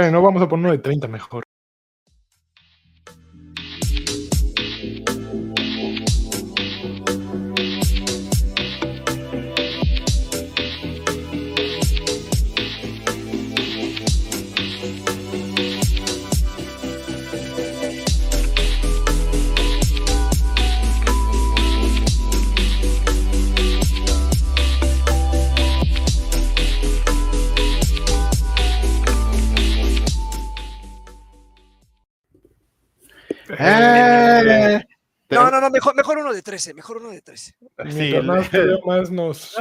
[0.00, 1.49] Esperen, no vamos a poner uno de 30 mejor.
[35.70, 37.54] No, mejor, mejor uno de 13, mejor uno de 13.
[37.84, 39.56] Mientras más creo, más nos.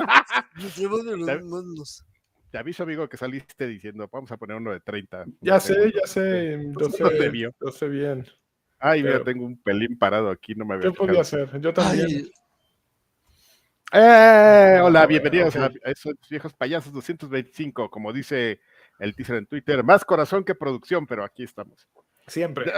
[2.52, 5.26] Te aviso, amigo, que saliste diciendo, vamos a poner uno de 30.
[5.42, 6.60] Ya No sé, tengo- ya sé.
[6.80, 7.54] Yo No sé, te vio.
[7.64, 8.26] yo sé bien.
[8.80, 11.44] Ay, mira, pero- tengo un pelín parado aquí, no me había ¿Qué podía fijado.
[11.46, 11.62] hacer?
[11.62, 12.08] Yo también.
[12.08, 12.32] Ay,
[14.02, 18.60] Eh, hola, Ah, bienvenidos a esos viejos payasos 225, como dice
[19.00, 21.88] el teaser en Twitter, más corazón que producción, pero aquí estamos.
[22.28, 22.72] Siempre.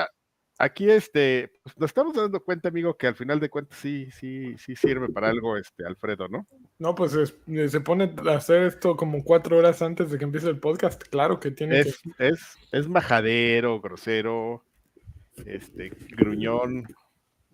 [0.64, 4.56] Aquí este, pues, nos estamos dando cuenta, amigo, que al final de cuentas sí, sí,
[4.59, 6.45] sí sirve para algo, este, Alfredo, ¿no?
[6.78, 10.23] No, pues es- eh, se pone a hacer esto como cuatro horas antes de que
[10.26, 11.02] empiece el podcast.
[11.08, 14.64] Claro que tiene Es, es, es majadero, grosero,
[15.45, 16.86] este, gruñón,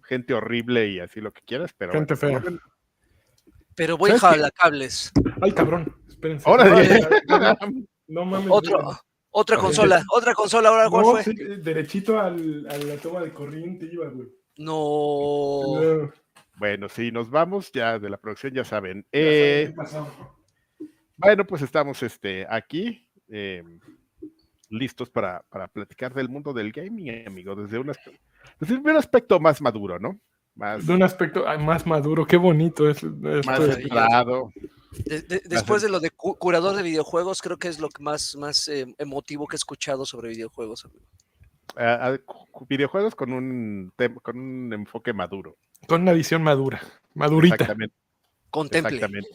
[0.03, 2.59] gente horrible y así lo que quieras, pero Gente bueno, fea.
[3.75, 5.11] pero voy jalacables.
[5.13, 5.31] que.
[5.41, 5.95] Ay, cabrón.
[6.09, 6.50] Espérense.
[6.50, 7.08] Órale.
[8.08, 8.47] No mames.
[8.50, 9.00] Otro,
[9.39, 11.23] otra consola, otra consola, ahora cuál No, fue.
[11.23, 14.27] sí, derechito al, a la toma de corriente iba, güey.
[14.57, 15.81] No.
[15.81, 16.11] No,
[16.57, 19.05] Bueno, sí, nos vamos ya de la producción, ya saben.
[19.13, 20.07] ya saben Eh, qué pasó.
[21.17, 23.63] Bueno, pues estamos este, aquí eh,
[24.69, 27.81] listos para, para platicar del mundo del gaming, amigo, desde
[28.59, 30.19] desde un aspecto más maduro, ¿no?
[30.57, 33.03] Más, De un aspecto ay, más maduro, qué bonito es.
[33.03, 33.59] más.
[35.06, 38.01] De- de- después de lo de cu- curador de videojuegos, creo que es lo que
[38.01, 40.85] más, más eh, emotivo que he escuchado sobre videojuegos.
[40.85, 41.06] amigo.
[41.75, 45.57] a- a- cu- videojuegos con un, con un enfoque maduro.
[45.88, 46.81] Con una visión madura.
[47.13, 47.53] Madurita.
[47.56, 47.95] Exactamente.
[48.50, 48.95] Contemple.
[48.95, 49.29] Exactamente.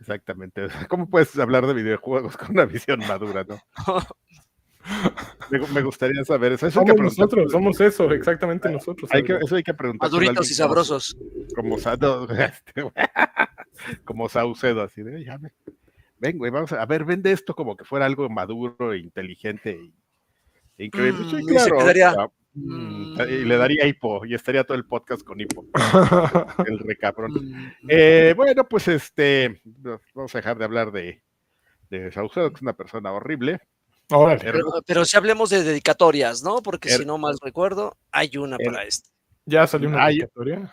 [0.00, 0.66] Exactamente.
[0.90, 3.60] ¿Cómo puedes hablar de videojuegos con una visión madura, no?
[5.50, 6.66] Me, gu- me gustaría saber eso.
[6.66, 9.10] Eso Somos nosotros, somos eso, exactamente nosotros.
[9.12, 10.08] hay que- eso hay que preguntar.
[10.10, 11.16] Maduritos y sabrosos.
[11.54, 11.76] Como,
[12.30, 12.92] este,
[14.04, 15.52] como Saucedo, así de, ya ve-
[16.18, 19.94] ven, güey, vamos a, a ver, vende esto como que fuera algo maduro, inteligente y
[20.78, 21.24] e increíble.
[21.24, 22.14] Mm, Sí, y claro, quedaría,
[22.54, 25.64] mm, y le daría hipo y estaría todo el podcast con hipo,
[26.66, 27.32] el recabrón.
[27.32, 29.60] Mm, Eh, bueno, pues este,
[30.14, 31.22] vamos a dejar de hablar de,
[31.90, 33.60] de Saucedo, que es una persona horrible.
[34.10, 34.52] Órale.
[34.86, 36.62] Pero- si hablemos de dedicatorias, ¿no?
[36.62, 39.10] Porque Er- si no mal recuerdo, hay una Er- para esto.
[39.44, 40.72] Ya salió una Ay, dedicatoria.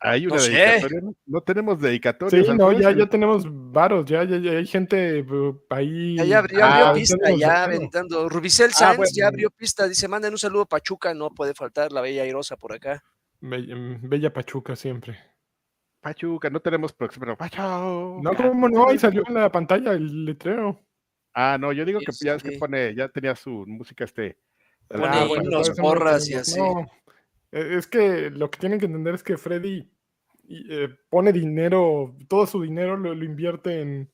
[0.00, 0.50] Hay una No sé.
[0.52, 1.14] dedicatoria, ¿no?
[1.26, 2.44] No tenemos dedicatoria.
[2.44, 6.16] Sí, no, ya, ya tenemos varos, ya, ya, ya hay gente uh, ahí.
[6.16, 8.28] Ya, ya abrió, ya abrió Ah, pista, ya aventando.
[8.28, 9.10] Rubicel Ah, Sáenz bueno.
[9.12, 9.88] ya abrió pista.
[9.88, 13.02] Dice, manden un saludo a Pachuca, no puede faltar la bella airosa por acá.
[13.40, 15.18] Bella, mm, Bella Pachuca siempre.
[16.00, 17.24] Pachuca, no tenemos próximo.
[17.26, 17.62] pero Pachuca.
[18.22, 18.88] No, ¿cómo no?
[18.88, 20.80] Ahí salió en la pantalla el letrero.
[21.34, 22.50] Ah, no, yo digo que ya es Sí.
[22.50, 24.38] que pone, ya tenía su música este.
[24.88, 25.50] Pone Ah, bueno,
[25.80, 26.58] porras y así.
[26.58, 26.86] no.
[27.52, 29.90] Eh, Es que lo que tienen que entender es que Freddy
[30.48, 34.10] eh, pone dinero, todo su dinero lo, lo invierte en,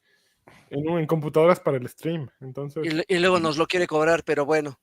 [0.70, 2.28] en, computadoras para el stream.
[2.40, 4.78] Entonces, y luego nos lo quiere cobrar, pero bueno.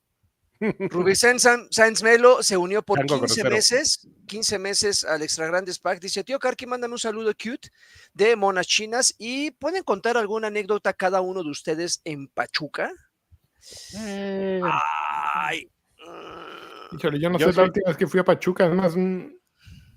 [0.89, 3.49] Rubicén Sáenz Melo se unió por Chango 15 grosero.
[3.55, 5.99] meses, 15 meses al Extra Grandes Pack.
[5.99, 7.69] Dice, tío Karki, mándame un saludo cute
[8.13, 12.91] de monas chinas y ¿pueden contar alguna anécdota cada uno de ustedes en Pachuca?
[13.97, 15.71] Eh, Ay.
[16.05, 18.66] mm, híjole, yo no yo sé la última vez que fui a Pachuca.
[18.66, 19.27] Además, mm,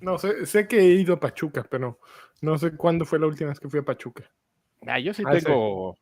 [0.00, 2.00] no sé, sé que he ido a Pachuca, pero
[2.40, 4.24] no sé cuándo fue la última vez que fui a Pachuca.
[4.86, 5.44] ah, yo sí Ah, sí.
[5.44, 5.96] tengo.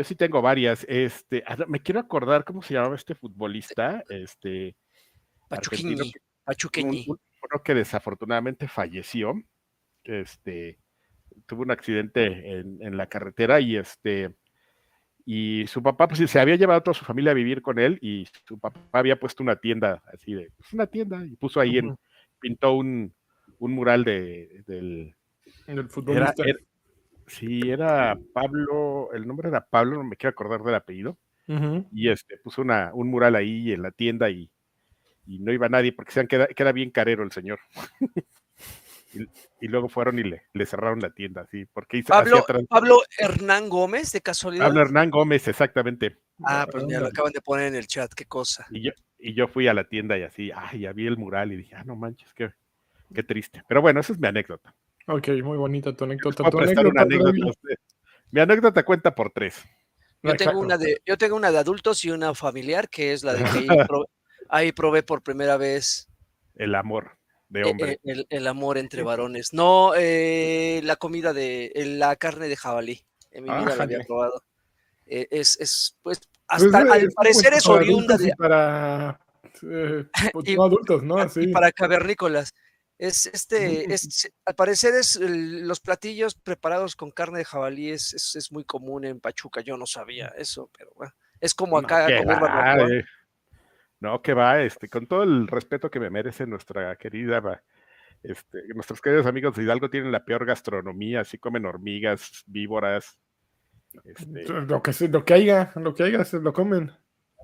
[0.00, 0.86] Yo sí tengo varias.
[0.88, 4.74] Este, me quiero acordar cómo se llamaba este futbolista, este
[5.46, 6.10] Pachuqueñi,
[6.42, 7.04] Pachuqueñi.
[7.06, 9.34] un- uno que desafortunadamente falleció.
[10.02, 10.78] Este
[11.46, 12.24] tuvo un accidente
[12.60, 14.34] en, en la carretera y este
[15.26, 17.98] y su papá pues se había llevado a toda su familia a vivir con él
[18.00, 21.76] y su papá había puesto una tienda así de pues, una tienda y puso ahí
[21.76, 21.94] en
[22.40, 23.14] pintó un,
[23.58, 25.14] un mural de, del
[25.66, 26.42] El era, futbolista.
[26.46, 26.58] era-
[27.30, 31.16] sí era Pablo el nombre era Pablo no me quiero acordar del apellido
[31.92, 34.50] y este puso una, un mural ahí en la tienda y,
[35.26, 37.58] y no iba nadie porque se que era, que era bien carero el señor.
[39.12, 39.22] y,
[39.60, 43.68] y luego fueron y le, le cerraron la tienda, así, porque hizo, Pablo, Pablo Hernán
[43.68, 44.66] Gómez, de casualidad.
[44.66, 46.18] Pablo Hernán Gómez, exactamente.
[46.44, 48.66] Ah, pues ya lo acaban de poner en el chat, qué cosa.
[48.70, 51.52] Y yo, y yo fui a la tienda y así, ay, ya vi el mural
[51.52, 52.52] y dije, ah, no manches, qué,
[53.12, 53.64] qué triste.
[53.68, 54.72] Pero bueno, esa es mi anécdota.
[55.12, 56.42] Ok, muy bonita tu anécdota.
[56.44, 57.60] Voy a Tu prestar una anécdota, anécdota.
[58.30, 59.56] Mi anécdota cuenta por tres.
[60.22, 63.32] Yo tengo, una de, yo tengo una de adultos y una familiar, que es la
[63.34, 64.08] de que ahí, pro-
[64.48, 66.08] ahí probé por primera vez
[66.54, 67.16] El amor
[67.48, 67.92] de eh, hombre.
[67.92, 69.52] eh, el, el amor entre varones.
[69.52, 73.04] No, eh, la comida de la carne de jabalí.
[73.32, 74.44] En mi Ah, vida la había probado.
[75.06, 79.18] Eh, es, es, pues, Pues hasta al parecer es oriunda de, para
[79.62, 81.16] eh, pues, Y- no adultos, ¿no?
[81.18, 81.46] y Así.
[81.48, 82.52] para cavernícolas.
[83.00, 88.12] Es este, es, al parecer es el- los platillos preparados con carne de jabalí es,
[88.12, 89.62] es, es muy común en Pachuca.
[89.62, 92.88] Yo no sabía eso, pero bueno, es como No, acá que comer va, barbacoa.
[92.90, 93.04] eh.
[94.00, 97.62] No, que va, este, con todo el respeto que me merece nuestra querida, va,
[98.22, 103.18] este, nuestros queridos amigos de Hidalgo tienen la peor gastronomía, así comen hormigas, víboras,
[104.04, 106.92] este, Lo que, lo que haya, lo que haya, se lo comen.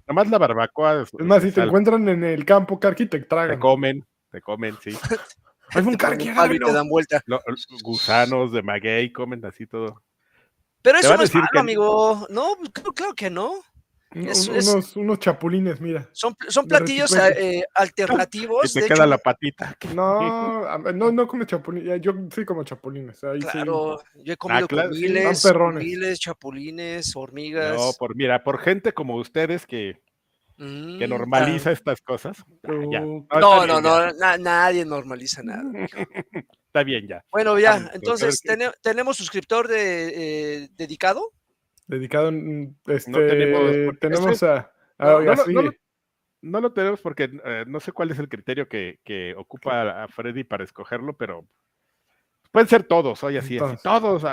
[0.06, 1.00] nomás la barbacoa.
[1.02, 3.58] Es más, si te encuentran en el campo, Karki, te te tragan.
[3.58, 4.90] comen, te comen, sí.
[5.74, 7.22] Hay un y te dan vuelta.
[7.26, 10.02] Lo- lo- gusanos de maguey, comen así todo.
[10.82, 12.26] Pero eso no es malo, que- amigo.
[12.30, 13.54] No, claro, claro que no.
[14.12, 16.08] Es- un- es- unos, unos chapulines, mira.
[16.12, 18.72] Son, son platillos eh, Y alternativos.
[18.72, 19.76] te de queda hecho, la patita.
[19.96, 22.00] No, no, no come chapulines.
[22.00, 23.22] Yo sí como chapulines.
[23.24, 23.48] Ahí sí.
[23.48, 25.12] Claro, yo he comido claro, sí,
[25.42, 25.84] perrones.
[25.84, 27.76] miles, chapulines, hormigas.
[27.76, 30.00] No, por, mira, por gente como ustedes que,
[30.56, 32.38] que Mm, normaliza estas cosas.
[32.64, 33.00] ah, ya.
[33.00, 35.62] No, bien, no, no, na- nadie normaliza nada.
[36.66, 37.24] Está bien ya.
[37.30, 38.40] Bueno, ya, Vamos, entonces
[38.82, 41.32] tenemos suscriptor de, eh, dedicado.
[41.86, 45.72] Dedicado, en- este, tenemos- tenemos, es que- a, a- no, no lo- no lo-
[46.42, 50.08] No lo tenemos porque eh, no sé cuál es el criterio que, que ocupa a
[50.08, 51.46] Freddy para escogerlo, pero
[52.52, 54.24] pueden ser todos, hoy así, así, Todos.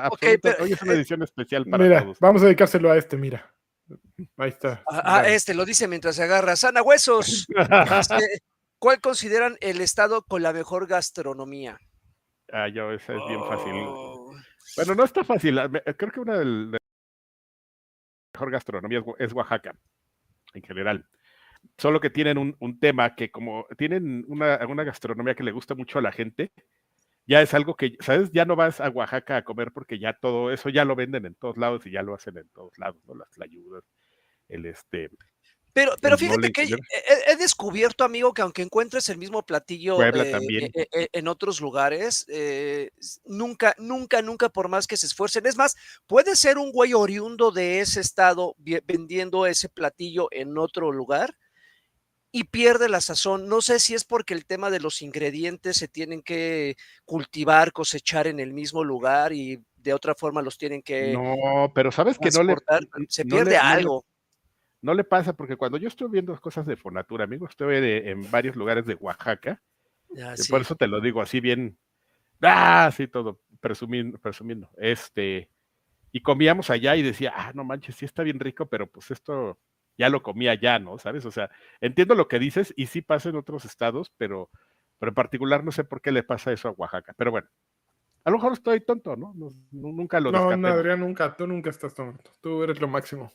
[0.42, 2.20] pero, hoy es una eh, edición especial para mira, todos.
[2.20, 3.52] vamos a dedicárselo a este, mira.
[4.38, 4.84] Ahí está.
[4.90, 6.56] Ah, ah, este lo dice mientras se agarra.
[6.56, 7.46] Sana huesos.
[7.48, 8.40] Dice,
[8.80, 11.80] ¿Cuál consideran el estado con la mejor gastronomía?
[12.52, 13.74] Ah, yo, esa es bien fácil.
[13.76, 14.34] Oh,
[14.76, 15.58] Bueno, no está fácil.
[15.60, 16.78] ah, Creo que una de la
[18.34, 19.76] mejor gastronomía es, Oa- es Oaxaca,
[20.54, 21.06] en general.
[21.78, 25.76] Solo que tienen un, un tema que como tienen una, una gastronomía que le gusta
[25.76, 26.52] mucho a la gente,
[27.26, 28.32] ya es algo que, ¿sabes?
[28.32, 31.36] Ya no vas a Oaxaca a comer porque ya todo eso ya lo venden en
[31.36, 33.16] todos lados y ya lo hacen en todos lados, ¿no?
[33.16, 33.84] Las tlayudas,
[34.50, 35.10] el este,
[35.72, 40.04] Pero, pero fíjate mole que he, he descubierto, amigo, que aunque encuentres el mismo platillo
[40.04, 40.72] eh, también.
[40.74, 42.92] eh, eh, en otros lugares, eh,
[43.26, 45.46] nunca, nunca, nunca, por más que se esfuercen.
[45.46, 45.76] Es más,
[46.08, 48.56] puede ser un güey oriundo de ese estado
[48.86, 51.36] vendiendo ese platillo en otro lugar
[52.36, 53.48] y pierde la sazón.
[53.48, 56.76] No sé si es porque el tema de los ingredientes se tienen que
[57.06, 61.92] cultivar, cosechar en el mismo lugar y de otra forma los tienen que no, pero
[61.92, 62.56] sabes que no le.
[63.08, 64.06] Se pierde le- no le- algo.
[64.82, 68.30] no le pasa porque cuando yo estoy viendo cosas de Fonatura, amigo, estoy de- en
[68.32, 69.62] varios lugares de Oaxaca,
[70.10, 70.52] Ya, Y sí.
[70.52, 71.78] Por eso te lo digo así bien,
[72.42, 74.70] ah, sí, todo, presumiendo, presumiendo.
[74.78, 75.50] Este,
[76.12, 79.60] y comíamos allá y decía, ah, no manches, sí está bien rico, pero pues esto
[79.98, 80.98] ya lo comía ya, ¿no?
[80.98, 81.26] ¿Sabes?
[81.26, 81.50] O sea,
[81.82, 84.50] entiendo lo que dices y sí pasa en otros estados, pero,
[85.00, 87.14] pero en particular no sé por qué le pasa eso a Oaxaca.
[87.18, 87.48] Pero bueno,
[88.24, 89.34] a lo mejor estoy tonto, ¿no?
[89.36, 90.68] No- no- nunca lo No, no.
[90.68, 92.32] Adrián, nunca, tú nunca estás tonto.
[92.42, 93.32] Tú eres lo máximo.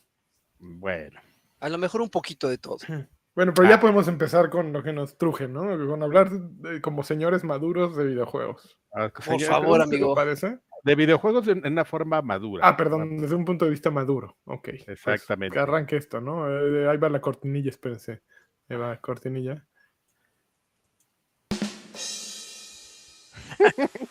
[0.58, 1.20] Bueno,
[1.60, 2.78] A lo mejor un poquito de todo.
[3.34, 3.70] Bueno, pero Ah.
[3.70, 5.60] ya podemos empezar con lo que nos truje, ¿no?
[5.86, 8.80] Con hablar de- como señores maduros de videojuegos.
[8.92, 10.14] ah, Por señor, favor, ¿Qué te amigo.
[10.16, 10.58] parece?
[10.84, 12.66] De videojuegos en, en una forma madura.
[12.66, 14.38] Ah, perdón, desde un punto de vista maduro.
[14.44, 14.68] Ok.
[14.84, 15.54] pues, Exactamente.
[15.54, 16.48] que arranque esto, ¿no?
[16.50, 18.22] Eh, ahí va la cortinilla, espérense.
[18.68, 19.66] Ahí va la cortinilla.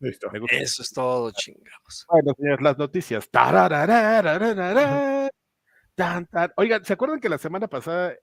[0.00, 0.30] Listo.
[0.50, 2.06] Eso es todo, chingados.
[2.08, 3.30] Bueno, señores, las noticias.
[5.94, 6.52] Tan, tan.
[6.56, 8.14] Oigan, ¿se acuerdan que la semana pasada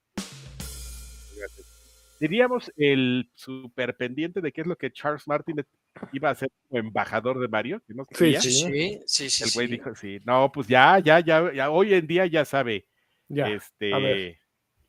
[2.21, 5.65] diríamos el super pendiente de qué es lo que Charles Martin
[6.13, 7.81] iba a ser como embajador de Mario?
[7.87, 8.51] que no Sí, sí.
[8.51, 9.43] Sí, sí, sí.
[9.43, 9.73] El güey sí.
[9.73, 12.87] dijo, sí, no, pues ya, ya, ya, ya, hoy en día ya sabe,
[13.27, 13.49] Ya.
[13.49, 14.39] este.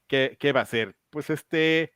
[0.07, 0.95] ¿qué, qué va a hacer?
[1.09, 1.95] Pues este,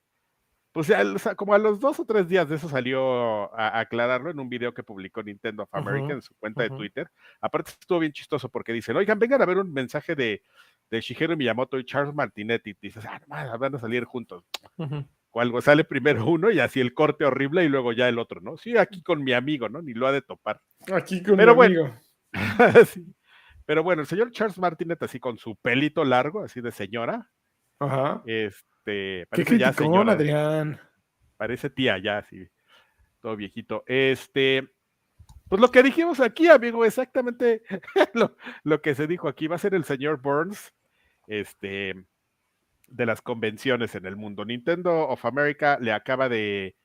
[0.73, 3.69] pues ya, o sea, como a los dos o tres días de eso salió a,
[3.69, 6.71] a aclararlo en un video que publicó Nintendo of America en su cuenta de.
[6.71, 7.11] Twitter.
[7.43, 10.43] Aparte estuvo bien chistoso porque dicen, oigan, vengan a ver un mensaje de,
[10.91, 12.71] de Shigeru Miyamoto y Charles Martinetti.
[12.71, 14.45] Y dices, ah, no, van a salir juntos.
[14.79, 15.07] Ujú.
[15.37, 18.41] O algo, sale primero uno y así el corte horrible y luego ya el otro,
[18.41, 18.57] ¿no?
[18.57, 19.83] Sí, aquí con mi amigo, ¿no?
[19.83, 20.63] Ni lo ha de topar.
[20.91, 21.81] Aquí con Pero mi bueno.
[21.85, 22.01] amigo.
[22.87, 23.15] Sí.
[23.67, 27.29] Pero bueno, el señor Charles Martinet, así con su pelito largo, así de señora,
[27.81, 28.23] Ajá.
[28.25, 30.81] este, ¿Qué parece ya señora, Adrián?
[31.37, 32.49] parece tía ya, así,
[33.21, 33.83] todo viejito.
[33.87, 34.67] Este,
[35.49, 37.63] pues lo que dijimos aquí, amigo, exactamente
[38.15, 40.73] lo, lo que se dijo aquí, va a ser el señor Burns,
[41.27, 42.07] este,
[42.87, 44.45] de las convenciones en el mundo.
[44.45, 46.77] Nintendo of America le acaba de,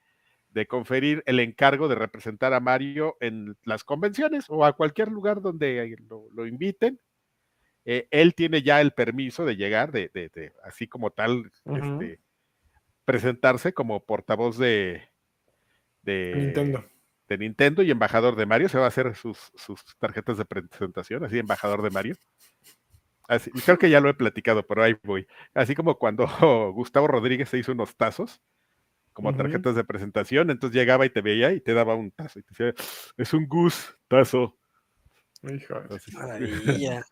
[0.50, 5.42] de conferir el encargo de representar a Mario en las convenciones o a cualquier lugar
[5.42, 7.00] donde lo, lo inviten.
[7.86, 12.20] Eh, él tiene ya el permiso de llegar, de, de, de así como tal, este,
[13.06, 15.02] presentarse como portavoz de,
[16.04, 16.86] de Nintendo.
[17.28, 18.70] de Nintendo y embajador de Mario.
[18.70, 22.16] Se va a hacer sus, sus tarjetas de presentación, así, embajador de Mario.
[23.28, 25.28] Así, creo que ya lo he platicado, pero ahí voy.
[25.54, 26.26] Así como cuando
[26.74, 28.42] Gustavo Rodríguez se hizo unos tazos,
[29.14, 32.40] como tarjetas de presentación, entonces llegaba y te veía y te daba un tazo.
[32.40, 32.86] Y te decía,
[33.18, 34.58] es un Gus tazo.
[36.14, 37.04] Maravilla.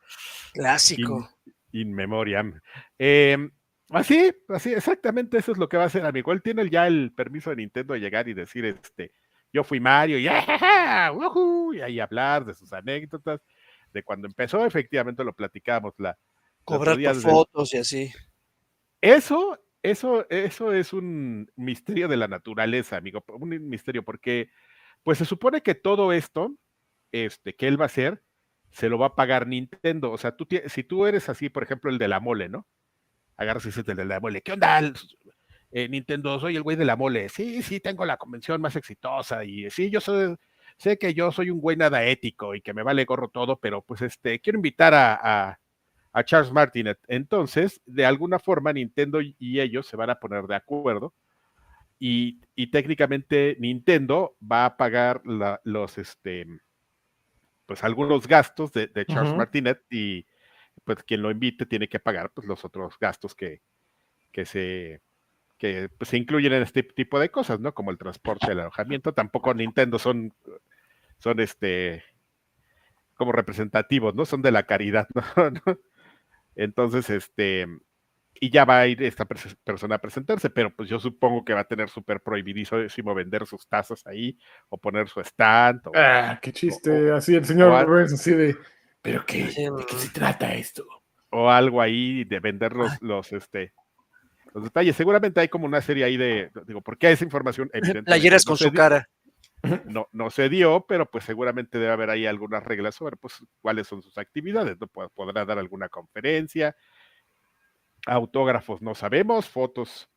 [0.54, 1.30] Clásico.
[1.72, 2.60] in memoriam.
[2.98, 3.38] Eh,
[3.90, 6.32] así, así, exactamente eso es lo que va a hacer, amigo.
[6.32, 9.14] Él tiene ya el permiso de Nintendo de llegar y decir, este,
[9.52, 11.12] yo fui Mario ¡ah,
[11.74, 13.42] y ahí hablar de sus anécdotas,
[13.94, 16.18] de cuando empezó, efectivamente lo platicamos la,
[16.64, 18.14] Cobrar por fotos y así.
[19.02, 24.50] Eso, eso, eso es un misterio de la naturaleza, amigo, un misterio, porque
[25.04, 26.56] pues se supone que todo esto,
[27.12, 28.24] este, que él va a hacer,
[28.72, 30.12] se lo va a pagar Nintendo.
[30.12, 32.68] O sea, tú, si tú eres así, por ejemplo, el de la mole, ¿no?
[33.38, 34.94] Agarras y dices el de la mole, ¿qué onda?
[35.72, 37.30] Eh, Nintendo, soy el güey de la mole.
[37.30, 40.36] Sí, sí, tengo la convención más exitosa y sí, yo soy,
[40.80, 43.84] sé que yo soy un güey nada ético y que me vale gorro todo, pero
[43.84, 45.20] pues este, quiero invitar a,
[45.52, 45.60] a,
[46.14, 47.00] a Charles Martinet.
[47.08, 51.14] Entonces, de alguna forma, Nintendo y- ellos se van a poner de acuerdo
[52.00, 56.48] y, y técnicamente Nintendo va a pagar la- los, este,
[57.66, 59.38] pues algunos gastos de, de Charles Ujú.
[59.38, 60.26] Martinet y
[60.84, 63.62] pues quien lo invite tiene que pagar pues los otros gastos que,
[64.32, 65.02] que se
[65.58, 67.74] que pues, se incluyen en este tipo de cosas, ¿no?
[67.74, 69.14] Como el transporte, el alojamiento.
[69.14, 70.34] Tampoco Nintendo son,
[71.20, 72.04] son este,
[73.16, 74.26] como representativos, ¿no?
[74.26, 75.08] Son de la caridad,
[75.66, 75.78] ¿no?
[76.56, 77.68] Entonces, este,
[78.42, 81.54] y ya va a ir esta pers- persona a presentarse, pero pues yo supongo que
[81.54, 84.38] va a tener súper prohibidísimo vender sus tazas ahí
[84.70, 85.82] o poner su stand.
[85.88, 87.12] o- Ah, qué chiste.
[87.12, 88.58] Así el señor Burns, así de.
[89.02, 89.44] ¿Pero qué?
[89.46, 90.86] ¿De qué se trata esto?
[91.32, 93.72] o algo ahí de vender los, los, este,
[94.56, 94.96] los detalles.
[94.96, 98.58] Seguramente hay como una serie ahí de, digo, porque esa información evidentemente Playeras no con
[98.58, 99.08] su cara.
[99.86, 103.88] no, no se dio, pero pues seguramente debe haber ahí algunas reglas sobre pues cuáles
[103.88, 104.88] son sus actividades, ¿no?
[104.88, 106.76] Pod- Podrá dar alguna conferencia,
[108.06, 110.10] autógrafos no sabemos, fotos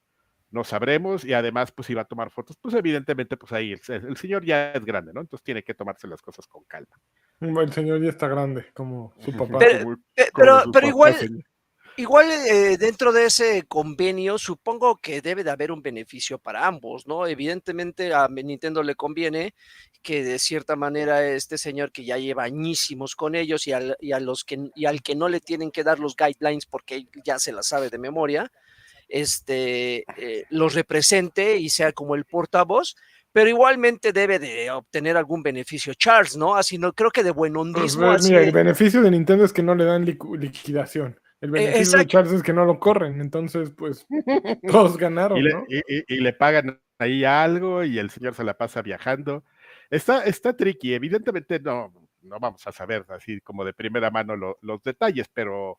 [0.51, 3.81] no sabremos, y además pues si va a tomar fotos, pues evidentemente pues ahí el,
[3.89, 5.23] el señor ya es grande, ¿no?
[5.23, 6.95] Entonces tiene que tomarse las cosas con calma.
[7.41, 9.59] El señor ya está grande, como su papá.
[9.59, 11.45] Pero- Como- Eh, como Pero, su pero papá, igual, señor.
[11.97, 17.07] Igual eh, dentro de ese convenio, supongo que debe de haber un beneficio para ambos,
[17.07, 17.27] ¿no?
[17.27, 19.55] Evidentemente a Nintendo le conviene
[20.03, 24.13] que de cierta manera este señor que ya lleva añísimos con ellos y al, y
[24.13, 27.39] a los que, y al que no le tienen que dar los guidelines porque ya
[27.39, 28.51] se la sabe de memoria,
[29.09, 32.97] este, eh, los represente y sea como el portavoz,
[33.31, 36.55] pero igualmente debe de obtener algún beneficio Charles, ¿no?
[36.55, 38.11] Así no creo que de buen Pues, hondismo.
[38.11, 41.19] así mira, el beneficio de Nintendo es que no le dan liquidación.
[41.43, 42.07] El beneficio de.
[42.07, 43.21] Charles es que no lo corren.
[43.21, 44.07] Entonces, pues,
[44.67, 45.65] todos ganaron, y, le, ¿no?
[45.69, 49.45] y- y- y le pagan ahí algo y el señor se la pasa viajando.
[49.91, 54.57] Está, está tricky, evidentemente no, no vamos a saber así como de primera mano lo-
[54.63, 55.79] los detalles, pero,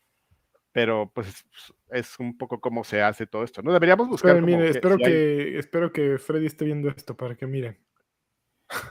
[0.71, 1.45] pero pues
[1.91, 3.71] es un poco cómo se hace todo esto, ¿no?
[3.73, 7.47] Deberíamos buscar que espero, si hay- que, espero que Freddy esté viendo esto para que
[7.47, 7.77] miren.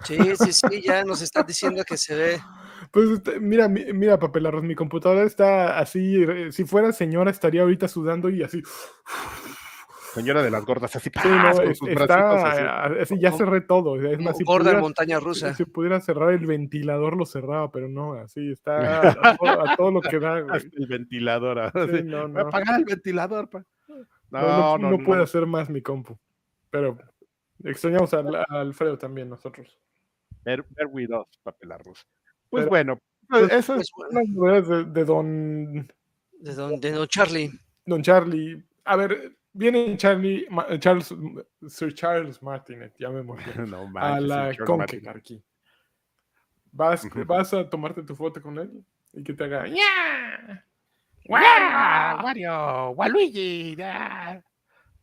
[0.04, 2.40] Sí, sí, sí, ya nos están diciendo que se ve.
[2.90, 6.22] Pues este, mira, mi- mira, papelarros, mi computadora está así.
[6.22, 8.62] eh, Si fuera señora, estaría ahorita sudando y así.
[10.14, 12.58] señora de las gordas así, Sí, no, con es- sus bracitos así.
[12.60, 13.96] está así, ya cerré todo.
[13.96, 15.54] Es más, si Gorda en pudiera, montaña rusa.
[15.54, 19.00] si pudiera cerrar el ventilador, lo cerraba, pero no, así está
[19.34, 21.58] a todo, a todo lo que da, el ventilador.
[21.60, 22.40] así, Sí, no, no.
[22.40, 23.48] apagar el ventilador.
[23.48, 23.64] pa".
[24.30, 25.24] No, no, No, no no, puede no.
[25.24, 26.18] hacer más mi compu.
[26.70, 26.98] Pero
[27.64, 29.78] extrañamos al- a Alfredo también nosotros.
[30.90, 32.06] With us, papelarros.
[32.50, 35.88] Pues Pero- bueno, pues pues- eso es Pues, bueno, Las novedades de, de don,
[36.40, 37.50] de don, de don Charlie.
[37.86, 38.62] don Charlie.
[38.84, 41.14] A ver, viene Charlie, Ma- Charles,
[41.68, 43.22] Sir Charles Martinet, ya me
[43.68, 45.08] no a la Conque Martin.
[45.08, 45.42] aquí.
[46.72, 49.66] Vas, vas a tomarte tu foto con él y que te haga.
[49.68, 50.64] ¡Ya!
[51.26, 52.24] ¡Guau!
[52.24, 52.90] ¡Wario!
[52.90, 53.76] ¡Waluigi!
[53.76, 54.42] ¡ya!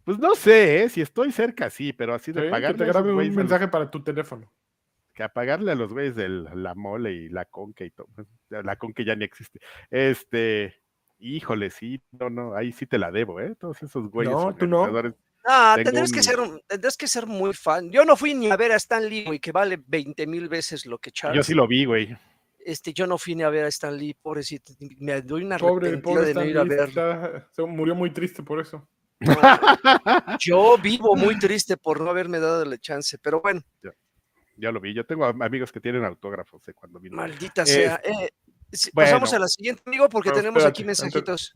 [0.09, 0.89] Pues no sé, ¿eh?
[0.89, 3.27] si estoy cerca, sí, pero así de Sí, que pagarle te a esos grabe un
[3.27, 4.51] los- mensaje para tu teléfono.
[5.13, 8.07] que apagarle a los güeyes de la mole y la conque y todo.
[8.49, 9.59] La conque ya ni existe.
[9.91, 10.81] Este,
[11.19, 13.53] híjole, sí, no, no, ahí sí te la debo, ¿eh?
[13.59, 14.87] Todos esos güeyes No, tú no.
[15.45, 17.91] Ah, tendrás que ser tendrás que ser muy fan.
[17.91, 20.87] Yo no fui ni a ver a Stan Lee, güey, que vale 20 mil veces
[20.87, 21.37] lo que Charles.
[21.37, 22.17] Yo sí lo vi, güey.
[22.57, 24.73] Este, yo no fui ni a ver a Stan Lee, pobrecito.
[24.97, 26.85] Me doy una Pobre, pobre de no Stan ir a Lee, verlo.
[26.87, 28.87] está- se murió muy triste por eso.
[30.39, 33.61] Yo vivo muy triste por no haberme dado la chance, pero bueno.
[34.57, 34.93] Ya lo vi.
[34.93, 37.15] Yo tengo amigos que tienen autógrafos de cuando vino.
[37.15, 38.01] Maldita sea.
[38.03, 38.29] Eh,
[38.93, 41.53] pasamos a la siguiente, amigo, porque tenemos aquí mensajitos.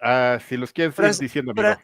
[0.00, 1.76] Ah, si los quieres ir diciendo, amigo.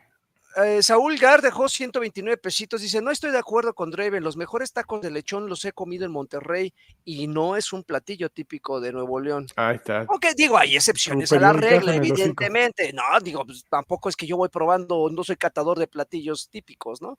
[0.57, 2.81] Eh, Saúl Gar dejó 129 pesitos.
[2.81, 4.23] Dice: No estoy de acuerdo con Draven.
[4.23, 8.29] Los mejores tacos de lechón los he comido en Monterrey y no es un platillo
[8.29, 9.47] típico de Nuevo León.
[9.57, 10.07] Ahí está.
[10.09, 12.93] Aunque digo, hay excepciones a la regla, evidentemente.
[12.93, 17.01] No, digo, pues, tampoco es que yo voy probando, no soy catador de platillos típicos,
[17.01, 17.19] ¿no?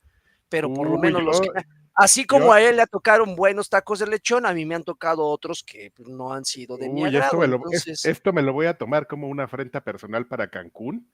[0.49, 1.49] Pero por lo menos los que,
[1.95, 5.25] Así como a él le tocaron buenos tacos de lechón, a mí me han tocado
[5.27, 7.25] otros que no han sido de mi agrado.
[7.25, 7.61] Esto me, lo,
[8.03, 11.07] esto me lo voy a tomar como una afrenta personal para Cancún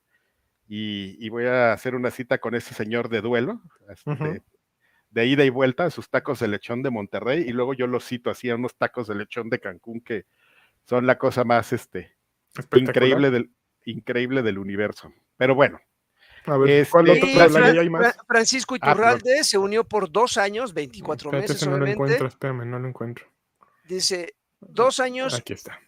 [0.71, 4.43] y, voy a hacer una cita con ese señor de duelo, este,
[5.09, 8.05] de ida y vuelta, a sus tacos de lechón de Monterrey, y luego yo los
[8.05, 10.25] cito así a unos tacos de lechón de Cancún que
[10.85, 12.15] son la cosa más este,
[12.75, 13.49] increíble, del,
[13.85, 15.11] increíble del universo.
[15.37, 15.79] Pero bueno.
[16.45, 18.15] A ver, ¿cuál otro hay más?
[18.27, 21.67] Francisco ah, Iturralde se unió por dos años, 24 meses.
[21.67, 23.25] No lo encuentro, espérame, no lo encuentro.
[23.87, 25.33] Dice, dos años.
[25.33, 25.79] Aquí está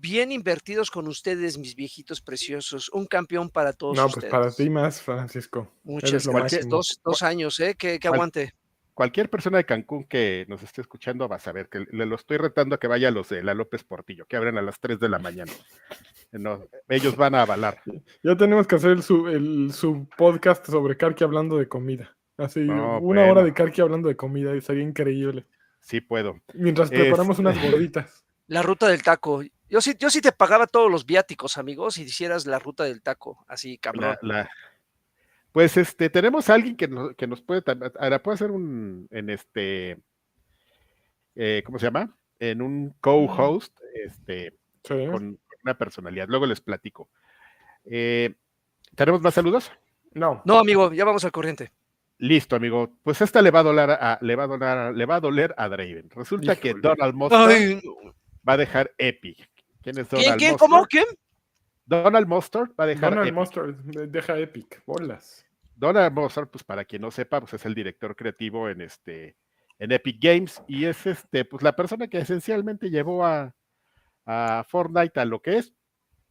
[0.00, 2.88] bien invertidos con ustedes, mis viejitos preciosos.
[2.90, 5.70] Un campeón para todos no, pues para ti más, Francisco.
[5.84, 6.68] Muchas gracias.
[6.68, 7.74] Dos, dos, años, ¿eh?
[7.76, 8.54] Que, aguante.
[8.94, 12.36] Cualquier persona de Cancún que nos esté escuchando va a saber que le lo estoy
[12.36, 14.98] retando a que vaya a los de la López Portillo, que abren a las 3
[14.98, 15.52] de la mañana.
[16.88, 17.80] ellos van a avalar.
[18.22, 19.02] Ya tenemos que hacer el,
[19.72, 22.14] su, podcast sobre Carqui hablando de comida.
[22.36, 25.46] Así, una hora de Carqui hablando de comida, sería increíble.
[25.80, 26.40] Sí puedo.
[26.54, 28.24] Mientras preparamos unas este gorditas.
[28.46, 29.42] La ruta del taco.
[29.70, 33.02] Yo sí, yo sí te pagaba todos los viáticos, amigos, si hicieras la ruta del
[33.02, 34.16] taco, así, cabrón.
[35.52, 37.62] Pues este, tenemos a alguien que nos, que nos puede,
[37.98, 39.98] ahora puede hacer un, en este,
[41.34, 42.16] eh, ¿cómo se llama?
[42.38, 46.28] En un co-host, este, con una personalidad.
[46.28, 47.08] Luego les platico.
[47.84, 48.34] Eh,
[48.94, 49.72] ¿Tenemos más saludos?
[50.12, 50.42] No.
[50.44, 51.72] No, amigo, ya vamos al corriente.
[52.18, 52.92] Listo, amigo.
[53.02, 55.54] Pues esta le va a doler a, le va a doler, le va a doler
[55.56, 56.10] a Draven.
[56.10, 57.80] Resulta que Donald Mustard
[58.48, 59.49] va a dejar Epic.
[59.82, 60.86] ¿Quién es Donald ¿Quién, ¿Cómo?
[60.86, 61.06] ¿Quién?
[61.86, 65.44] Donald Mustard va a dejar Donald Mustard deja Epic, bolas.
[65.74, 69.36] Donald Mustard, pues para quien no sepa, pues es el director creativo en este
[69.78, 73.54] en Epic Games y es este pues la persona que esencialmente llevó a,
[74.26, 75.72] a Fortnite a lo que es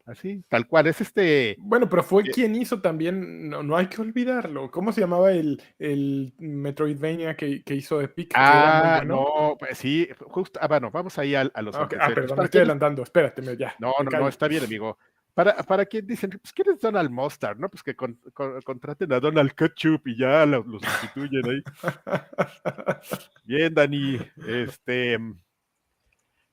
[0.09, 1.55] así, tal cual, es este...
[1.59, 5.61] Bueno, pero fue quien hizo también, no, no, hay que olvidarlo, ¿cómo se llamaba el,
[5.77, 8.33] el Metroidvania que, que hizo Epic?
[8.35, 11.75] Ah, no, pues sí, justo, ah, bueno, vamos ahí a, los...
[11.75, 13.75] ah, perdón, me estoy adelantando, espérate, ya.
[13.79, 14.97] No, no, no, está bien, amigo.
[15.33, 17.57] Para, para quien dicen, pues ¿quién es Donald Mustard?
[17.57, 17.69] ¿No?
[17.69, 21.63] Pues que contraten a Donald Ketchup y ya lo, sustituyen ahí.
[23.45, 24.19] bien, Dani.
[24.45, 25.17] Este,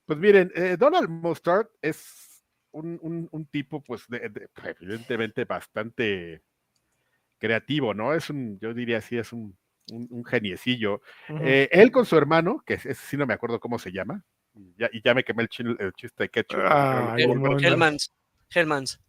[0.05, 2.26] pues miren, eh, Donald Mustard es
[2.81, 4.05] un, tipo, pues,
[4.79, 6.41] evidentemente bastante
[7.37, 8.13] creativo, ¿no?
[8.13, 9.57] Es un, yo diría así, es un,
[9.91, 11.01] un, geniecillo.
[11.41, 14.23] Eh, él con su hermano, que es, sí no me acuerdo cómo se llama,
[14.91, 16.59] y ya me quemé el, chiste de ketchup.
[16.63, 18.13] Ah, Hellmans.
[18.49, 18.99] Hellmans.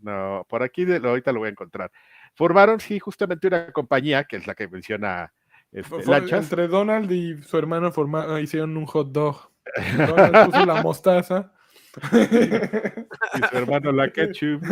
[0.00, 1.90] No, por aquí ahorita lo voy a encontrar.
[2.34, 5.32] Formaron, sí, justamente una compañía, que es la que menciona
[5.72, 5.96] este,
[6.36, 9.50] Entre Donald y su hermano formaron, hicieron un hot dog.
[9.96, 11.52] Donald puso la mostaza
[12.12, 14.62] y su hermano la ketchup.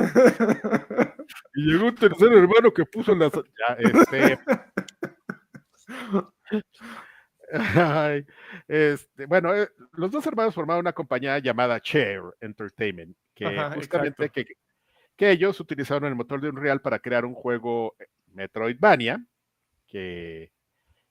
[1.55, 3.31] Y llegó un tercer hermano que puso la.
[3.31, 4.39] Ya, este.
[8.69, 14.45] este, bueno, eh, los dos hermanos formaron una compañía llamada Chair Entertainment, que justamente que,
[15.17, 19.25] que, ellos utilizaron el motor de Unreal para crear un juego eh, Metroidvania,
[19.87, 20.51] que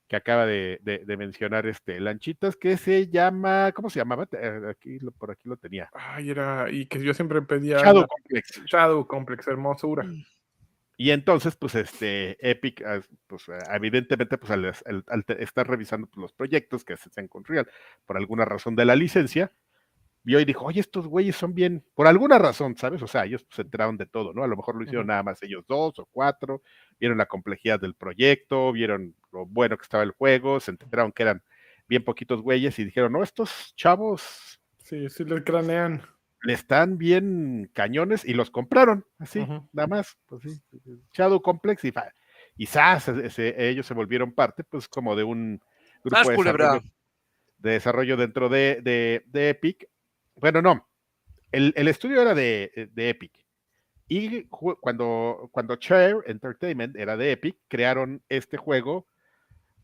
[0.07, 0.79] que acaba de,
[1.17, 4.27] mencionar este Lanchitas, que se llama, ¿cómo se llamaba?
[4.31, 5.89] Eh, aquí por aquí lo tenía.
[5.93, 8.61] Ay, era, y que yo siempre pedía Shadow Complex.
[8.65, 10.03] Shadow Complex, hermosura.
[10.03, 10.23] Mm.
[10.95, 16.85] Y entonces, pues, este Epic, ah, pues, evidentemente, pues, al, estar revisando pues, los proyectos
[16.85, 17.67] que se hacen con Real,
[18.05, 19.51] por alguna razón de la licencia,
[20.23, 23.01] vio y dijo, oye, estos güeyes son bien, por alguna razón, ¿sabes?
[23.01, 24.43] O sea, ellos se enteraron de todo, ¿no?
[24.43, 26.61] A lo mejor lo hicieron nada más ellos dos o cuatro,
[26.99, 31.23] vieron la complejidad del proyecto, vieron lo bueno que estaba el juego, se enteraron que
[31.23, 31.43] eran
[31.87, 34.59] bien poquitos güeyes y dijeron, no, estos chavos...
[34.77, 36.01] Sí, sí les cranean.
[36.43, 40.61] Le están bien cañones y los compraron, así, nada más, pues sí,
[41.13, 41.93] Shadow Complex y,
[42.57, 45.61] y SAS, ellos se volvieron parte, pues como de un
[46.03, 46.83] grupo de desarrollo,
[47.57, 49.87] de desarrollo, dentro de, de, de Epic,
[50.35, 50.87] bueno, no.
[51.51, 53.31] El, estudio era de, Epic.
[54.07, 59.07] Y cuando, cuando Chair Entertainment era de Epic, crearon este juego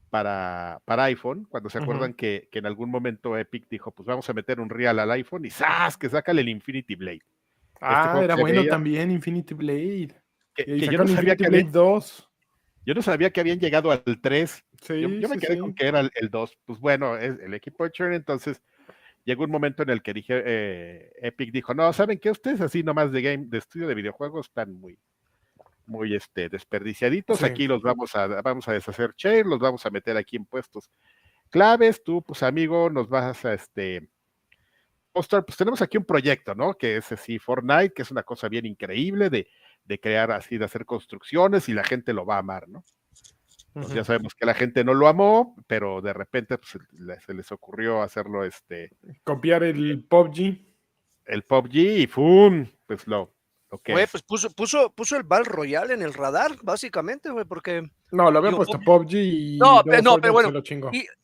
[0.10, 4.34] para, para iPhone, cuando se acuerdan que, en algún momento Epic dijo, pues vamos a
[4.34, 5.98] meter un real al iPhone y ¡zas!
[5.98, 7.22] que saca el Infinity Blade.
[7.74, 10.22] Este ah, era bueno también Infinity Blade.
[10.54, 12.30] Que, que yo, no sabía Infinity que Blade 2.
[12.86, 14.66] yo no sabía que habían llegado al 3.
[14.82, 15.60] Sí, yo, yo me quedé sí.
[15.60, 16.60] con que era el, el 2.
[16.66, 18.62] Pues bueno, es el equipo de Cherry, entonces
[19.26, 22.32] llegó un momento en el que dije, eh, Epic dijo, no, ¿saben qué?
[22.32, 24.98] Ustedes así nomás de game, de estudio de videojuegos están muy,
[25.90, 27.40] muy este, desperdiciaditos.
[27.40, 27.46] Sí.
[27.46, 30.90] Aquí los vamos a, vamos a deshacer share, los vamos a meter aquí en puestos
[31.50, 32.04] claves.
[32.04, 34.10] Tú, pues amigo, nos vas a este
[35.14, 36.76] mostrar, pues tenemos aquí un proyecto, ¿no?
[36.76, 39.50] Que es así Fortnite, que es una cosa bien increíble de,
[39.84, 42.86] de crear así, de hacer construcciones y la gente lo va a amar, ¿no?
[43.74, 47.20] Pues ya sabemos que la gente no lo amó, pero de repente pues, se, le-
[47.22, 48.92] se les ocurrió hacerlo este
[49.24, 50.58] Copiar el PUBG.
[51.26, 52.66] el PUBG y ¡fum!
[52.86, 53.36] Pues lo,
[53.78, 54.12] que Güey, es.
[54.12, 58.40] pues puso, puso, puso el Battle Royale en el radar, básicamente, güey, porque No, lo
[58.40, 59.58] había Digo, puesto PUBG y.
[59.58, 60.52] No, luego pe- no, pero bueno,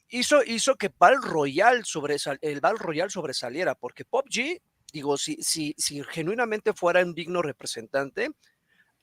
[0.10, 4.62] hizo, hizo que Battle Royale sobresal, el Battle Royale sobresaliera, porque PUBG,
[4.94, 8.30] digo, si, si, si genuinamente fuera un digno representante,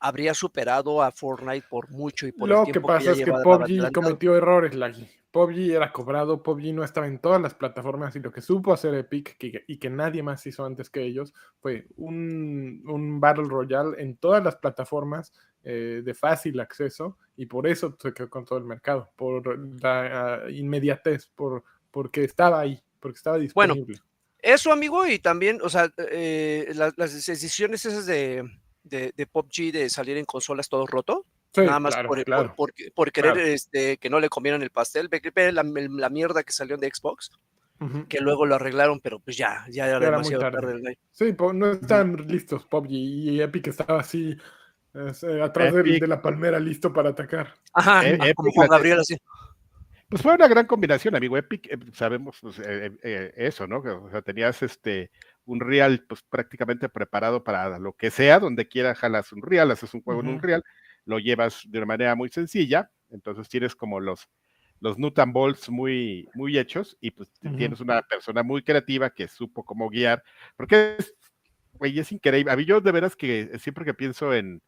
[0.03, 3.19] habría superado a Fortnite por mucho y por el Lo que tiempo pasa ya es
[3.25, 5.09] que PUBG cometió errores, Laggy.
[5.31, 8.95] PUBG era cobrado, PUBG no estaba en todas las plataformas y lo que supo hacer
[8.95, 14.03] Epic que- y que nadie más hizo antes que ellos fue un, un Battle Royale
[14.03, 15.33] en todas las plataformas
[15.65, 20.43] eh, de fácil acceso y por eso se quedó con todo el mercado, por la
[20.45, 21.63] ah, inmediatez, por,
[21.93, 24.01] porque estaba ahí, porque estaba Bueno, disponible.
[24.39, 28.43] Eso, amigo, y también, o sea, eh, la- las decisiones esas de,
[28.85, 32.25] de, de PUBG de salir en consolas todo roto, Sí, nada más claro, por, por-
[32.25, 32.55] claro.
[32.57, 33.47] por- por querer claro.
[33.49, 36.91] este, que no le comieran el pastel, ve, ve la, la mierda que salió de
[36.93, 37.31] Xbox,
[37.79, 38.07] Ujú.
[38.09, 40.73] que luego lo arreglaron, pero pues ya, ya era era demasiado tarde.
[40.73, 40.99] tarde.
[41.11, 44.35] Sí, no están listos PUBG y Epic estaba así
[44.95, 46.01] es, eh, atrás Epic.
[46.01, 47.53] de la palmera listo para atacar.
[47.75, 49.17] Ajá, ah, Epic como Juan Gabriel así.
[50.13, 51.39] Pues fue una gran combinación, amigo.
[51.39, 53.79] Epic, eh, sabemos pues, eh, eh, eso, ¿no?
[53.79, 55.11] O sea, tenías este
[55.47, 59.95] un Real pues prácticamente preparado para lo que sea, donde quiera jalas un Real, haces
[59.95, 60.43] un juego en un.
[60.43, 60.63] Real,
[61.07, 64.29] lo llevas de una manera muy sencilla, entonces tienes como los
[64.81, 69.29] los nut and bolts muy muy hechos y pues tienes una persona muy creativa que
[69.29, 70.23] supo cómo guiar,
[70.59, 71.15] porque es,
[71.73, 72.53] güey, es increíble.
[72.53, 74.61] A mí yo de veras que siempre que pienso en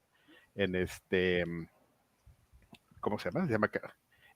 [0.55, 1.45] en este
[3.01, 3.47] ¿cómo se llama?
[3.47, 3.69] Se llama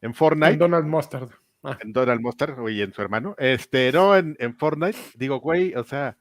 [0.01, 1.31] en Fortnite En Donald Mustard.
[1.63, 3.35] Ah, en Donald Mustard y en su hermano.
[3.39, 6.17] Este, no, en, en Fortnite, digo, güey, o sea,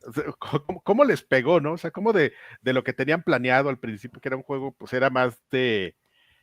[0.38, 1.72] ¿cómo, cómo les pegó, no?
[1.72, 4.72] O sea, como de, de lo que tenían planeado al principio, que era un juego,
[4.72, 5.96] pues era más de,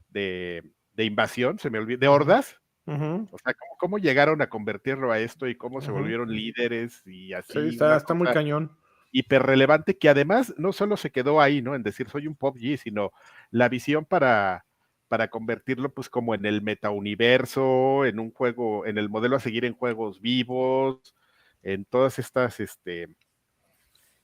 [0.09, 0.63] de,
[0.93, 2.55] de invasión, se me olvidó, de hordas.
[2.85, 7.33] O sea, ¿cómo, cómo llegaron a convertirlo a esto y cómo se volvieron líderes y
[7.33, 7.53] así?
[7.53, 8.75] Sí, está, está muy cañón.
[9.11, 11.75] hiperrelevante que además no solo se quedó ahí, ¿no?
[11.75, 13.11] En decir soy un PUBG, sino
[13.51, 14.65] la visión para,
[15.09, 19.65] para convertirlo pues como en el metauniverso, en un juego, en el modelo a seguir
[19.65, 21.15] en juegos vivos,
[21.63, 23.09] en todas estas este,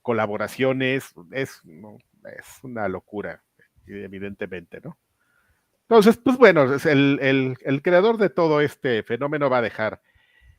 [0.02, 1.98] colaboraciones, es, no,
[2.38, 3.44] es una locura,
[3.86, 4.98] evidentemente, ¿no?
[5.82, 10.02] Entonces, pues bueno, el, el, el creador de todo este fenómeno va a dejar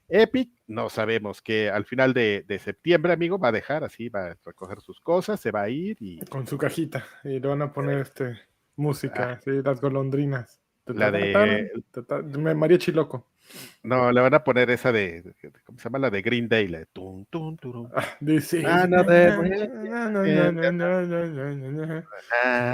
[0.08, 4.26] Epic, no sabemos que al final de, de, septiembre, amigo, va a dejar así, va
[4.26, 6.20] a recoger sus cosas, se va a ir y.
[6.26, 7.04] Con su cajita.
[7.24, 8.38] Y le van a poner este
[8.76, 10.60] música, sí, las golondrinas.
[10.86, 11.72] La de.
[12.54, 13.26] María Chiloco.
[13.82, 15.34] No, le van a poner esa de.
[15.64, 15.98] ¿Cómo se llama?
[15.98, 16.68] La de Green Day.
[16.68, 16.86] La de.
[17.94, 18.16] Ah.
[18.64, 19.30] Ah, no, de-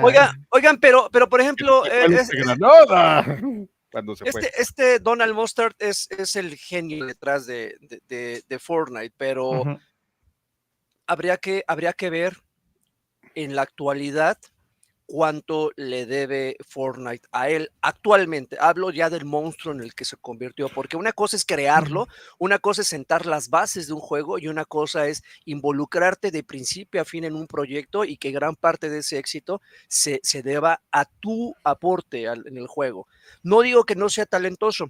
[0.03, 3.25] Oigan, oigan, pero, pero por ejemplo, eh, es- Granada.
[3.93, 4.41] Cuando se fue.
[4.41, 9.65] este, este Donald Mustard es, es el genio detrás de, de, de- de Fortnite, pero
[11.07, 12.39] habría, que, habría que ver
[13.35, 14.39] en la actualidad
[15.13, 18.57] cuánto le debe Fortnite a él actualmente.
[18.59, 22.59] Hablo ya del monstruo en el que se convirtió, porque una cosa es crearlo, una
[22.59, 27.03] cosa es sentar las bases de un juego y una cosa es involucrarte de principio
[27.03, 30.81] a fin en un proyecto y que gran parte de ese éxito se, se deba
[30.91, 33.07] a tu aporte al- en el juego.
[33.43, 34.87] No digo que no sea talentoso.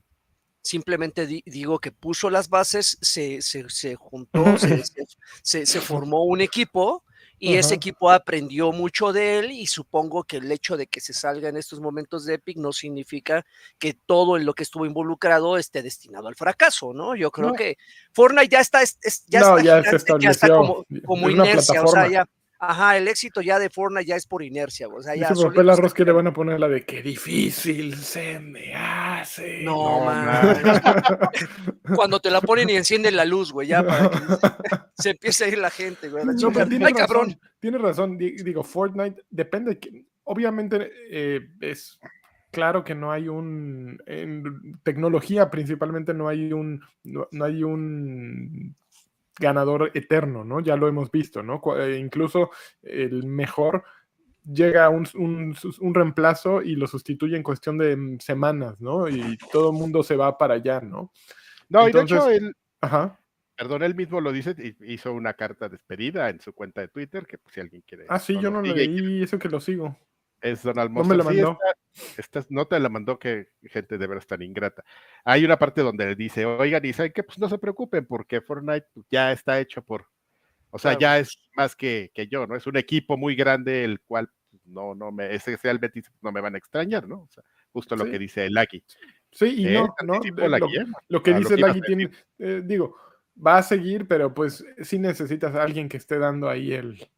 [0.63, 5.07] Simplemente di- digo que puso las bases, se, se- se juntó, se, se-
[5.43, 7.03] se- se formó un equipo
[7.45, 11.13] y ese equipo aprendió mucho de él y supongo que el hecho de que se
[11.13, 13.45] salga en estos momentos de Epic no significa
[13.81, 17.17] que todo en lo que estuvo involucrado esté destinado al fracaso, ¿no?
[17.17, 17.55] Yo creo No.
[17.55, 17.79] que
[18.13, 21.83] Fortnite ya está, es- es- ya No, está, ya se ya está como, Es inercia,
[21.83, 22.29] o sea, ya,
[22.65, 25.71] ajá, el éxito ya de Fortnite ya es por inercia, o sea, ya solito papel
[25.71, 29.63] arroz que le van a poner la de qué difícil se me hace.
[29.65, 30.57] No, No, man.
[31.97, 34.17] Cuando te la ponen y encienden la luz, güey, ya para que
[34.97, 36.25] se empiece a ir la gente, güey.
[36.25, 37.41] la No, pero tiene Ay, razón, cabrón.
[37.59, 39.79] Tiene razón, di- digo, Fortnite depende.
[40.25, 41.99] obviamente eh, es
[42.53, 48.77] claro que no hay un en tecnología principalmente no hay un no, no hay un
[49.39, 50.61] ganador eterno, ¿no?
[50.61, 51.61] Ya lo hemos visto, ¿no?
[51.79, 52.51] Eh, incluso
[52.83, 53.85] el mejor
[54.45, 59.09] llega un, un, un, reemplazo y lo sustituye en cuestión de mm, semanas, ¿no?
[59.09, 61.13] Y todo el mundo se va para allá, ¿no?
[61.69, 63.21] No, Entonces, y de hecho él, ajá.
[63.57, 67.39] perdón, él mismo lo dice, hizo una carta despedida en su cuenta de Twitter, que
[67.39, 68.07] pues, si alguien quiere.
[68.09, 69.97] Ah, sí, yo no lo leí, eso que lo sigo.
[70.41, 71.59] Es Donald No me lo mandó.
[71.61, 71.82] Sí,
[72.17, 74.85] esta, nota la mandó que gente de veras tan ingrata.
[75.25, 78.41] Hay una parte donde le dice, oigan, y saben que pues no se preocupen porque
[78.41, 80.07] Fortnite ya está hecho por,
[80.71, 81.01] o sea, claro.
[81.01, 82.57] ya es más que, que, yo, ¿no?
[82.57, 86.11] Es un equipo muy grande, el cual pues, no, no me, ese sea el Betis,
[86.23, 87.23] no me van a extrañar, ¿no?
[87.23, 88.11] O sea, justo lo Sí.
[88.11, 88.83] que dice el Lucky.
[89.31, 90.59] Sí, y Eh, no, no, anticipo de- la
[91.09, 92.97] lo, que dice Lagui tiene, eh, digo,
[93.45, 97.09] va a seguir, pero pues sí necesitas a alguien que esté dando ahí el,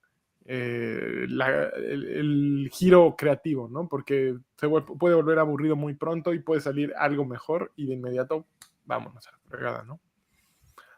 [0.46, 3.88] eh, la- el, el giro creativo, ¿no?
[3.88, 8.46] Porque se puede volver aburrido muy pronto y puede salir algo mejor y de inmediato
[8.84, 10.00] vámonos a la fregada, ¿no?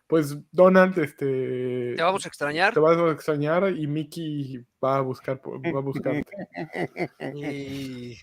[0.08, 2.72] Pues Donald, este, Te vamos a extrañar.
[2.72, 6.22] te vas a extrañar y Mickey va a buscar, va a buscarte.
[7.34, 8.16] Y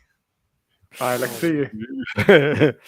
[0.99, 1.71] Ah, la que sigue.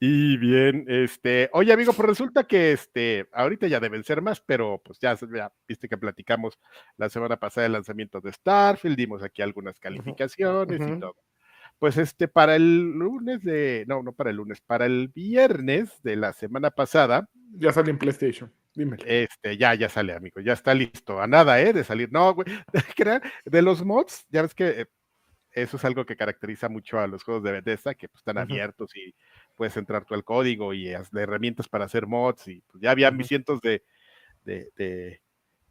[0.00, 4.80] y bien, este, oye amigo, pues resulta que este, ahorita ya deben ser más, pero
[4.84, 6.58] pues ya, ya viste que platicamos
[6.96, 11.00] la semana pasada del lanzamiento de Starfield, dimos aquí algunas calificaciones y ujú.
[11.00, 11.16] todo.
[11.78, 16.16] Pues este, para el lunes de, no, no para el lunes, para el viernes de
[16.16, 18.52] la semana pasada, Ya sale en PlayStation.
[18.74, 18.96] Dime.
[19.06, 21.20] este, ya, ya sale, amigo, ya está listo.
[21.20, 21.72] A nada, ¿eh?
[21.72, 22.10] De salir.
[22.10, 22.46] No, güey,
[23.44, 24.86] de los mods, ya ves que eh,
[25.54, 28.94] eso es algo que caracteriza mucho a los juegos de Bethesda, que pues, están abiertos
[28.96, 29.14] y
[29.54, 33.10] puedes entrar tú al código y de herramientas para hacer mods y pues, ya había
[33.10, 33.22] Ujú.
[33.22, 33.84] cientos de,
[34.44, 35.20] de, de,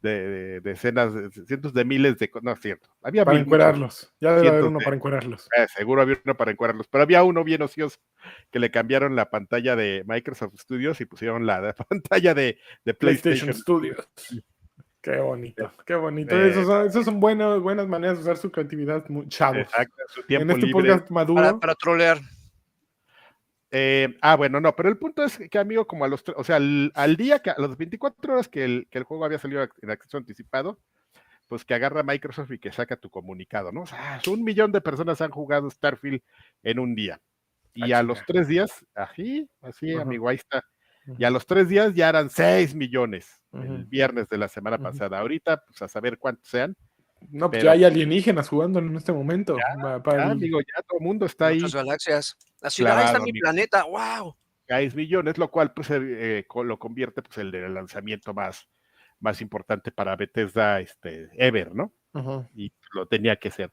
[0.00, 4.12] de- de- decenas, de- cientos de miles de, no es cierto, había Para mil, encuerarlos.
[4.20, 5.48] Ya debe haber uno para encuerarlos.
[5.56, 7.98] eh, seguro había uno para encuadrarlos, pero había uno bien ocioso
[8.50, 12.94] que le cambiaron la pantalla de Microsoft Studios y pusieron la, la pantalla de, de
[12.94, 13.54] PlayStation, PlayStation.
[13.54, 14.08] Studios.
[15.04, 16.34] Qué bonito, qué bonito.
[16.34, 19.58] Eh, Esos son, esos son buenas, buenas maneras de usar su creatividad, chavos.
[19.58, 20.88] Exacto, su En tiempo este libre.
[20.88, 22.18] podcast maduro, para, para trolear.
[23.70, 26.56] Eh, ah, bueno, no, pero el punto es que, amigo, como a los, o sea,
[26.56, 29.68] al, al día, que a las 24 horas que el, que el juego había salido
[29.82, 30.78] en acceso anticipado,
[31.48, 33.82] pues que agarra Microsoft y que saca tu comunicado, ¿no?
[33.82, 36.22] O sea, un millón de personas han jugado Starfield
[36.62, 37.20] en un día.
[37.74, 40.02] Y Ah, a los tres días, así, así, Ajá.
[40.02, 40.62] amigo, ahí está.
[41.18, 45.18] Y a los tres días ya eran 6 millones el viernes de la semana pasada.
[45.20, 46.76] Ahorita, pues a saber cuántos sean.
[47.30, 49.56] no, pues pero- ya hay alienígenas jugando en este momento.
[49.84, 51.60] Va- para Ya, el- amigo, ya todo el mundo está ahí.
[51.60, 52.36] Muchas galaxias.
[52.60, 53.42] La ciudad ahí está mi amigo.
[53.44, 53.84] planeta.
[53.84, 54.36] ¡Wow!
[54.68, 58.68] 6 millones, lo cual pues eh, eh, lo convierte pues el del lanzamiento más,
[59.20, 61.92] más importante para Bethesda este, ever, ¿no?
[62.54, 63.70] Y lo tenía que ser.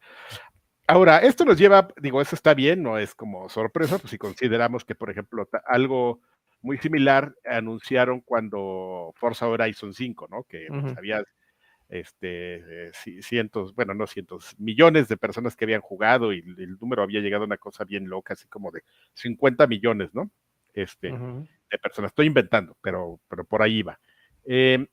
[0.87, 4.83] Ahora, esto nos lleva, digo, eso está bien, no es como sorpresa, pues si consideramos
[4.83, 6.21] que, por ejemplo, algo
[6.61, 10.43] muy similar anunciaron cuando Forza Horizon 5, ¿no?
[10.43, 11.23] Que pues, había
[11.89, 12.55] este,
[12.87, 17.03] eh, ci- cientos, bueno, no cientos, millones de personas que habían jugado y el número
[17.03, 20.31] había llegado a una cosa bien loca, así como de 50 millones, ¿no?
[20.73, 21.09] Este,
[21.69, 22.11] de personas.
[22.11, 23.99] Estoy inventando, pero, pero por ahí va.
[24.45, 24.87] Eh,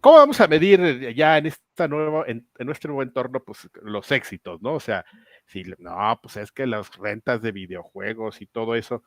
[0.00, 4.10] ¿Cómo vamos a medir ya en esta nueva, en, en nuestro nuevo entorno, pues los
[4.12, 4.74] éxitos, ¿no?
[4.74, 5.04] O sea,
[5.46, 9.02] si no, pues es que las rentas de videojuegos y todo eso,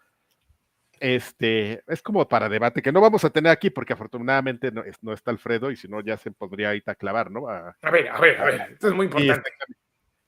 [1.02, 5.02] este, es como para debate que no vamos a tener aquí porque afortunadamente no, es-
[5.02, 7.50] no está Alfredo y si no ya se podría ahorita clavar, ¿no?
[7.50, 8.62] A- A ver, a ver, a ver.
[8.74, 9.32] Esto es muy importante.
[9.50, 9.78] exactamente,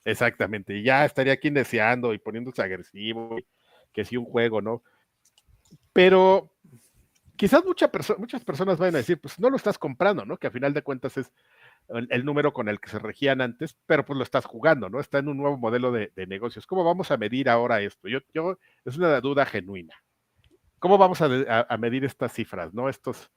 [0.04, 3.38] exactamente, y ya estaría aquí deseando y poniéndose agresivo,
[3.94, 4.82] que si un juego, ¿no?
[5.94, 6.52] Pero
[7.36, 10.38] quizás mucha perso- muchas personas vayan a decir, pues no lo estás comprando, ¿no?
[10.38, 11.32] Que a final de cuentas es
[11.90, 15.00] el, el número con el que se regían antes, pero pues lo estás jugando, ¿no?
[15.00, 16.66] Está en un nuevo modelo de, de negocios.
[16.66, 18.08] ¿Cómo vamos a medir ahora esto?
[18.08, 19.94] Yo, yo, es una duda genuina.
[20.84, 22.90] ¿Cómo vamos a, a- a medir estas cifras, ¿no?
[22.90, 23.32] Estos,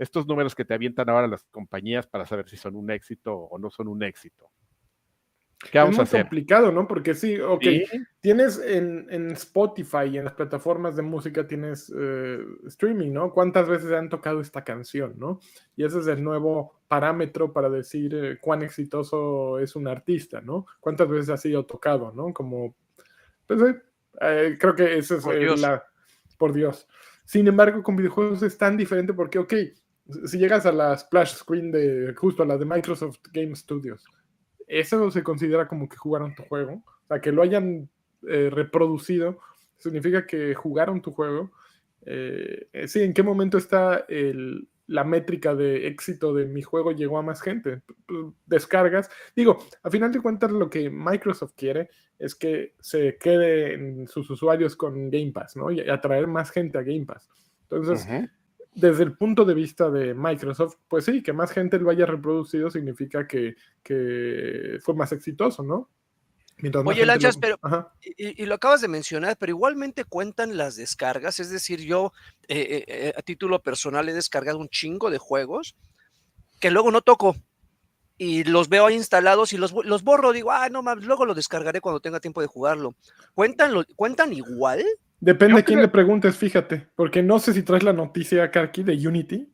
[0.00, 3.56] estos números que te avientan ahora las compañías para saber si son un éxito o
[3.56, 4.50] no son un éxito.
[5.70, 6.22] ¿Qué Es vamos a muy hacer?
[6.22, 6.88] complicado, ¿no?
[6.88, 7.84] Porque sí, ok, Sí,
[8.20, 13.32] tienes en, en Spotify y en las plataformas de música tienes eh, streaming, ¿no?
[13.32, 15.38] ¿Cuántas veces han tocado esta canción, ¿no?
[15.76, 20.66] Y ese es el nuevo parámetro para decir eh, cuán exitoso es un artista, ¿no?
[20.80, 22.32] ¿Cuántas veces ha sido tocado, ¿no?
[22.34, 22.74] Como,
[23.46, 23.82] pues eh,
[24.20, 25.84] eh, creo que esa es eh, la,
[26.38, 26.88] por Dios.
[27.24, 29.54] Sin embargo, con videojuegos es tan diferente porque, ok,
[30.24, 34.02] si llegas a la splash screen de, justo a la de Microsoft Game Studios,
[34.66, 36.82] eso se considera como que jugaron tu juego.
[37.04, 37.88] O sea, que lo hayan
[38.26, 39.38] eh, reproducido
[39.76, 41.52] significa que jugaron tu juego.
[42.04, 46.92] Eh, eh, sí, ¿en qué momento está el- la métrica de éxito de mi juego
[46.92, 47.82] llegó a más gente?
[48.46, 49.08] Descargas.
[49.36, 54.74] Digo, a final de cuentas lo que Microsoft quiere es que se queden sus usuarios
[54.74, 55.70] con Game Pass, ¿no?
[55.70, 57.28] Y atraer más gente a Game Pass.
[57.70, 58.08] Entonces,
[58.74, 62.70] desde el punto de vista de Microsoft, pues sí, que más gente lo haya reproducido
[62.70, 65.90] significa que, que fue más exitoso, ¿no?
[66.84, 67.92] Oye, Lanchas, lo- pero-.
[68.02, 71.38] Y, y lo acabas de mencionar, pero igualmente cuentan las descargas.
[71.40, 72.12] Es decir, yo
[72.48, 75.76] eh, eh, eh, a título personal he descargado un chingo de juegos
[76.60, 77.36] que luego no toco.
[78.20, 80.32] Y los veo ahí instalados y los, los borro.
[80.32, 82.94] Digo, ah, no mames, luego lo descargaré cuando tenga tiempo de jugarlo.
[83.34, 84.84] ¿Cuentan, lo- ¿cuentan igual?
[85.20, 88.50] Depende Yo a quién creo- le preguntes, fíjate, porque no sé si traes la noticia,
[88.50, 89.48] Karki, de Unity.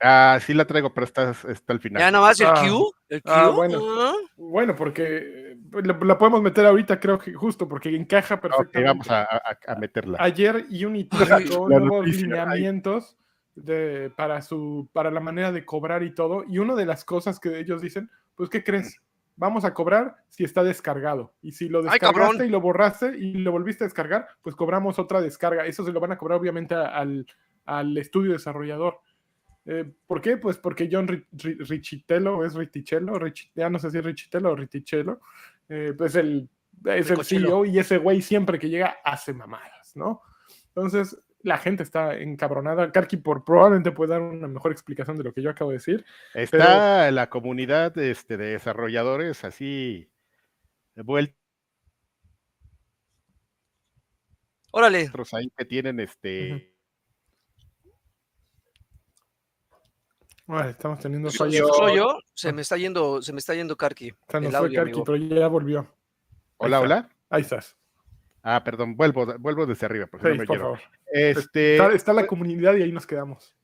[0.00, 2.00] Ah, sí la traigo, pero está, está al final.
[2.00, 2.62] Ya nomás el Ah.
[2.68, 2.92] Q.
[3.08, 3.30] El Q.
[3.32, 3.80] Ah, bueno.
[4.00, 4.14] ah.
[4.36, 8.82] Bueno, porque la, la podemos meter ahorita, creo que justo, porque encaja perfectamente.
[8.88, 10.18] vamos a, a- a meterla.
[10.20, 13.16] Ayer Unity sacó nuevos lineamientos
[13.54, 16.44] de, para, su, para la manera de cobrar y todo.
[16.48, 19.00] Y una de las cosas que ellos dicen, pues, ¿qué crees?
[19.36, 21.34] Vamos a cobrar si está descargado.
[21.42, 24.98] Y si lo Ay, descargaste y lo borraste y lo volviste a descargar, pues cobramos
[24.98, 25.66] otra descarga.
[25.66, 27.26] Eso se lo van a cobrar obviamente al,
[27.64, 29.00] al estudio desarrollador.
[29.66, 30.36] Eh, ¿Por qué?
[30.36, 34.50] Pues porque John Ri- Ri- Richitello, es Richichello, Rich- ya no sé si es Richitello
[34.52, 35.20] o Richichello,
[35.68, 36.48] eh, pues el,
[36.84, 37.24] es el.
[37.24, 40.22] CEO y ese güey siempre que llega hace mamadas, ¿no?
[40.68, 42.90] Entonces, la gente está encabronada.
[42.90, 46.04] Karki por probablemente puede dar una mejor explicación de lo que yo acabo de decir.
[46.34, 50.10] Está la comunidad este, de desarrolladores así
[50.94, 51.44] de vueltos
[54.76, 55.08] Órale.
[55.32, 56.73] ahí que tienen este.
[60.46, 61.68] Ay, estamos teniendo ¿Soy yo?
[61.68, 62.18] ¿Soy yo?
[62.34, 64.12] Se me está yendo, se me está yendo Karki.
[64.28, 65.04] Se nos el fue audio, Karki, amigo.
[65.04, 65.88] pero ya volvió.
[66.58, 67.08] Hola, Ahí hola.
[67.30, 67.76] Ahí estás.
[68.42, 70.80] Ah, perdón, vuelvo, vuelvo desde arriba, porque no Sí, me por favor.
[71.10, 73.54] Este, Está, está la comunidad y ahí nos quedamos.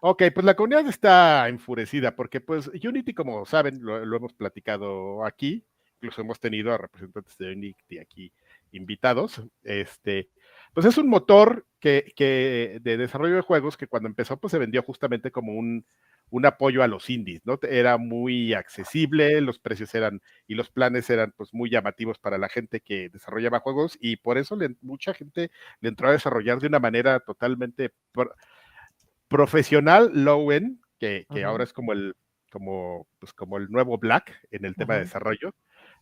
[0.00, 5.24] Ok, pues la comunidad está enfurecida porque pues Unity, como saben, lo, lo hemos platicado
[5.24, 5.64] aquí,
[5.96, 8.30] incluso hemos tenido a representantes de Unity aquí
[8.72, 10.28] invitados, este,
[10.74, 14.58] pues es un motor que, que de desarrollo de juegos que cuando empezó pues se
[14.58, 15.86] vendió justamente como un,
[16.30, 17.58] un apoyo a los indies, ¿no?
[17.62, 22.48] Era muy accesible, los precios eran y los planes eran pues muy llamativos para la
[22.48, 26.66] gente que desarrollaba juegos y por eso le- mucha gente le entró a desarrollar de
[26.66, 28.34] una manera totalmente pro-
[29.28, 32.14] profesional low end, que, que ahora es como el,
[32.50, 35.54] como, pues como el nuevo Black en el tema de desarrollo,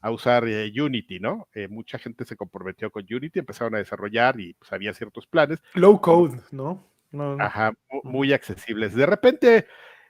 [0.02, 1.48] a usar eh, Unity, ¿no?
[1.54, 5.62] Eh, mucha gente se comprometió con Unity, empezaron a desarrollar y pues había ciertos planes,
[5.74, 6.86] Low code, ¿no?
[7.12, 7.42] No, no.
[7.44, 8.94] ajá, mu- muy accesibles.
[8.94, 9.66] De repente,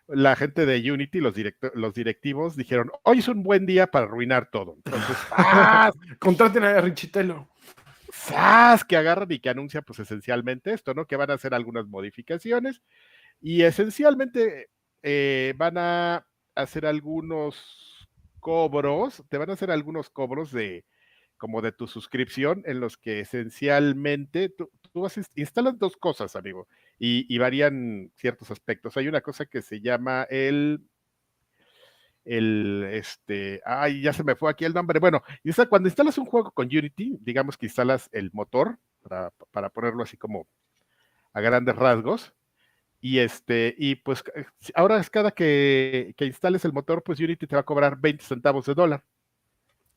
[0.08, 4.06] la gente de Unity, los, directo- los directivos, dijeron, hoy es un buen día para
[4.06, 4.76] arruinar todo.
[4.84, 5.94] Entonces, ¡zas!
[6.18, 7.48] Contraten a Richitello.
[8.12, 8.84] ¡zas!
[8.84, 11.06] que agarran y que anuncia pues esencialmente esto, ¿no?
[11.06, 12.82] Que van a hacer algunas modificaciones
[13.40, 14.68] y esencialmente
[15.02, 17.91] eh, van a hacer algunos
[18.42, 20.84] cobros, te van a hacer algunos cobros de
[21.38, 24.70] como de tu suscripción en los que esencialmente tú,
[25.34, 28.96] instalas dos cosas, amigo, y, y varían ciertos aspectos.
[28.96, 30.82] Hay una cosa que se llama el
[32.24, 35.00] el este, ay, ya se me fue aquí el nombre.
[35.00, 35.22] Bueno,
[35.68, 40.16] cuando instalas un juego con Unity, digamos que instalas el motor para, para ponerlo así
[40.16, 40.46] como
[41.32, 42.32] a grandes rasgos.
[43.04, 47.48] Y este, y pues eh, ahora es cada que, que instales el motor, pues Unity
[47.48, 49.02] te va a cobrar 20 centavos de dólar.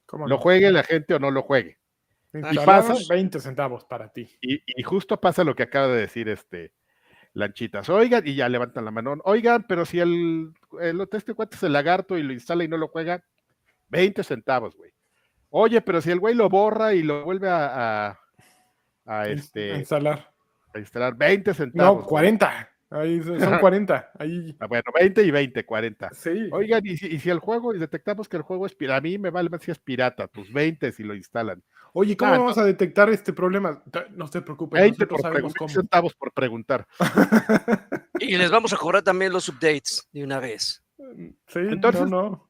[0.07, 0.41] ¿Cómo Lo no?
[0.41, 1.77] juegue la gente o no lo juegue.
[2.33, 2.65] Instalamos
[2.99, 4.27] pasa- 20 centavos para ti.
[4.41, 6.73] Y, y justo pasa lo que acaba de decir este
[7.33, 7.87] Lanchitas.
[7.89, 9.17] Oigan, y ya levantan la mano.
[9.23, 12.77] Oigan, pero si el, el este cuate es el lagarto y lo instala y no
[12.77, 13.23] lo juega,
[13.89, 14.91] 20 centavos, güey.
[15.49, 18.19] Oye, pero si el güey lo borra y lo vuelve a,
[19.05, 20.31] a, este, Instalar.
[20.73, 21.97] a instalar, 20 centavos.
[22.03, 22.09] No, güey.
[22.95, 22.99] 40.
[22.99, 24.11] Ahí son son 40.
[24.19, 24.55] Ahí.
[24.59, 26.09] Ah, Bueno, 20 y 20, 40.
[26.13, 26.49] Sí.
[26.51, 29.01] Oigan, y si, y si el juego, y detectamos que el juego es pirata, a
[29.01, 31.61] mí me vale más si es pirata, tus 20 si lo instalan.
[31.93, 33.81] Oye, ¿cómo Ah, vamos a detectar este problema?
[34.15, 35.69] No te preocupes, 20 nosotros por sabemos cómo.
[35.69, 36.87] centavos por preguntar.
[38.19, 40.83] Y les vamos a cobrar también los updates de una vez.
[41.47, 42.49] Sí, Entonces- no, no.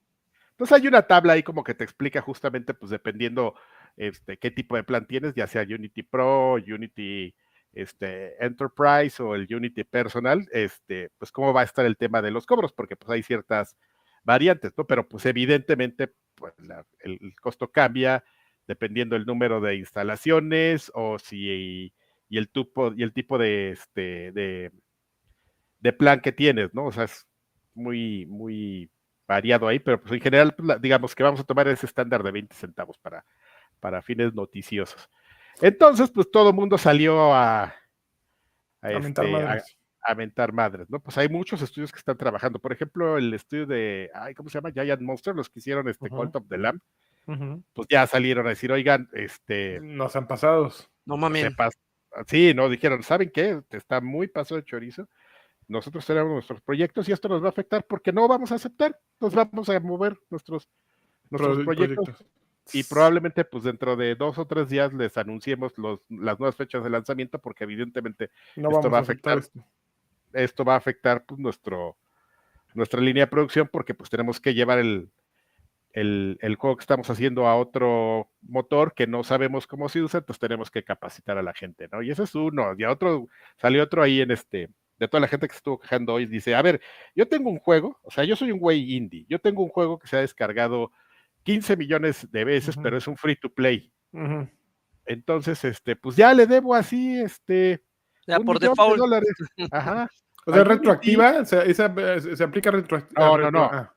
[0.52, 3.56] Entonces hay una tabla ahí como que te explica justamente, pues dependiendo
[3.98, 7.36] este, qué tipo de plan tienes, ya sea Unity Pro, Unity
[7.76, 12.32] este, Enterprise o el Unity Personal, este, pues cómo va a estar el tema de
[12.32, 13.76] los cobros, porque pues hay ciertas
[14.24, 14.88] variantes, ¿no?
[14.88, 16.54] Pero pues evidentemente pues,
[17.02, 18.24] el, costo cambia
[18.66, 21.94] dependiendo el número de instalaciones o si
[22.28, 23.14] y el tipo el
[23.72, 24.72] este de,
[25.94, 26.86] plan que tienes, ¿no?
[26.86, 27.28] O sea, es
[27.76, 28.90] muy
[29.28, 32.56] variado ahí, pero pues en general, digamos que vamos a tomar ese estándar de 20
[32.56, 35.10] centavos para fines noticiosos.
[35.62, 37.64] Entonces, pues todo el mundo salió a,
[38.82, 39.78] a, mentar este, a- madres.
[40.02, 41.00] a mentar madres, ¿no?
[41.00, 42.60] Pues hay muchos estudios que están trabajando.
[42.60, 44.72] Por ejemplo, el estudio de, ay, ¿cómo se llama?
[44.72, 46.16] Giant Monster, los que hicieron este Ujú.
[46.18, 46.82] Cult of the Lamb,
[47.74, 50.72] pues ya salieron a decir, oigan, este, Nos han pasado.
[51.06, 51.54] No mames.
[52.28, 53.62] sí, no, dijeron, ¿saben qué?
[53.72, 55.08] Está muy paso de chorizo.
[55.68, 59.00] Nosotros tenemos nuestros proyectos y esto nos va a afectar porque no vamos a aceptar,
[59.20, 60.70] nos vamos a mover nuestros,
[61.32, 62.28] nuestros Pro- proyectos proyectos.
[62.74, 66.84] Y probablemente pues dentro de dos o tres días les anunciemos los, las nuevas fechas
[66.84, 69.66] de lanzamiento porque evidentemente No esto va a a afectar afectar esto.
[70.34, 71.98] esto va a afectar pues, nuestro,
[72.74, 75.10] nuestra línea de producción porque pues tenemos que llevar el,
[75.94, 80.20] el, el juego que estamos haciendo a otro motor que no sabemos cómo se usa,
[80.20, 82.02] entonces tenemos que capacitar a la gente, ¿no?
[82.02, 85.28] Y ese es uno, y a otro, salió otro ahí en este, de toda la
[85.28, 86.82] gente que se estuvo quejando hoy, dice, a ver,
[87.16, 89.98] yo tengo un juego, o sea, yo soy un güey indie, yo tengo un juego
[89.98, 90.92] que se ha descargado
[91.46, 93.92] 15 millones de veces, pero es un free to play.
[95.06, 97.84] Entonces, este, pues ya le debo así, este,
[98.28, 98.98] Ya un por millón de default.
[98.98, 99.34] dólares.
[99.72, 100.10] Ajá.
[100.48, 103.26] O sea, retroactiva, o sea, esa, eh, se aplica retroactiva.
[103.26, 103.64] No, no, no.
[103.66, 103.92] ah,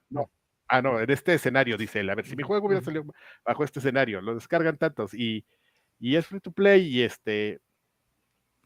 [0.70, 2.10] Ah, no, en este escenario, dice él.
[2.10, 3.06] A ver, si mi juego hubiera salido
[3.42, 5.46] bajo este escenario, lo descargan tantos y,
[5.98, 7.58] y es free to play y este.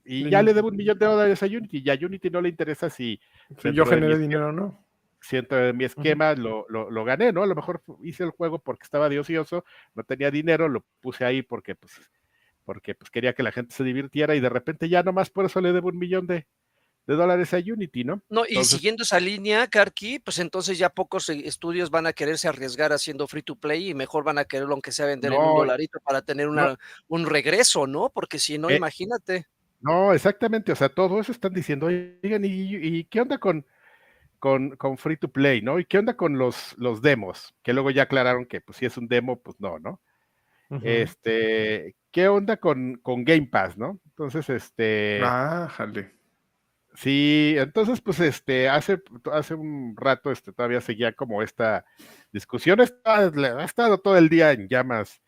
[0.05, 0.30] Y Sí.
[0.30, 2.91] ya le debo un millón de dólares a Unity y a Unity no le interesa
[2.91, 3.20] si,
[3.59, 4.82] Si yo generé dinero o no.
[5.23, 7.43] Si dentro de mi esquema lo, lo, lo gané, ¿no?
[7.43, 9.64] A lo mejor hice el juego porque estaba de ocioso,
[9.95, 11.93] no tenía dinero, lo puse ahí porque pues,
[12.64, 15.61] porque pues quería que la gente se divirtiera y de repente ya nomás por eso
[15.61, 16.47] le debo un millón de,
[17.07, 18.23] de dólares a Unity, ¿no?
[18.29, 22.12] No, y Entonces- siguiendo esa línea, Karki, pues entonces ya pocos eh, estudios van a
[22.12, 25.41] quererse arriesgar haciendo free to play y mejor van a quererlo aunque sea vender en
[25.41, 28.11] un dolarito para tener una, un regreso, ¿no?
[28.11, 29.47] Porque si no, Eh, imagínate.
[29.81, 33.66] No, exactamente, o sea, todo eso están diciendo, oigan, ¿y, y qué onda con,
[34.43, 35.78] con, con free to play, ¿no?
[35.78, 37.55] ¿Y qué onda con los, los demos?
[37.62, 40.01] Que luego ya aclararon que pues si es un demo, pues no, ¿no?
[40.82, 44.01] Este, ¿qué onda con, con Game Pass, no?
[44.07, 46.11] Entonces, este, Ah, jale.
[46.95, 49.01] sí, entonces, pues, este, hace,
[49.32, 51.84] hace un rato, este, todavía seguía como esta
[52.32, 53.28] discusión, está-
[53.61, 55.22] ha estado todo el día en llamas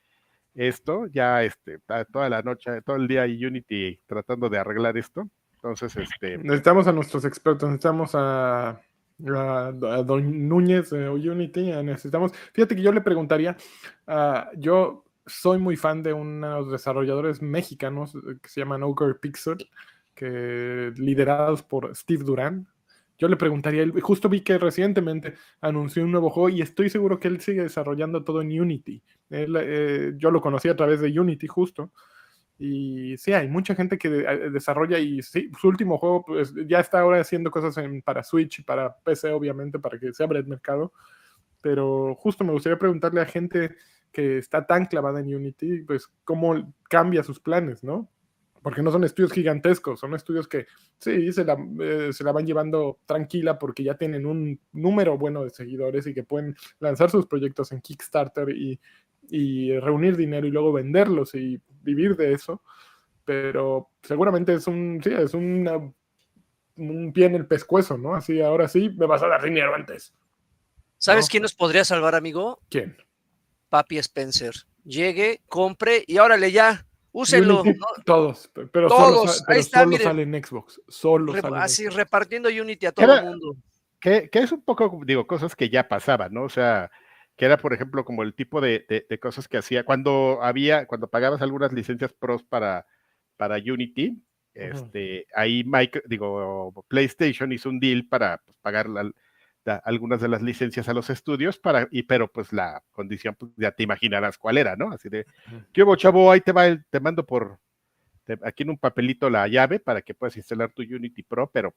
[0.54, 1.78] esto, ya, este,
[2.10, 6.92] toda la noche, todo el día Unity tratando de arreglar esto, entonces, este, Necesitamos a
[6.92, 8.80] nuestros expertos, necesitamos a,
[9.36, 12.32] a, a Don Núñez de Unity, a- necesitamos.
[12.52, 13.56] Fíjate que yo le preguntaría,
[14.06, 19.68] ah, yo soy muy fan de unos desarrolladores mexicanos eh, que se llaman Ogre Pixel,
[20.14, 22.66] que liderados por Steve Duran.
[23.16, 27.28] Yo le preguntaría, justo vi que recientemente anunció un nuevo juego y estoy seguro que
[27.28, 29.02] él sigue desarrollando todo en Unity.
[29.30, 31.92] Él, eh, yo lo conocí a través de Unity justo.
[32.58, 37.00] Y sí, hay mucha gente que eh, desarrolla y su último juego pues, ya está
[37.00, 40.46] ahora haciendo cosas en- para Switch y para PC, obviamente, para que se abra el
[40.46, 40.92] mercado.
[41.60, 43.74] Pero justo me gustaría preguntarle a gente
[44.12, 48.08] que está tan clavada en Unity, pues cómo cambia sus planes, ¿no?
[48.62, 50.66] Porque no son estudios gigantescos, son estudios que
[50.98, 55.42] sí, se la, eh, se la van llevando tranquila porque ya tienen un número bueno
[55.44, 58.80] de seguidores y que pueden lanzar sus proyectos en Kickstarter y,
[59.30, 62.62] y reunir dinero y luego venderlos y vivir de eso.
[63.24, 65.76] Pero seguramente es un, sí, es una,
[66.76, 68.14] un pie en el pescuezo, ¿no?
[68.14, 70.14] Así, ahora sí, me vas a dar dinero antes.
[70.98, 71.30] ¿Sabes no.
[71.30, 72.60] quién nos podría salvar, amigo?
[72.68, 72.96] ¿Quién?
[73.68, 74.54] Papi Spencer.
[74.84, 77.62] Llegue, compre y órale ya, úsenlo.
[77.62, 77.86] Unity, ¿no?
[78.04, 80.04] Todos, pe- pero Todos, solo, sa- ahí pero está, solo miren.
[80.04, 80.80] sale en Xbox.
[80.88, 81.96] Solo sale en así Xbox.
[81.96, 83.56] repartiendo Unity a ¿Qué todo el mundo.
[84.00, 86.42] que, que es un poco, digo, cosas que ya pasaban, ¿no?
[86.44, 86.90] O sea,
[87.36, 90.86] que era, por ejemplo, como el tipo de, de- de cosas que hacía cuando había,
[90.86, 92.86] cuando pagabas algunas licencias pros para,
[93.36, 94.22] para Unity,
[94.54, 99.10] este, ahí Mike, digo, PlayStation hizo un deal para pues, pagar la-
[99.64, 103.50] la- algunas de las licencias a los estudios, para, y, pero pues la condición, pues,
[103.56, 104.92] ya te imaginarás cuál era, ¿no?
[104.92, 105.64] Así de, Ujú.
[105.72, 106.30] ¿qué hubo, chavo?
[106.30, 107.58] Ahí te va, el- te mando por,
[108.24, 111.74] te- aquí en un papelito la llave para que puedas instalar tu Unity Pro, pero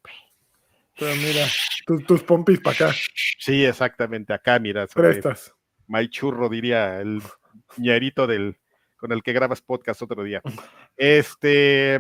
[1.00, 1.46] Pero mira,
[1.86, 2.96] tus, tus pompis para acá,
[3.38, 5.54] sí, exactamente, acá, mira, prestas.
[5.88, 7.22] My churro, diría el
[7.78, 8.58] ñerito del
[8.98, 10.42] con el que grabas podcast otro día.
[10.98, 12.00] Este,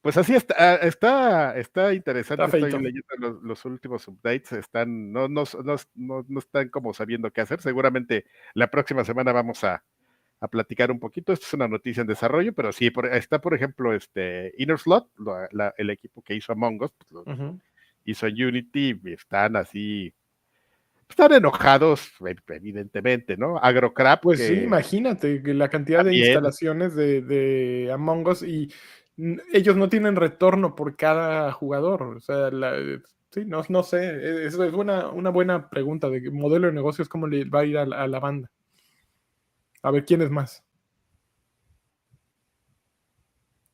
[0.00, 2.44] pues así está, ah, está, está interesante.
[2.44, 6.94] Está Estoy leyendo los, los últimos updates, están, no, no, no, no, no están como
[6.94, 7.60] sabiendo qué hacer.
[7.60, 9.84] Seguramente la próxima semana vamos a,
[10.40, 11.32] a platicar un poquito.
[11.32, 15.08] Esto es una noticia en desarrollo, pero sí, por- está por ejemplo este Inner Slot,
[15.18, 17.24] la- la- el equipo que hizo Among Us, pues,
[18.06, 20.12] hizo en Unity, están así,
[21.08, 23.58] están enojados, e- evidentemente, ¿no?
[23.58, 28.72] Agrocrap, Pues que- sí, imagínate que la cantidad de instalaciones de, de Among Us y
[29.52, 32.02] ellos no tienen retorno por cada jugador.
[32.02, 32.76] O sea, la-
[33.30, 33.98] sí, no, no sé.
[34.06, 37.64] e- Eso es una, una buena pregunta de modelo de negocios, cómo le va a
[37.66, 38.50] ir a la banda.
[39.82, 40.62] A ver quién es más.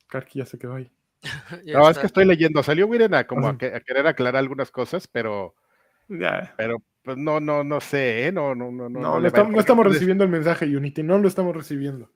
[0.09, 0.91] Karki ya se quedó ahí.
[1.67, 4.71] No, es que estoy leyendo, salió Wiren a como a, que- a querer aclarar algunas
[4.71, 5.55] cosas, pero,
[6.09, 6.55] Ya.
[6.57, 8.33] pero pues no, no, no sé, ¿eh?
[8.33, 11.19] no, no, no, No, no, no, estamos, no Por estamos recibiendo el mensaje Unity, no
[11.19, 12.11] lo estamos recibiendo.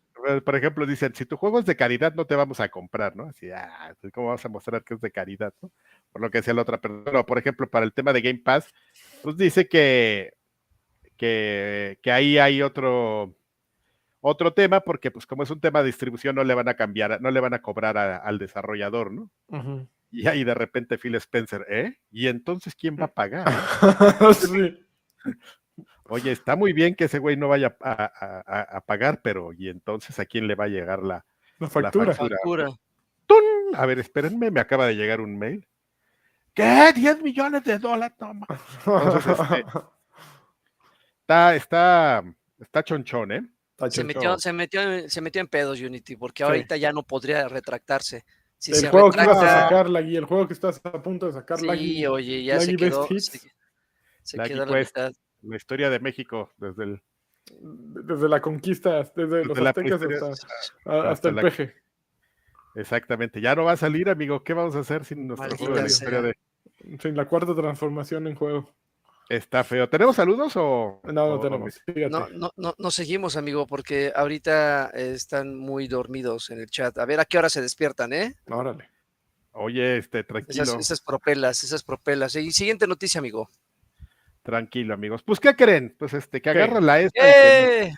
[0.45, 3.25] Por ejemplo, dicen, si tu juego es de caridad, no te vamos a comprar, ¿no?
[3.25, 5.71] Así, ah, pues, ¿cómo vas a mostrar que es de caridad, no?
[6.13, 7.25] Por lo que decía la otra persona.
[7.25, 8.71] Por ejemplo, para el tema de Game Pass,
[9.23, 10.35] pues dice que,
[11.17, 13.35] que, que ahí hay otro,
[14.21, 17.21] otro tema, porque pues como es un tema de distribución, no le van a cambiar,
[17.21, 19.31] no le van a cobrar a- al desarrollador, ¿no?
[20.11, 21.99] Y ahí de repente Phil Spencer, ¿eh?
[22.11, 23.47] ¿Y entonces quién va a pagar?
[24.35, 24.85] sí.
[26.05, 27.93] Oye, está muy bien que ese güey no vaya a,
[28.47, 31.25] a- a- pagar, pero ¿y entonces a quién le va a llegar la,
[31.59, 32.07] La factura.
[32.13, 32.37] factura.
[32.37, 32.69] Factura.
[33.27, 33.45] ¡Tun!
[33.75, 35.67] A ver, espérenme, me acaba de llegar un mail.
[36.53, 36.65] ¿Qué?
[36.65, 38.17] ¿10 millones de dólares?
[38.19, 38.47] Toma.
[38.85, 39.65] Entonces, este,
[41.21, 42.25] Está, está,
[42.59, 43.43] está chonchón, ¿eh?
[43.89, 46.49] Se metió, se, metió, se metió en pedos Unity, porque Sí.
[46.49, 48.25] ahorita ya no podría retractarse.
[48.59, 51.27] Si el se juego que ibas a sacar, Lagui, el juego que estás a punto
[51.27, 52.07] de sacar, sí, Lagui.
[52.07, 53.07] oye, ya se Lagui quedó.
[53.09, 53.29] Se,
[54.23, 55.13] se la mitad.
[55.43, 57.03] La historia de México desde el
[57.51, 60.31] Desde la conquista, desde los Desde la aztecas hasta, a-
[60.99, 61.75] hasta hasta el la- peje.
[62.77, 64.45] Exactamente, ya no va a salir, amigo.
[64.45, 65.97] ¿Qué vamos a hacer sin nuestro Maldita juego de la sea.
[66.09, 68.71] historia de Sin la cuarta transformación en juego.
[69.31, 69.89] Está feo.
[69.89, 71.81] ¿Tenemos saludos o No, no tenemos.
[72.11, 76.99] No, no, no, no seguimos, amigo, porque ahorita están muy dormidos en el chat.
[76.99, 78.35] A ver a qué hora se despiertan, ¿eh?
[78.49, 78.91] Órale.
[79.53, 82.35] Oye, este, tranquilo, Esas, esas propelas, esas propelas.
[82.35, 83.49] Y siguiente noticia, amigo.
[84.43, 85.23] tranquilo, amigos.
[85.23, 85.95] Pues, ¿qué creen?
[85.97, 86.63] Pues este, que ¿Qué?
[86.63, 87.95] agarran la que- ¡Eh!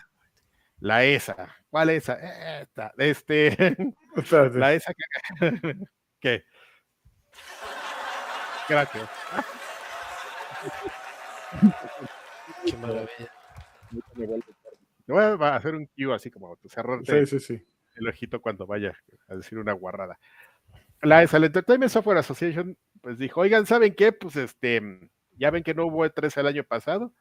[0.81, 1.55] La ESA.
[1.71, 2.61] ¿Cuál ESA?
[2.61, 2.93] Esta.
[2.95, 3.57] Este,
[4.53, 4.93] la ESA.
[4.93, 5.05] que-
[6.19, 6.43] ¿Qué?
[8.69, 9.09] Gracias.
[12.65, 13.31] Qué maravilla.
[15.07, 17.65] Voy a hacer un cue así como cerrarte Sí, sí, sí.
[17.95, 18.93] el ojito cuando vaya
[19.27, 20.17] a decir una guarrada.
[21.01, 24.13] La ESA, la Entertainment Software Association, pues dijo, oigan, ¿saben qué?
[24.13, 24.81] Pues este,
[25.37, 27.11] ya ven que no hubo E3 el año pasado.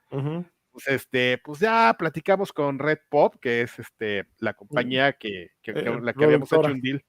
[0.70, 5.74] Pues este, pues ya platicamos con Red Pop, que es este la compañía que, que-
[5.74, 7.05] que- Eh, la que habíamos hecho un deal.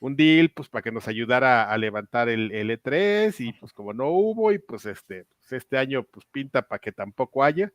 [0.00, 3.92] Un deal, pues para que nos ayudara a levantar el, el E3, y pues como
[3.92, 7.72] no hubo, y pues este, pues, este año pues pinta para que tampoco haya,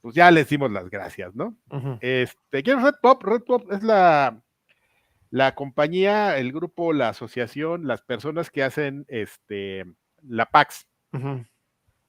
[0.00, 1.56] pues ya les dimos las gracias, ¿no?
[2.00, 3.22] Este, ¿quién es Red Pop?
[3.24, 4.42] Red Pop es la,
[5.30, 9.84] la compañía, el grupo, la asociación, las personas que hacen este,
[10.22, 10.86] la PAX,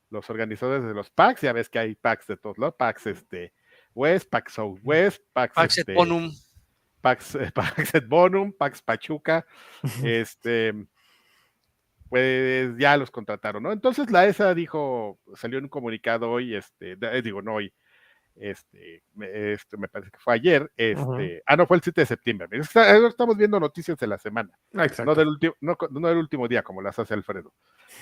[0.09, 3.53] los organizadores de los PAX, ya ves que hay PAX de todos lados, PAX este,
[3.93, 5.95] West, PAX Southwest, PAX, Pax este.
[7.01, 9.45] PAX, PAX et Bonum, PAX Pachuca,
[10.03, 10.73] este,
[12.09, 13.71] pues ya los contrataron, ¿no?
[13.71, 17.71] Entonces la ESA dijo, salió en un comunicado hoy, este, de- digo, no hoy,
[18.35, 22.07] este, me, este, me parece que fue ayer, este, ah, no, fue el 7 de
[22.07, 22.61] septiembre, eh,
[23.07, 25.05] estamos viendo noticias de la semana, Ah, Exacto.
[25.05, 27.53] no del, último, no, co- no del último día, como las hace Alfredo.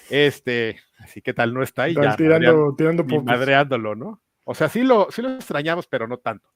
[0.10, 4.22] Este, así que tal no está ahí, ya tirando, tirando madreándolo, ¿no?
[4.46, 6.50] O sea, sí lo, sí lo extrañamos, pero no tanto.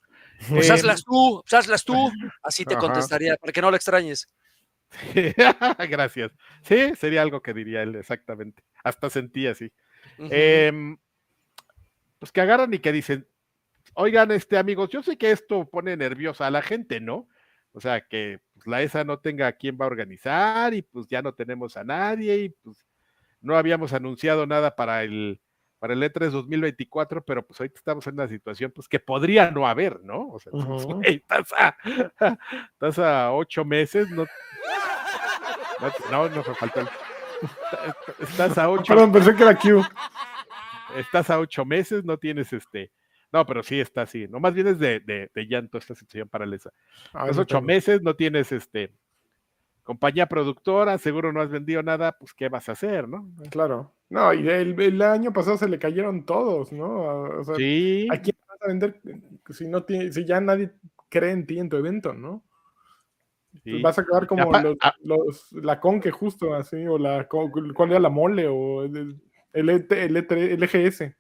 [0.50, 1.94] Pues Eh, hazlas tú, pues hazlas tú.
[2.44, 2.82] Así te Ajá.
[2.82, 4.28] contestaría, para que no lo extrañes.
[5.90, 6.32] Gracias.
[6.64, 8.64] Sí, sería algo que diría él, exactamente.
[8.84, 9.72] Hasta sentí así.
[10.18, 10.98] Em,
[12.20, 13.28] pues que agarran y que dicen,
[13.94, 17.28] oigan, este amigos, yo sé que esto pone nerviosa a la gente, ¿no?
[17.74, 21.08] O sea, que pues, la ESA no tenga a quién va a organizar y pues
[21.08, 22.86] ya no tenemos a nadie y pues
[23.40, 25.40] no habíamos anunciado nada para el
[25.82, 29.50] para el E E3 2024, pero pues ahorita estamos en una situación pues que podría
[29.50, 30.28] no haber, ¿no?
[30.30, 30.94] O sea, pues, Ujú.
[30.94, 31.76] güey, estás, a,
[32.74, 34.28] estás a ocho meses, no,
[36.12, 36.88] no, no, me faltó el-
[38.20, 39.84] Estás a ocho Perdón, pensé que era Q.
[40.98, 42.92] estás a ocho meses, no tienes este.
[43.32, 44.28] No, pero sí está así.
[44.28, 46.70] No, más bien es de, de, de llanto esta situación para la ESA.
[47.14, 48.94] Ah, Los ocho meses, no tienes este
[49.84, 53.30] compañía productora, seguro no has vendido nada, pues ¿qué vas a hacer, no?
[53.50, 53.94] Claro.
[54.10, 57.04] No, y el, el año pasado se le cayeron todos, ¿no?
[57.40, 59.02] O sea, Sí, ¿a quién vas a vender
[59.50, 60.72] si, no tiene, si ya nadie
[61.10, 62.44] cree en ti en tu evento, ¿no?
[63.64, 63.82] sí.
[63.82, 68.10] Vas a acabar como los, los- la Conque justo así, o la, ¿cuál era la
[68.10, 68.48] mole?
[68.48, 69.22] O el,
[69.54, 71.16] el, ET el, E3 el EGS.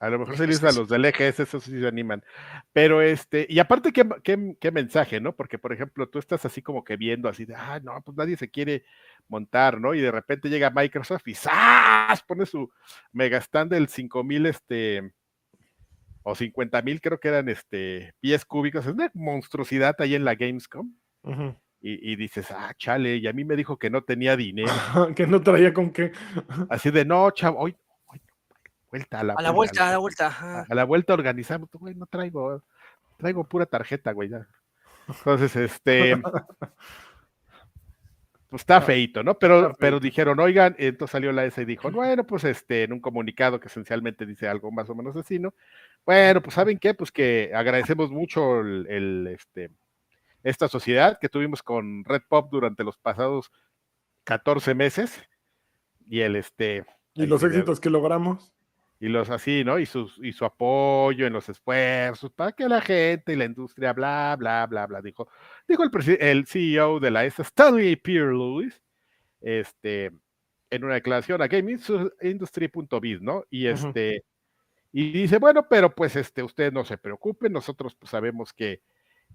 [0.00, 2.24] A lo mejor se les a los del EGS, esos sí se animan.
[2.72, 5.36] Pero este, y aparte, ¿qué, qué, qué mensaje, ¿no?
[5.36, 8.38] Porque, por ejemplo, tú estás así como que viendo así de, ah, no, pues nadie
[8.38, 8.84] se quiere
[9.28, 9.94] montar, ¿no?
[9.94, 12.22] Y de repente llega Microsoft y ¡zas!
[12.22, 12.70] pone su
[13.12, 15.12] mega stand del 5000, este,
[16.22, 20.34] o 50 mil, creo que eran este, pies cúbicos, es una monstruosidad ahí en la
[20.34, 20.94] Gamescom.
[21.82, 24.70] Y, y dices, ah, chale, y a mí me dijo que no tenía dinero.
[25.14, 26.12] que no traía con qué.
[26.70, 27.76] Así de, no, chavo, hoy,
[28.90, 30.26] vuelta a la A la vuelta, a la vuelta.
[30.26, 30.66] ajá.
[30.68, 32.62] a la vuelta organizamos, güey, no traigo,
[33.16, 34.46] traigo pura tarjeta, güey, ya.
[35.08, 36.16] Entonces, este,
[38.48, 39.38] pues está feito, ¿no?
[39.38, 43.00] Pero, pero dijeron, oigan, entonces salió la S y dijo, bueno, pues este, en un
[43.00, 45.54] comunicado que esencialmente dice algo más o menos así, ¿no?
[46.04, 49.70] Bueno, pues saben qué, pues que agradecemos mucho el, el, este,
[50.42, 53.52] esta sociedad que tuvimos con Red Pop durante los pasados
[54.24, 55.22] 14 meses
[56.08, 56.84] y el, este,
[57.14, 58.52] Y los éxitos que logramos.
[59.00, 59.78] Y los así, ¿no?
[59.78, 63.94] Y, sus, y su apoyo en los esfuerzos para que la gente y la industria,
[63.94, 65.26] bla, bla, bla, bla, dijo,
[65.66, 68.82] dijo el, el CEO de la ESA, Stanley Pierre Lewis,
[69.40, 70.12] este,
[70.68, 73.44] en una declaración a GameIndustry.biz, ¿no?
[73.48, 74.24] Y este,
[74.92, 78.82] y dice, bueno, pero pues este, ustedes no se preocupen, nosotros pues sabemos que,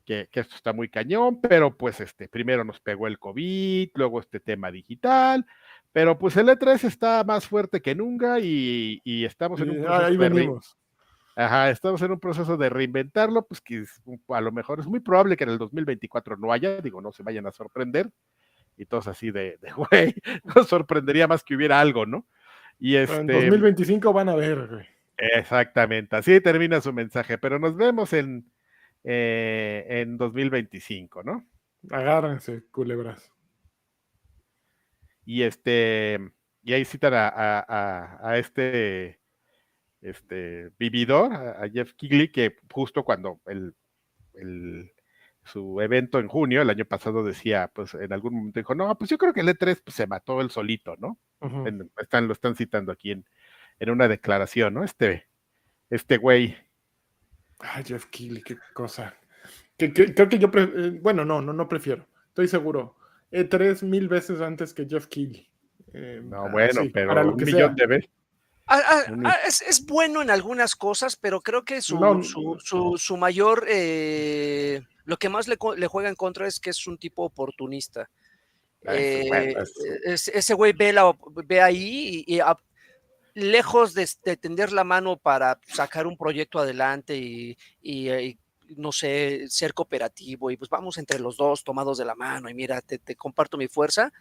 [0.05, 4.19] que, que, esto está muy cañón, pero pues este, primero nos pegó el COVID, luego
[4.19, 5.43] este tema digital,
[5.95, 10.17] pero pues el E3 está más fuerte que nunca y, estamos en un proceso ahí
[10.17, 10.77] venimos.
[11.37, 13.85] Ajá, estamos en un proceso de reinventarlo, pues que
[14.27, 17.23] a lo mejor es muy probable que en el 2024 no haya, digo, no se
[17.23, 18.09] vayan a sorprender.
[18.75, 20.13] Y todos así de, de güey,
[20.53, 22.27] nos sorprendería más que hubiera algo, ¿no?
[22.77, 24.85] Y este, en 2025 van a ver, güey.
[25.15, 28.51] Exactamente, así termina su mensaje, pero nos vemos en,
[29.05, 31.45] eh, en 2025, ¿no?
[31.89, 33.31] Agárrense, culebras.
[35.25, 36.19] Y este,
[36.63, 39.19] y ahí citan a, este,
[40.01, 43.75] este vividor, a, Jeff Kigley, que justo cuando el,
[45.43, 49.09] su evento en junio, el año pasado, decía, pues en algún momento dijo, no, pues
[49.09, 51.19] yo creo que el E3 pues, se mató él solito, ¿no?
[51.97, 53.25] están, lo están citando aquí en,
[53.79, 54.83] en una declaración, ¿no?
[54.83, 55.27] Este,
[55.89, 56.57] este güey.
[57.59, 59.15] Ay, Jeff Kigley, qué cosa.
[59.77, 62.07] Que, creo que yo, eh, bueno, no, no, no prefiero.
[62.29, 62.95] Estoy seguro
[63.43, 65.49] tres mil veces antes que Jeff Keighley.
[65.93, 68.09] Eh, no, bueno, pero un millón de veces.
[68.67, 71.97] Ah, ah, ah, es, bueno en algunas cosas, pero creo que su,
[72.97, 75.57] su, mayor, eh, lo que más le,
[75.87, 78.09] juega en contra es que es un tipo oportunista.
[78.87, 79.55] Eh,
[80.05, 80.95] ese güey ve,
[81.45, 82.39] ve ahí y,
[83.35, 84.07] lejos de,
[84.37, 88.39] tender la mano para sacar un proyecto adelante y, y
[88.77, 92.53] no sé, ser cooperativo y pues vamos entre los dos tomados de la mano y
[92.53, 94.11] mira, te, comparto mi fuerza,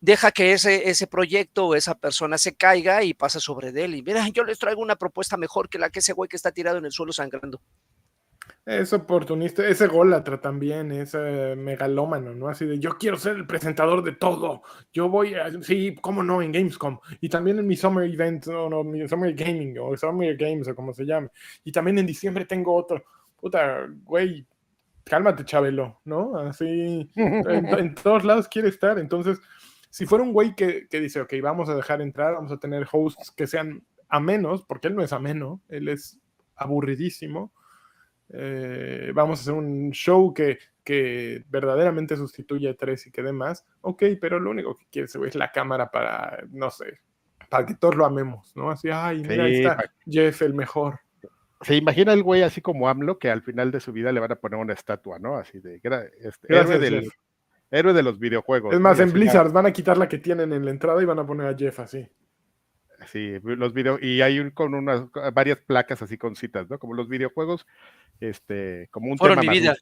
[0.00, 4.02] deja que ese, ese proyecto o esa persona se caiga y pasa sobre él y
[4.02, 6.78] mira, yo les traigo una propuesta mejor que la que ese güey que está tirado
[6.78, 7.60] en el suelo sangrando.
[8.68, 12.48] Es oportunista, ese golatra también, es megalómano, ¿no?
[12.48, 14.60] Así de yo quiero ser el presentador de todo.
[14.92, 16.98] Yo voy a, sí, cómo no, en Gamescom.
[17.22, 20.74] Y también en mi Summer Event, no, no, mi Summer Gaming o Summer Games o
[20.74, 21.30] como se llame.
[21.64, 23.02] Y también en diciembre tengo otro
[23.40, 24.46] puta, güey,
[25.04, 26.36] cálmate, Chabelo, ¿no?
[26.38, 28.98] Así, en, todos lados quiere estar.
[28.98, 29.40] Entonces,
[29.90, 33.30] si fuera un güey que, dice, ok, vamos a dejar entrar, vamos a tener hosts
[33.30, 36.20] que sean amenos, porque él no es ameno, él es
[36.54, 37.52] aburridísimo.
[38.30, 43.66] Eh, vamos a hacer un show que, que verdaderamente sustituye a tres y que demás.
[43.80, 47.00] Ok, pero lo único que quiere es la cámara para, no sé,
[47.48, 48.70] para que todos lo amemos, ¿no?
[48.70, 51.00] Así, ay, mira, ahí está Jeff, el mejor
[51.60, 54.32] se imagina el güey así como AMLO, que al final de su vida le van
[54.32, 55.36] a poner una estatua, ¿no?
[55.36, 55.80] Así de
[56.20, 57.10] este, héroe, del,
[57.70, 58.74] héroe, de los videojuegos.
[58.74, 61.18] Es más, en Blizzard van a quitar la que tienen en la entrada y van
[61.18, 62.08] a poner a Jeff así.
[63.06, 66.78] Sí, los video, y hay un, con unas varias placas así con citas, ¿no?
[66.78, 67.64] Como los videojuegos,
[68.20, 69.74] este, como un tema maduro.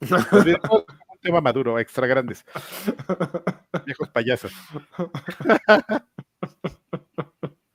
[0.00, 2.44] un tema maduro, extra grandes.
[3.86, 4.52] Viejos payasos.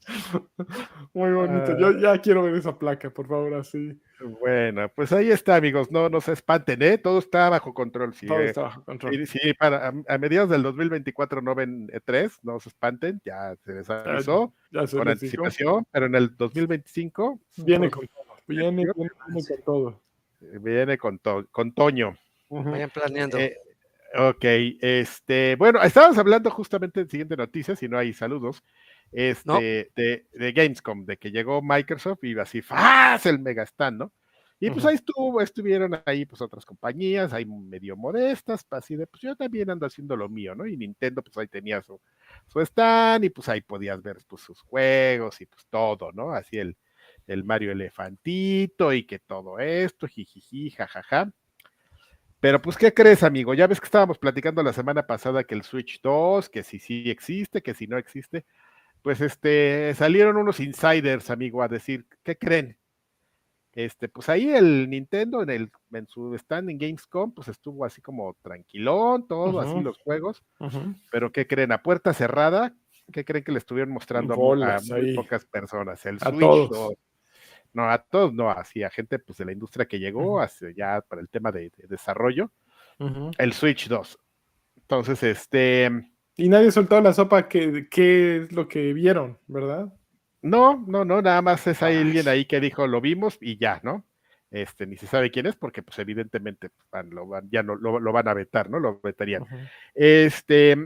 [1.15, 1.77] Muy bonito.
[1.79, 1.97] Yo ah.
[1.97, 3.97] ya quiero ver esa placa, por favor, así.
[4.41, 5.89] Bueno, pues ahí está, amigos.
[5.89, 6.97] No, no se espanten, ¿eh?
[6.97, 8.13] Todo está bajo control.
[8.13, 9.25] Sí, Todo está bajo control.
[9.25, 13.89] Sí, para, a, mediados del 2024 no ven E3, no se espanten, ya se les
[13.89, 14.53] avisó
[14.91, 18.25] con anticipación, pero en el 2025 viene con todo.
[18.45, 19.09] Viene, con
[19.63, 20.01] todo.
[20.41, 22.17] Viene con, con Toño.
[22.49, 23.37] Vayan planeando.
[23.37, 23.57] Eh,
[24.17, 24.43] ok,
[24.81, 28.61] este, bueno, estábamos hablando justamente de siguiente noticia, si no hay saludos
[29.15, 34.13] este, de, de, Gamescom, de que llegó Microsoft y iba así, fácil, mega stand, ¿no?
[34.59, 39.21] Y pues ahí estuvo, estuvieron ahí pues otras compañías, ahí medio modestas, así de, pues
[39.21, 40.65] yo también ando haciendo lo mío, ¿no?
[40.65, 41.99] Y Nintendo pues ahí tenía su,
[42.47, 46.31] su stand y pues ahí podías ver pues sus juegos y pues todo, ¿no?
[46.31, 46.77] Así el,
[47.27, 51.31] el Mario Elefantito y que todo esto, jijiji, jajaja.
[52.39, 53.53] Pero pues, ¿qué crees, amigo?
[53.53, 57.09] Ya ves que estábamos platicando la semana pasada que el Switch 2, que si sí
[57.09, 58.45] existe, que si no existe
[59.05, 62.75] pues este, salieron unos insiders, amigo, a decir, ¿qué creen?
[63.71, 68.01] Este, pues ahí el Nintendo en, el, en su stand en Gamescom, pues estuvo así
[68.01, 70.41] como tranquilón, todo, así los juegos,
[71.11, 71.71] pero ¿qué creen?
[71.71, 72.73] A puerta cerrada,
[73.13, 76.03] ¿qué creen que le estuvieron mostrando a muy pocas personas?
[76.07, 76.97] El a Switch,
[77.73, 81.01] No, a todos no, así a gente pues de la industria que llegó, hacia ya
[81.07, 82.51] para el tema de, desarrollo,
[83.37, 84.17] el Switch 2.
[84.77, 85.91] Entonces, este,
[86.37, 89.93] y nadie soltó la sopa que qué es lo que vieron, ¿verdad?
[90.41, 93.79] No, no, no, nada más es ahí alguien ahí que dijo, lo vimos y ya,
[93.83, 94.05] ¿no?
[94.55, 97.99] este, ni se sabe quién es, porque pues evidentemente pues, lo van, ya no lo,
[98.11, 98.79] van a vetar, ¿no?
[98.79, 99.45] Lo vetarían.
[99.93, 100.77] Este,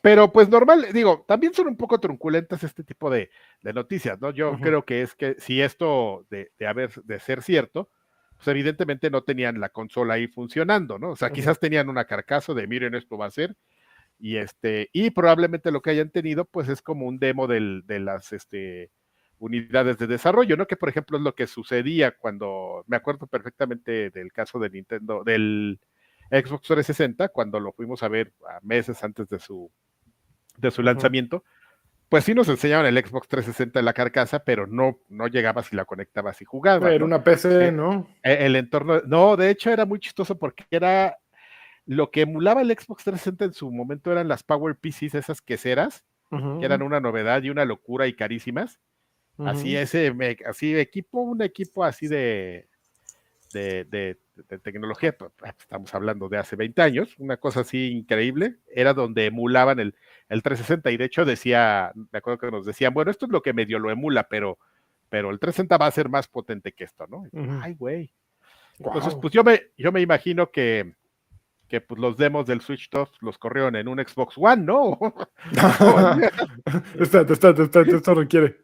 [0.00, 3.30] pero pues normal, digo, también son un poco trunculentas este tipo de,
[3.62, 4.30] noticias, ¿no?
[4.30, 7.90] Yo creo que es que si esto de, haber, de ser cierto,
[8.36, 11.10] pues evidentemente no tenían la consola ahí funcionando, ¿no?
[11.10, 13.54] O sea, quizás tenían una carcasa de miren, esto va a ser,
[14.20, 18.00] y este, y probablemente lo que hayan tenido, pues es como un demo del, de
[18.00, 18.90] las, este,
[19.40, 20.66] unidades de desarrollo, ¿no?
[20.66, 25.24] Que por ejemplo es lo que sucedía cuando, me acuerdo perfectamente del caso de Nintendo,
[25.24, 25.80] del
[26.30, 29.70] Xbox 360, cuando lo fuimos a ver a meses antes de su,
[30.58, 31.42] de su lanzamiento,
[32.10, 35.76] pues sí nos enseñaban el Xbox 360 en la carcasa, pero no, no llegabas y
[35.76, 36.92] la conectabas y jugabas.
[36.92, 38.08] Era una PC, eh, ¿no?
[38.22, 41.16] E, el, entorno, no, de hecho era muy chistoso porque era
[41.90, 46.04] lo que emulaba el Xbox 360 en su momento eran las Power PCs, esas queseras,
[46.30, 48.78] que eran una novedad y una locura y carísimas.
[49.38, 50.14] Así ese,
[50.46, 52.68] así equipo, un equipo así de,
[53.52, 54.16] de,
[54.62, 59.26] tecnología, pues, pues, estamos hablando de hace 20 años, una cosa así increíble, era donde
[59.26, 59.96] emulaban el,
[60.28, 63.42] el 360 y de hecho decía, me acuerdo que nos decían, bueno, esto es lo
[63.42, 64.58] que medio lo emula, pero,
[65.08, 67.24] pero el 360 va a ser más potente que esto, ¿no?
[67.60, 68.12] Ay, güey.
[68.78, 70.94] Entonces, pues yo me, yo me imagino que,
[71.70, 74.98] que pues, los demos del Switch 2 los corrieron en un Xbox One, ¿no?
[77.00, 78.56] está, está, está, esto requiere.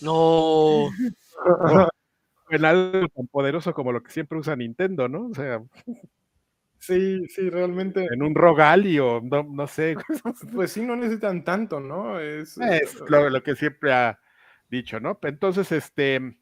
[0.00, 0.88] No.
[2.50, 5.26] en algo tan poderoso como lo que siempre usa Nintendo, ¿no?
[5.26, 5.62] O sea.
[6.78, 8.06] Sí, sí, realmente.
[8.10, 9.94] En un Rogali o no, no sé.
[10.54, 12.18] Pues sí, no necesitan tanto, ¿no?
[12.18, 14.18] Es, es lo, lo, que siempre ha
[14.70, 15.18] dicho, ¿no?
[15.22, 16.38] Entonces, este.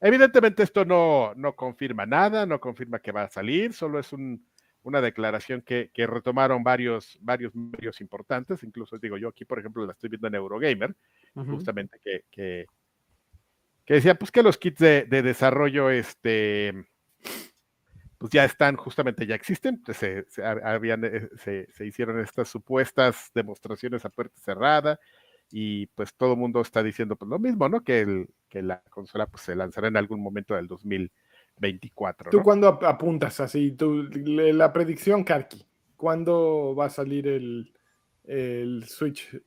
[0.00, 4.46] Evidentemente esto no, no confirma nada, no confirma que va a salir, solo es un,
[4.82, 9.84] una declaración que, que, retomaron varios, varios medios importantes, incluso digo yo aquí, por ejemplo,
[9.84, 10.96] la estoy viendo en Eurogamer,
[11.34, 12.66] justamente que, que,
[13.86, 16.86] decía pues que los kits de, desarrollo este
[18.16, 23.30] pues ya están, justamente ya existen, pues, se, habían, eh, se, se, hicieron estas supuestas
[23.34, 25.00] demostraciones a puerta cerrada
[25.50, 27.82] y pues todo el mundo está diciendo pues lo mismo, ¿no?
[27.82, 32.30] Que, el, que la consola pues se lanzará en algún momento del 2024.
[32.30, 33.72] ¿Tú cuándo apuntas así?
[33.72, 37.72] Tú, la predicción, Karki, ¿cuándo va a salir el,
[38.24, 39.40] el Switch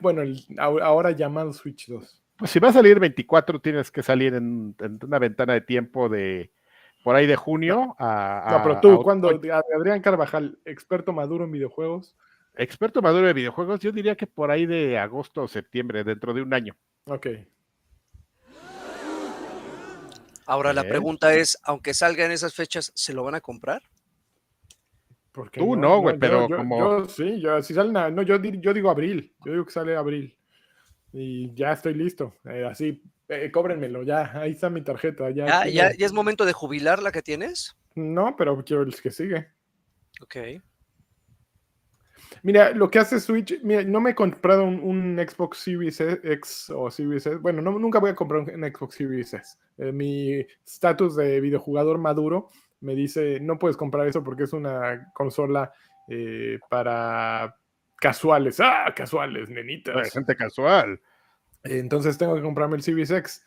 [0.00, 2.22] bueno, el, ahora llamado Switch 2.
[2.38, 6.50] Pues si va a salir 24, tienes que salir en, una ventana de tiempo de
[7.04, 8.48] por ahí de junio a.
[8.50, 12.16] no, pero tú, cuando Adrián Carvajal, experto maduro en videojuegos.
[12.54, 16.42] Experto maduro en videojuegos, yo diría que por ahí de agosto o septiembre, dentro de
[16.42, 16.76] un año.
[17.06, 17.28] Ok.
[20.46, 23.82] Ahora la pregunta es, aunque salga en esas fechas, ¿se lo van a comprar?
[25.52, 26.78] Tú no, güey, pero como.
[26.78, 29.34] Yo, sí, yo, si sale no, yo, yo, digo abril.
[29.44, 30.36] Yo digo que sale abril.
[31.12, 32.34] Y ya estoy listo.
[32.44, 34.30] Eh, así, eh, cóbrenmelo, ya.
[34.34, 35.30] Ahí está mi tarjeta.
[35.30, 37.74] Ya, ya, es momento de jubilar la que tienes?
[37.94, 39.48] No, pero quiero el que sigue.
[40.20, 40.36] Ok.
[42.42, 46.90] Mira, lo que hace Switch, mira, no me he comprado un, Xbox Series X o
[46.90, 47.36] Series S.
[47.36, 49.56] Bueno, no, nunca voy a comprar un, Xbox Series S.
[49.78, 52.48] Eh, mi estatus de videojugador maduro
[52.80, 55.72] me dice, no puedes comprar eso porque es una consola
[56.08, 57.56] eh, para
[57.96, 58.58] casuales.
[58.60, 60.12] Ah, casuales, nenitas.
[60.12, 61.00] gente casual.
[61.64, 63.44] Entonces tengo que comprarme el Series X.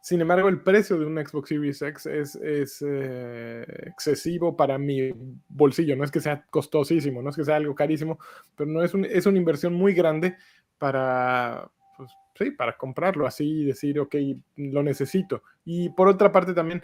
[0.00, 5.12] Sin embargo, el precio de un Xbox Series X es, eh, excesivo para mi
[5.48, 5.96] bolsillo.
[5.96, 8.18] No es que sea costosísimo, no es que sea algo carísimo,
[8.56, 10.36] pero no es, es una inversión muy grande
[10.78, 14.14] para, pues, sí, para comprarlo así y decir, ok,
[14.56, 15.42] lo necesito.
[15.64, 16.82] Y por otra parte también,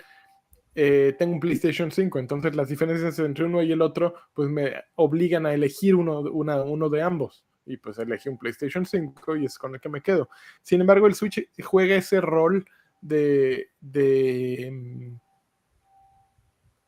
[0.74, 4.72] eh, tengo un PlayStation 5, entonces las diferencias entre uno y el otro pues me
[4.96, 7.44] obligan a elegir uno, uno de ambos.
[7.66, 10.28] Y pues elegí un PlayStation 5 y es con el que me quedo.
[10.62, 12.66] Sin embargo, el Switch juega ese rol
[13.04, 15.20] de, de mm,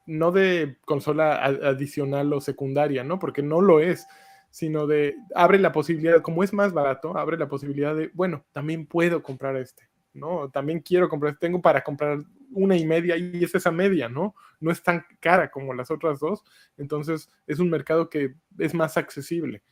[0.07, 3.19] no de consola adicional o secundaria, ¿no?
[3.19, 4.07] Porque no lo es,
[4.51, 8.87] sino de abre la posibilidad, como es más barato, abre la posibilidad de, bueno, también
[8.87, 9.89] puedo comprar este.
[10.15, 10.51] ¿no?
[10.51, 12.19] También quiero comprar, tengo para comprar
[12.51, 14.35] una y media y es esa media, ¿no?
[14.61, 16.43] No es tan cara como las otras dos,
[16.79, 19.63] entonces es un mercado que es más accesible.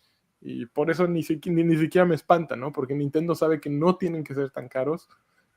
[0.42, 2.70] Y por eso ni, ni, siquiera me espanta, ¿no?
[2.72, 5.08] Porque Nintendo sabe que no tienen que ser tan caros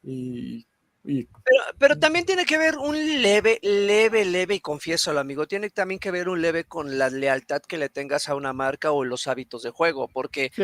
[0.01, 0.65] y
[1.03, 5.69] pero, pero, también tiene que ver un leve, leve, leve, y confieso al amigo, tiene
[5.69, 9.05] también que ver un leve con la lealtad que le tengas a una marca o
[9.05, 10.63] los hábitos de juego, porque si,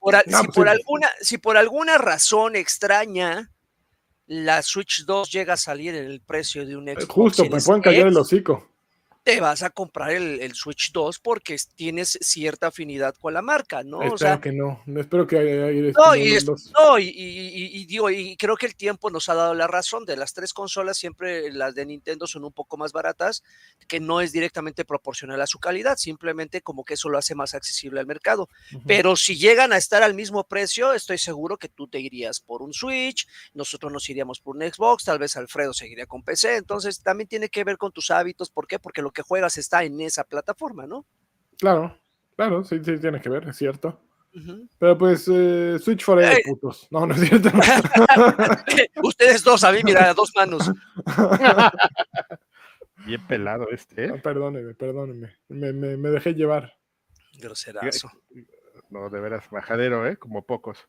[0.00, 3.50] por, pues alguna, si por alguna razón extraña
[4.26, 7.06] la Switch 2 llega a salir en el precio de un Xbox.
[7.08, 8.73] Justo, me pueden callar el hocico.
[9.24, 13.40] Te vas a comprar el, el Switch 2 porque es- tienes cierta afinidad con la
[13.40, 14.02] marca, ¿no?
[14.02, 14.82] espero O sea, que no.
[14.84, 18.36] No espero que haya- haya- no, y, es- no, y, y- y- y digo, y
[18.36, 20.04] creo que el tiempo nos ha dado la razón.
[20.04, 23.42] De las tres consolas, siempre las de Nintendo son un poco más baratas,
[23.88, 27.54] que no es directamente proporcional a su calidad, simplemente como que eso lo hace más
[27.54, 28.50] accesible al mercado.
[28.86, 32.60] Pero si llegan a estar al mismo precio, estoy seguro que tú te irías por
[32.60, 36.56] un Switch, nosotros nos iríamos por un Xbox, tal vez Alfredo seguiría con PC.
[36.56, 38.50] Entonces también tiene que ver con tus hábitos.
[38.50, 38.78] ¿Por qué?
[38.78, 41.06] Porque lo que juegas está en esa plataforma, ¿no?
[41.58, 41.96] Claro,
[42.36, 43.98] claro, sí, sí, tiene que ver, es cierto.
[44.78, 46.42] Pero pues, eh, Switch Forever, Ey.
[46.42, 46.88] putos.
[46.90, 47.50] No, no es cierto.
[49.02, 50.70] Ustedes dos, a mí, mira, a dos manos.
[53.06, 54.20] Bien pelado este, No, ¿eh?
[54.20, 55.36] perdóneme, perdóneme.
[55.48, 56.74] Me, me, me dejé llevar.
[57.38, 58.10] Groserazo.
[58.90, 60.16] No, de veras, majadero, ¿eh?
[60.16, 60.88] Como pocos.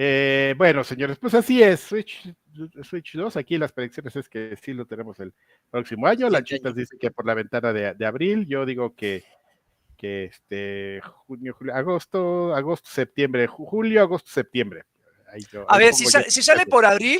[0.00, 1.80] Eh, bueno, señores, pues así es.
[1.80, 2.32] Switch,
[2.84, 5.34] Switch 2, aquí las predicciones es que sí lo tenemos el
[5.72, 6.30] próximo año.
[6.30, 6.74] Lanchitas año.
[6.80, 8.46] dice que por la ventana de, de abril.
[8.46, 9.24] Yo digo que,
[9.96, 14.84] que este junio, julio, agosto, agosto, septiembre, ju- julio, agosto, septiembre.
[15.32, 17.18] Ahí yo- A ahí ver, si, sale- si por abril,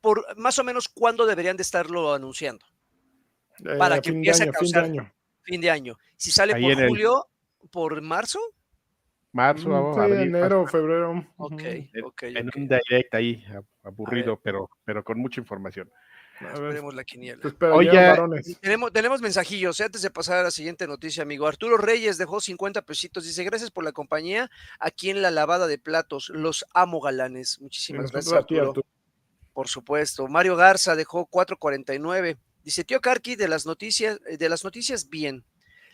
[0.00, 2.64] por más o menos cuándo deberían de estarlo anunciando.
[3.64, 5.12] Eh, Para a que empiece a año, fin de causar- año.
[5.42, 5.98] Fin de año.
[6.16, 7.26] Si sale Ahí por el- julio,
[7.72, 8.38] por marzo.
[9.32, 11.26] Marzo, Mm, sí, abril, enero, febrero.
[11.36, 11.60] Ok, ujú.
[11.66, 12.22] en, ok.
[12.24, 12.56] en ok.
[12.56, 13.44] un direct ahí,
[13.82, 15.90] aburrido, pero, pero con mucha información.
[16.40, 17.40] A ver, Esperemos la quiniela.
[17.40, 17.90] pues, Oye.
[18.60, 19.78] Tenemos, tenemos mensajillos.
[19.78, 21.46] eh, Antes de pasar a la siguiente noticia, amigo.
[21.46, 23.24] Arturo Reyes dejó 50 pesitos.
[23.24, 26.30] Dice: Gracias por la compañía aquí en la lavada de platos.
[26.30, 27.60] Los amo, galanes.
[27.60, 28.70] Muchísimas nosotros gracias, a ti, Arturo.
[28.70, 28.86] Arturo.
[29.52, 30.26] Por supuesto.
[30.26, 32.38] Mario Garza dejó 449.
[32.64, 35.44] Dice, tío Karki, de las noticias, de las noticias, bien.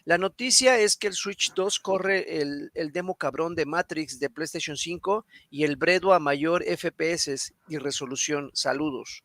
[0.05, 4.31] La noticia es que el Switch 2 corre el, el demo cabrón de Matrix de
[4.31, 8.51] PlayStation 5 y el Bredo a mayor FPS y resolución.
[8.55, 9.23] Saludos.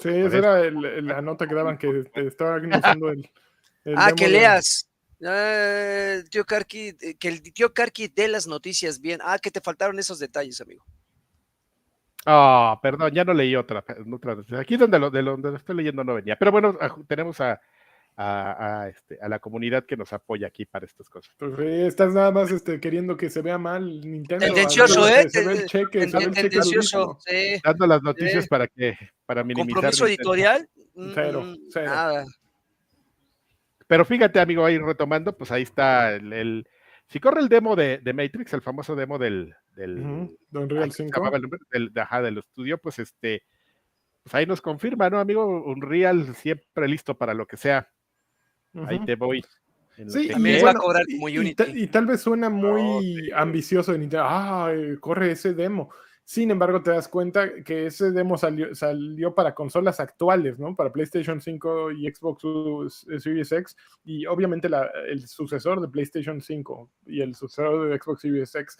[0.00, 2.58] Sí, esa era el- el- la nota que daban que te estaba
[2.98, 3.30] iniciando el.
[3.84, 4.86] el ah, demo que de- leas.
[5.24, 9.20] Ah, tío Karki, eh, que el tío Karki dé las noticias bien.
[9.22, 10.84] Ah, que te faltaron esos detalles, amigo.
[12.26, 13.84] Ah, perdón, ya no leí otra.
[14.12, 14.60] otra noticia.
[14.60, 16.36] Aquí donde lo, de lo- donde lo estoy leyendo no venía.
[16.36, 16.76] Pero bueno,
[17.06, 17.60] tenemos a,
[18.16, 21.34] a, a, este, a la comunidad que nos apoya aquí para estas cosas.
[21.38, 24.44] Pues, sí, estás nada más este, queriendo que se vea mal Nintendo.
[24.46, 25.28] Tendencioso, ¿eh?
[25.30, 26.62] Se ve el cheque, se ve el cheque.
[26.62, 27.60] Sí.
[27.64, 29.74] Dando las noticias Eh, para que para minimizar.
[29.74, 30.34] Compromiso Nintendo.
[30.34, 30.68] editorial.
[31.14, 31.86] Cero, Mm, cero.
[31.86, 32.24] Nada.
[33.86, 36.68] Pero fíjate, amigo, ahí retomando, pues ahí está el, el-
[37.08, 40.92] si corre el demo de, de Matrix, el famoso demo del, del ay, Unreal ¿cómo
[40.92, 41.16] se 5.
[41.18, 41.60] llamaba el nombre?
[41.72, 43.42] del, de- ajá, del estudio, pues este,
[44.22, 45.64] pues ahí nos confirma, ¿no, amigo?
[45.64, 47.90] Unreal siempre listo para lo que sea.
[48.86, 49.44] Ahí te voy.
[49.96, 52.48] en Sí, que y, va a cobrar y- como y ta- y tal vez suena
[52.48, 53.30] muy No, sí.
[53.34, 54.24] ambicioso de Nintendo.
[54.26, 55.90] Ah, corre ese demo.
[56.24, 60.76] Sin embargo, te das cuenta que ese demo salió, salió para consolas actuales, ¿no?
[60.76, 63.76] Para PlayStation 5 y Xbox Series X.
[64.04, 68.78] Y obviamente la- el sucesor de PlayStation 5 y el sucesor de Xbox Series X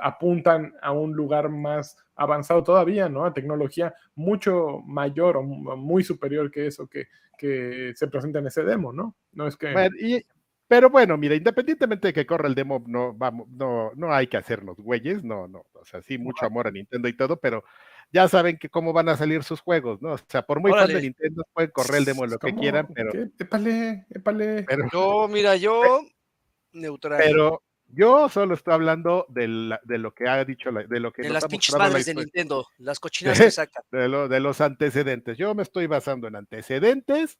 [0.00, 3.24] apuntan a un lugar más avanzado todavía, ¿no?
[3.24, 7.08] A tecnología mucho mayor o mu- muy superior que eso que,
[7.38, 9.16] que se presenta en ese demo, ¿no?
[9.32, 9.72] No es que...
[9.72, 10.22] Bueno, y-
[10.66, 14.36] pero bueno, mira, independientemente de que corra el demo, no, vamos, no, no hay que
[14.36, 17.64] hacernos güeyes, no, no, o sea, sí, mucho amor a Nintendo y todo, pero
[18.12, 20.12] ya saben que cómo van a salir sus juegos, ¿no?
[20.12, 22.60] O sea, por muy fan de Nintendo, pueden correr el demo lo que ¿Cómo?
[22.60, 23.30] quieran, pero, ¿Qué?
[23.38, 24.64] Épale, épale.
[24.64, 26.02] pero, Yo, mira, yo
[26.72, 27.18] neutral.
[27.24, 31.12] pero yo solo estoy hablando de, la- de lo que ha dicho, la- de lo
[31.12, 33.82] que de nos las ha pinches la madres de Nintendo, las cochinas que sacan.
[33.90, 35.38] de, lo- de los antecedentes.
[35.38, 37.38] Yo me estoy basando en antecedentes,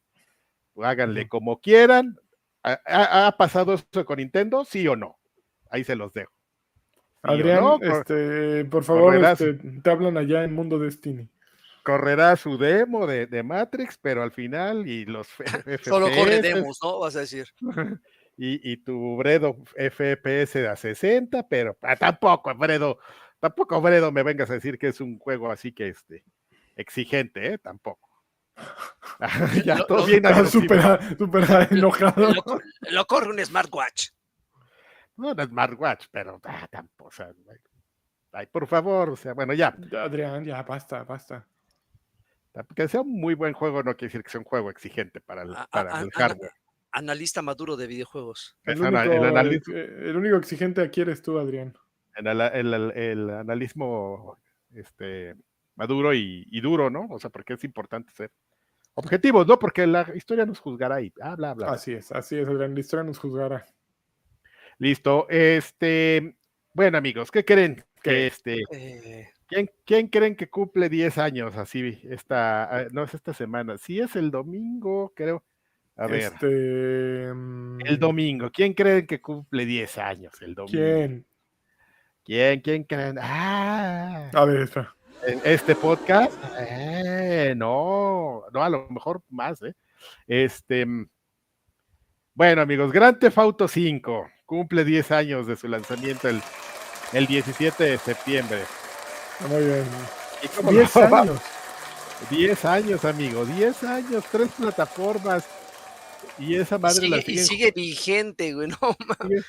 [0.83, 2.19] háganle como quieran.
[2.63, 4.65] ¿Ha, pasado eso con Nintendo?
[4.65, 5.17] ¿Sí o no?
[5.71, 6.33] Ahí se los dejo.
[7.25, 7.79] ¿Sí o Adrián, no?
[7.81, 11.29] Este, por favor, este, te hablan allá en Mundo Destiny.
[11.83, 15.29] correrá su demo de, de Matrix, pero al final y los
[15.67, 16.99] F- Solo corre demos, ¿no?
[17.01, 17.49] Vas a decir.
[18.39, 22.99] y, y tu Bredo FPS a 60, pero ah, tampoco, Bredo,
[23.41, 26.23] tampoco Bredo me vengas a decir que es un juego así que este
[26.77, 27.59] exigente, ¿eh?
[27.59, 28.09] Tampoco.
[29.65, 30.81] ya Lo- todo lo- bien súper
[31.19, 32.33] súper enojado.
[32.33, 34.11] Lo, cor- lo corre un smartwatch.
[35.17, 37.33] No, no smartwatch, pero ah, tampoco, o sea,
[38.33, 41.45] ay, por favor, o sea, bueno, ya, Adrián, ya, basta, basta.
[42.77, 45.43] que sea un muy buen juego no quiere decir que sea un juego exigente para
[45.43, 46.53] el, a- para a- el hardware.
[46.93, 48.57] Analista maduro de videojuegos.
[48.65, 51.75] El único, el eh, el único exigente aquí eres tú, Adrián.
[52.17, 54.39] el, el, el- el analismo
[54.75, 55.35] este,
[55.77, 57.07] maduro y, y duro, ¿no?
[57.11, 58.31] O sea, porque es importante ser
[58.95, 59.59] objetivos, ¿no?
[59.59, 61.67] Porque la historia nos juzgará y ah, bla, bla.
[61.67, 61.75] bla.
[61.75, 62.75] Así es, así es, Adrián.
[62.75, 63.65] La historia nos juzgará.
[64.79, 65.27] Listo.
[65.29, 66.37] Este,
[66.73, 67.85] bueno, amigos, ¿qué creen?
[68.05, 73.35] Este, Eh, ¿quién, quién creen que cumple 10 años así esta, ah, no es esta
[73.35, 73.77] semana?
[73.79, 75.45] Sí es el domingo, creo.
[75.99, 77.33] A ver, Este.
[77.35, 78.51] mm, el domingo.
[78.51, 80.73] ¿Quién creen que cumple 10 años el domingo?
[80.79, 81.27] ¿Quién?
[82.25, 82.61] ¿Quién?
[82.61, 83.19] ¿Quién creen?
[83.21, 84.71] Ah, A ver,
[85.27, 86.33] en este podcast.
[86.61, 89.75] Eh, no, no, a lo mejor más, ¿eh?
[90.27, 90.87] Este.
[90.87, 91.09] mm,
[92.35, 96.41] Bueno, amigos, Grand Theft Auto 5 cumple 10 años de su lanzamiento el,
[97.13, 98.61] el 17 de septiembre.
[99.49, 99.85] Muy bien.
[100.45, 101.17] ¿Y cómo 10 no?
[101.17, 101.41] años.
[102.31, 105.49] 10 años, amigo, 10 años, tres plataformas.
[106.39, 108.69] Y esa madre la sigue, y sigue vigente, güey.
[108.69, 108.77] No,
[109.19, 109.45] mames.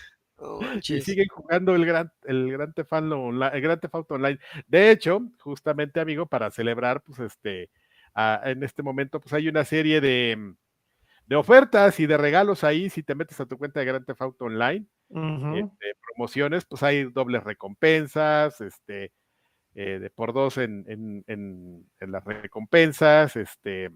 [0.81, 2.73] sigue- y siguen jugando el Gran, el Gran
[3.11, 4.39] Online, el Grand Theft Auto Online.
[4.67, 7.69] De hecho, justamente, amigo, para celebrar, pues, este,
[8.15, 10.53] en este momento, pues, hay una serie de,
[11.25, 14.21] de ofertas y de regalos ahí, si te metes a tu cuenta de Grand Theft
[14.21, 14.85] Auto Online,
[15.55, 19.11] este, promociones, pues hay dobles recompensas, este,
[19.75, 23.91] eh, de por dos en, en- en- en las recompensas, este,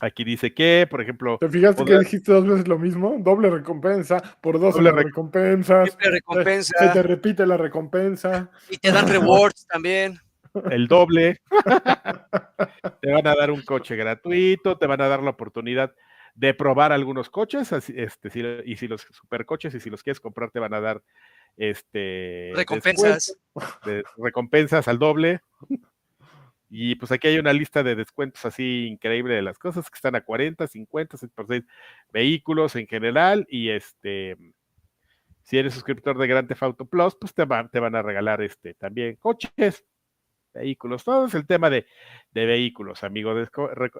[0.00, 3.16] aquí dice que, por ejemplo, ¿Te fijaste que dijiste dos veces lo mismo?
[3.18, 5.88] Doble recompensa, por dos Doble rec- recompensas.
[5.88, 6.74] Siempre recompensa.
[6.78, 8.50] Se te repite la recompensa.
[8.70, 10.18] Y te dan rewards también.
[10.70, 11.40] el doble,
[13.02, 15.94] te van a dar un coche gratuito, te van a dar la oportunidad
[16.34, 20.20] de probar algunos coches, así, este, si- y si los supercoches, y si los quieres
[20.20, 21.02] comprar, te van a dar
[21.56, 23.38] este Recompensas.
[23.84, 25.40] de- recompensas al doble.
[26.68, 30.16] Y pues aquí hay una lista de descuentos así increíble de las cosas que están
[30.16, 31.64] a 40, 50, 6 por 6
[32.10, 33.46] vehículos en general.
[33.48, 34.36] Y este,
[35.44, 38.42] si eres suscriptor de Grand Theft Auto Plus, pues te, va- te van a regalar
[38.42, 39.84] este también coches,
[40.54, 41.86] vehículos, todo es el tema de,
[42.32, 43.32] de vehículos, amigo.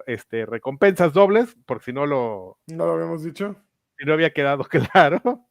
[0.05, 3.55] Este, recompensas dobles, por si no lo, ¿No lo habíamos dicho?
[3.97, 4.63] si no había quedado
[4.93, 5.47] claro.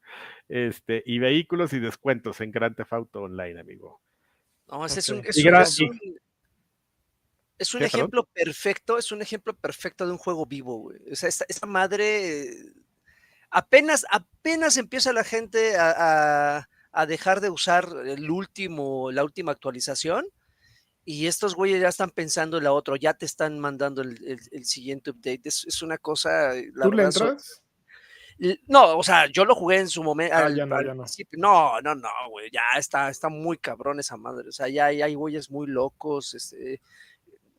[0.49, 4.01] Este, y vehículos y descuentos en Grand Theft Auto Online, amigo.
[4.69, 5.99] No, ese es un, es Y un- gra- es un-
[7.59, 10.99] es un ejemplo perfecto, es un ejemplo perfecto de un juego vivo, güey.
[11.11, 12.73] O sea, esta, esta madre eh,
[13.49, 19.51] apenas, apenas empieza la gente a, a- a dejar de usar el último, la última
[19.51, 20.25] actualización.
[21.05, 24.39] Y estos güeyes ya están pensando en la otra, ya te están mandando el, el-
[24.51, 25.41] el siguiente update.
[25.45, 26.53] Es, es una cosa.
[26.73, 27.61] la ¿Tú le verdad, son- entras?
[28.39, 30.35] L- No, o sea, yo lo jugué en su momento.
[30.35, 31.05] Ah, ya no, ya no.
[31.37, 32.49] No, no, no, güey.
[32.51, 34.49] Ya está, está muy cabrón esa madre.
[34.49, 36.33] O sea, ya hay güeyes muy locos.
[36.33, 36.81] Este,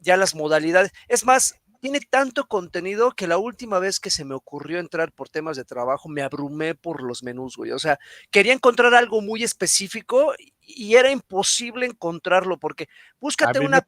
[0.01, 0.93] ya las modalidades.
[1.09, 5.29] Es más, tiene tanto contenido que la última vez que se me ocurrió entrar por
[5.29, 7.71] temas de trabajo, me abrumé por los menús, güey.
[7.73, 7.99] O sea,
[8.31, 12.89] quería encontrar algo muy específico y- era imposible encontrarlo porque
[13.21, 13.87] búscate me- una,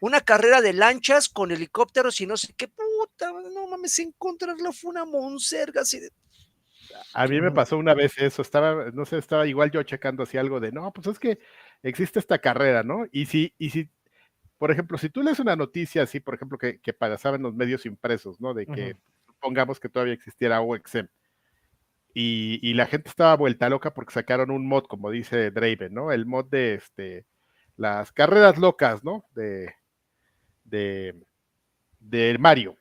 [0.00, 4.90] una carrera de lanchas con helicópteros y no sé qué puta, no mames, encontrarlo fue
[4.90, 6.10] una monserga así de
[7.12, 10.38] A mí me pasó una vez eso, estaba, no sé, estaba igual yo checando así
[10.38, 11.38] algo de, no, pues es que
[11.82, 13.06] existe esta carrera, ¿no?
[13.10, 13.88] Y si, y si,
[14.58, 17.54] por ejemplo, si tú lees una noticia así, por ejemplo, que, que pasaba en los
[17.54, 18.54] medios impresos, ¿no?
[18.54, 19.00] De que Ujú.
[19.34, 21.06] supongamos que todavía existiera OXM.
[22.14, 26.12] Y, y la gente estaba vuelta loca porque sacaron un mod, como dice Draven, ¿no?
[26.12, 27.26] El mod de este,
[27.76, 29.26] las carreras locas, ¿no?
[29.34, 29.74] De,
[30.64, 31.14] de,
[32.00, 32.76] de Mario.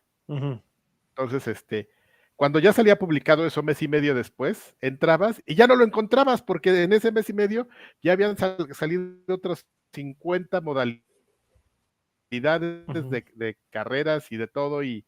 [1.09, 1.89] Entonces, este,
[2.38, 6.41] cuando ya salía publicado eso mes y medio después, entrabas y ya no lo encontrabas
[6.41, 7.67] porque en ese mes y medio
[8.01, 11.03] ya habían sal- salido otras 50 modalidades
[13.09, 15.05] De, de carreras y de todo y,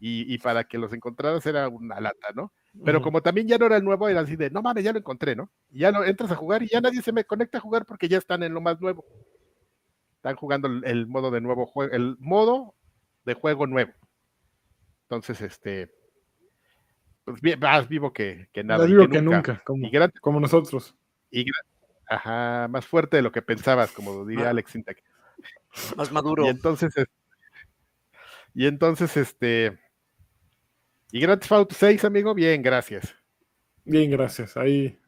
[0.00, 2.52] y, y para que los encontraras era una lata, ¿no?
[2.84, 4.98] Pero como también ya no era el nuevo, era así de, no mames, ya lo
[4.98, 5.50] encontré, ¿no?
[5.70, 8.08] Y ya lo entras a jugar y ya nadie se me conecta a jugar porque
[8.08, 9.04] ya están en lo más nuevo.
[10.16, 12.74] Están jugando el, el modo de nuevo juego, el modo
[13.24, 13.92] de juego nuevo.
[15.02, 15.92] Entonces, este,
[17.24, 18.80] pues bien, más vivo que, que nada.
[18.80, 20.94] Más vivo que nunca, como, Y gran- como nosotros.
[21.30, 21.66] y gran-
[22.08, 24.50] ajá, más fuerte de lo que pensabas, como diría Ah.
[24.50, 25.02] Alex Sintek.
[25.96, 26.44] más maduro.
[26.46, 27.06] Y entonces, es-
[28.54, 29.78] y entonces, este,
[31.10, 33.14] y Grand Theft Auto 6, amigo, bien, gracias.
[33.84, 34.56] Bien, gracias.
[34.56, 34.98] Ahí.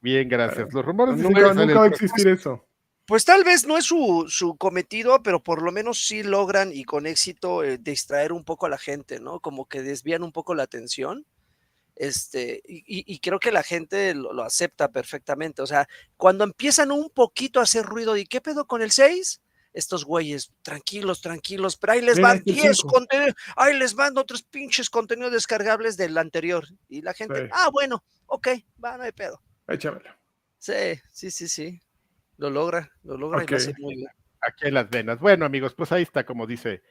[0.00, 0.72] Bien, gracias.
[0.72, 2.66] Los rumores dicen que Nunca, va a salir nunca va a existir eso.
[3.06, 6.84] Pues tal vez no es su, su cometido, pero por lo menos sí logran y
[6.84, 9.38] con éxito eh, distraer un poco a la gente, ¿no?
[9.40, 11.24] Como que desvían un poco la atención.
[11.94, 15.62] Este, y, y- y creo que la gente lo, lo acepta perfectamente.
[15.62, 19.40] O sea, cuando empiezan un poquito a hacer ruido de ¿qué pedo con el 6?
[19.76, 22.88] Estos güeyes, tranquilos, tranquilos, pero ahí les van aquí el 10 cinco.
[22.94, 26.64] contenidos, ahí les van otros pinches contenidos descargables del anterior.
[26.88, 27.48] Y la gente, Sí.
[27.52, 28.48] ah, bueno, ok,
[28.82, 29.42] va, no hay pedo.
[29.68, 30.10] Échamelo.
[30.58, 30.72] Sí,
[31.12, 31.80] sí, sí, sí.
[32.38, 34.08] Lo logra, lo logra y lo hace muy bien.
[34.40, 35.18] aquí en las venas.
[35.20, 36.82] Bueno, amigos, pues ahí está, como dice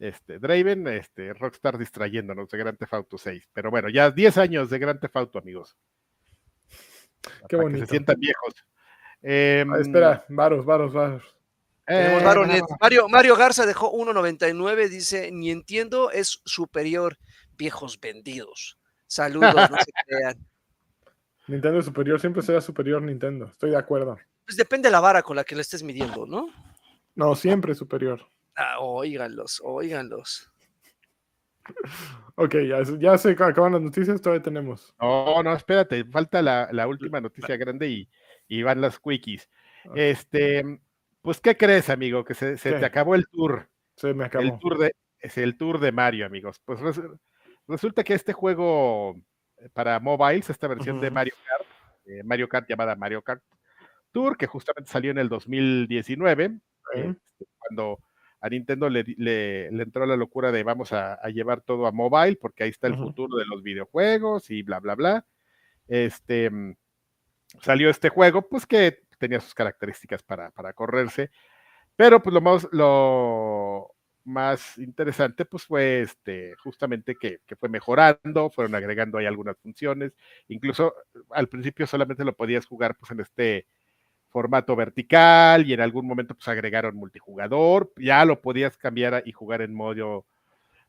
[0.00, 3.50] este Draven, este Rockstar distrayéndonos de Grand Theft Auto 6.
[3.52, 5.76] Pero bueno, ya 10 años de Grand Theft Auto, amigos.
[7.48, 7.80] Qué Para bonito.
[7.82, 8.54] Que se sientan viejos.
[9.22, 11.22] Em, Ah, espera, varos, varos, varos.
[11.94, 12.22] Eh,
[12.80, 17.18] Mario, Mario Garza dejó 1.99, dice, ni entiendo, es superior.
[17.58, 18.78] viejos vendidos.
[19.06, 20.46] Saludos, no se crean.
[21.46, 24.16] Nintendo superior siempre será superior Nintendo, estoy de acuerdo.
[24.46, 26.48] Pues depende de la vara con la que le estés midiendo, ¿no?
[27.14, 28.26] No, siempre superior.
[28.56, 30.50] Ah, óiganlos, óiganlos.
[32.36, 34.94] Ok, ya, ya se acaban las noticias, todavía tenemos.
[35.00, 38.08] No, no, espérate, falta la, la última noticia grande y,
[38.48, 39.48] y, van las quickies.
[39.94, 40.80] Este,
[41.22, 42.24] pues, ¿qué crees, amigo?
[42.24, 43.68] Que se, se te acabó el tour.
[43.96, 44.44] Se me acabó.
[44.44, 46.60] El tour de, es el tour de Mario, amigos.
[46.64, 46.80] Pues
[47.68, 49.16] resulta que este juego
[49.58, 51.02] eh, para mobiles, esta versión uh -huh.
[51.02, 51.68] de Mario Kart,
[52.06, 53.42] eh, Mario Kart llamada Mario Kart
[54.10, 57.12] Tour, que justamente salió en el 2019, uh -huh.
[57.12, 57.98] eh, cuando
[58.40, 61.92] a Nintendo le, le, le, entró la locura de vamos a, a, llevar todo a
[61.92, 63.06] mobile, porque ahí está el uh -huh.
[63.06, 65.26] futuro de los videojuegos y bla, bla, bla.
[65.86, 66.50] Este,
[67.60, 71.30] salió este juego, pues que tenía sus características para, para correrse,
[71.94, 73.94] pero pues lo más, lo
[74.24, 80.12] más interesante pues fue este, justamente que, que, fue mejorando, fueron agregando ahí algunas funciones,
[80.48, 80.92] incluso
[81.30, 83.68] al principio solamente lo podías jugar pues en este
[84.28, 89.62] formato vertical y en algún momento pues agregaron multijugador, ya lo podías cambiar y jugar
[89.62, 90.26] en modo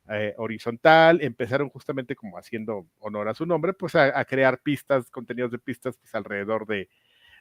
[0.09, 5.11] eh, horizontal, empezaron justamente como haciendo honor a su nombre, pues a, a crear pistas,
[5.11, 6.89] contenidos de pistas pues, alrededor de,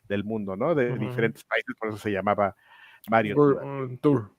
[0.08, 0.74] del mundo, ¿no?
[0.74, 0.98] De uh -huh.
[0.98, 2.56] diferentes países, por eso se llamaba
[3.08, 3.98] Mario Tour.
[4.00, 4.30] Tour.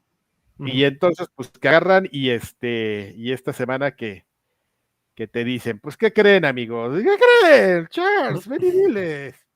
[0.57, 0.74] Uh -huh.
[0.74, 4.26] Y entonces, pues que agarran y este, y esta semana que,
[5.16, 7.01] que te dicen, pues, ¿qué creen, amigos?
[7.01, 7.88] ¿Qué creen?
[7.88, 9.47] Charles, ven y diles.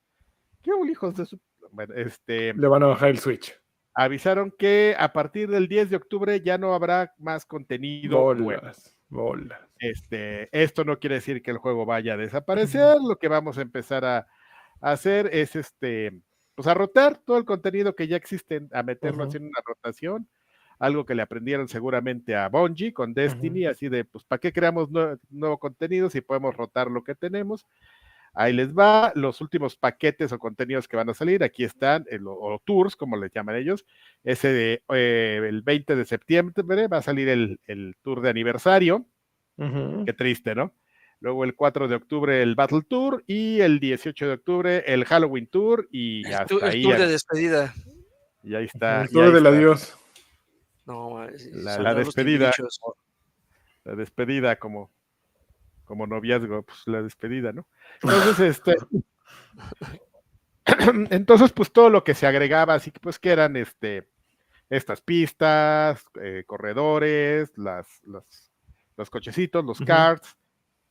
[0.62, 1.40] ¿Qué hijos de su
[1.72, 3.54] bueno, este, Le van a bajar el Switch.
[3.94, 8.20] Avisaron que a partir del 10 de octubre ya no habrá más contenido.
[8.20, 8.42] Bolas,
[9.10, 9.30] nuevo.
[9.30, 9.60] bolas.
[9.80, 12.98] Este, esto no quiere decir que el juego vaya a desaparecer.
[13.08, 14.28] Lo que vamos a empezar a,
[14.82, 16.22] hacer es este,
[16.56, 19.36] pues a rotar todo el contenido que ya existe, a meterlo uh -huh.
[19.36, 20.28] en una rotación.
[20.80, 23.72] Algo que le aprendieron seguramente a Bungie con Destiny, uh -huh.
[23.72, 27.66] así de, pues, ¿para qué creamos nuevo, nuevo contenido si podemos rotar lo que tenemos?
[28.34, 31.44] Ahí les va los últimos paquetes o contenidos que van a salir.
[31.44, 33.84] Aquí están, el, o tours, como les llaman ellos.
[34.24, 39.08] Ese de eh, el 20 de septiembre va a salir el, el tour de aniversario.
[39.58, 40.06] Uh -huh.
[40.06, 40.72] Qué triste, ¿no?
[41.20, 45.48] Luego el 4 de octubre el Battle Tour y el 18 de octubre el Halloween
[45.48, 46.84] Tour y el, hasta tu, el ahí.
[46.84, 47.74] tour de despedida.
[48.44, 49.02] Y ahí está.
[49.02, 49.98] El tour del adiós.
[50.86, 52.52] No, la, la despedida.
[53.84, 54.92] La despedida como
[55.88, 57.66] como noviazgo, pues la despedida, ¿no?
[58.04, 58.76] Entonces, este,
[61.16, 64.10] entonces, pues todo lo que se agregaba, así que pues que eran este,
[64.70, 68.52] estas pistas, eh, corredores, las, las,
[68.98, 69.88] los cochecitos, los uh -huh.
[69.88, 70.36] karts,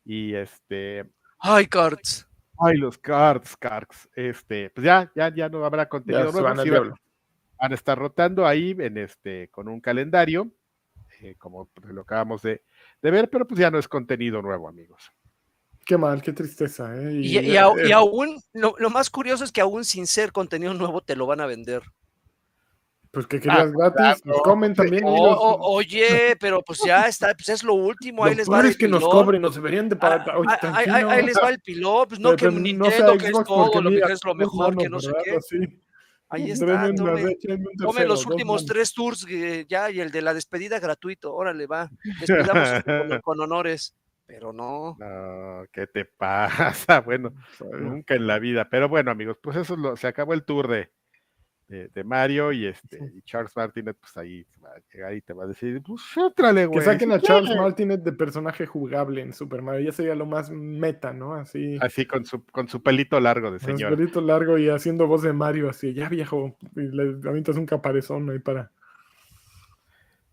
[0.06, 1.04] y este.
[1.38, 2.26] ¡Ay, karts!
[2.58, 4.08] Ay, los karts, karts.
[4.14, 6.42] Este, pues ya, ya, ya no habrá contenido nuevo.
[6.42, 6.94] Van, sí, van,
[7.58, 10.50] van, a estar rotando ahí en este, con un calendario,
[11.20, 12.62] eh, como lo acabamos de,
[13.02, 15.10] de ver, pero pues ya no es contenido nuevo, amigos.
[15.84, 16.96] Qué mal, qué tristeza.
[16.96, 17.12] ¿eh?
[17.12, 20.32] Y, y, y, a, y aún, lo, lo, más curioso es que aún sin ser
[20.32, 21.82] contenido nuevo te lo van a vender.
[23.16, 24.42] Pues que querías ah, gratis, claro.
[24.42, 25.02] comen también.
[25.06, 28.60] O, o, oye, pero pues ya está, pues es lo último, ahí lo les va
[28.60, 30.28] el es que nos cobren, nos deberían de pagar.
[30.30, 33.18] Ah, oye, ahí, ahí, ahí, les va el pilón, pues no pero, que Nintendo, no
[33.18, 35.30] que es todo, lo que es lo mejor, mano, que no sé qué.
[35.34, 35.56] Así.
[36.28, 37.38] Ahí está, tome,
[37.78, 41.88] tome los últimos tres tours eh, ya y el de la despedida gratuito, órale, va,
[42.20, 43.96] despidamos con, con, honores,
[44.26, 44.94] pero no.
[44.98, 47.00] No, ¿qué te pasa?
[47.00, 47.32] Bueno,
[47.80, 50.90] nunca en la vida, pero bueno, amigos, pues eso lo, se acabó el tour de,
[51.68, 55.32] de, de, Mario y este y Charles Martinet, pues ahí va a llegar y te
[55.32, 56.78] va a decir, pues étrale, güey.
[56.78, 60.50] Que saquen a Charles Martinet de personaje jugable en Super Mario, ya sería lo más
[60.50, 61.34] meta, ¿no?
[61.34, 61.78] Así.
[61.80, 63.90] Así con su, con su pelito largo de señor.
[63.90, 67.56] Con su pelito largo y haciendo voz de Mario, así, ya viejo, y le avientas
[67.56, 68.70] un caparezón ahí para.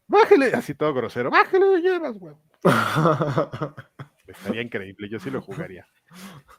[0.07, 2.35] Bájale, así todo grosero, bájale de llevas, güey.
[4.27, 5.85] Estaría increíble, yo sí lo jugaría.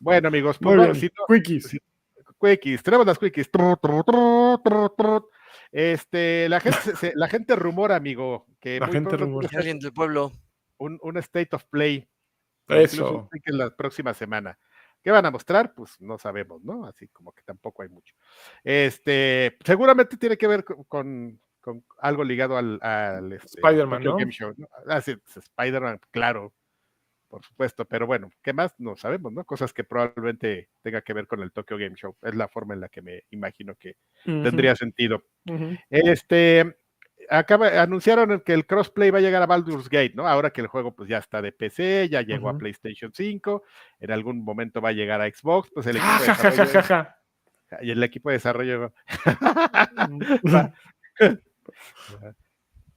[0.01, 1.65] Bueno, amigos, pues, bueno, si no, quickies.
[1.69, 1.79] Si,
[2.41, 3.51] quickies, tenemos las quickies.
[5.73, 9.49] Este, la gente, se, la gente rumora, amigo, que la gente rumora.
[9.57, 10.33] alguien del pueblo.
[10.79, 12.09] Un, un, state of play.
[12.69, 13.29] Eso.
[13.33, 14.59] En la próxima semana.
[15.03, 15.75] ¿Qué van a mostrar?
[15.75, 16.87] Pues no sabemos, ¿no?
[16.87, 18.15] Así como que tampoco hay mucho.
[18.63, 24.17] Este, seguramente tiene que ver con, con, con algo ligado al, al este, Spider-Man, ¿no?
[24.17, 24.67] Game Show, ¿no?
[24.89, 26.53] Ah, sí, Spider-Man, claro
[27.35, 28.77] por supuesto, pero bueno, ¿qué más?
[28.79, 29.43] No sabemos, ¿no?
[29.45, 32.17] Cosas que probablemente tenga que ver con el Tokyo Game Show.
[32.23, 33.97] Es la forma en la que me imagino que
[34.27, 34.45] uh -huh.
[34.45, 35.25] tendría sentido.
[35.47, 35.85] Uh -huh.
[35.91, 36.77] Este,
[37.29, 40.29] acaba, anunciaron que el crossplay va a llegar a Baldur's Gate, ¿no?
[40.29, 42.55] Ahora que el juego pues ya está de PC, ya llegó uh -huh.
[42.55, 43.65] a PlayStation 5,
[43.99, 47.09] en algún momento va a llegar a Xbox, pues el equipo de desarrollo,
[47.83, 48.95] y el equipo de desarrollo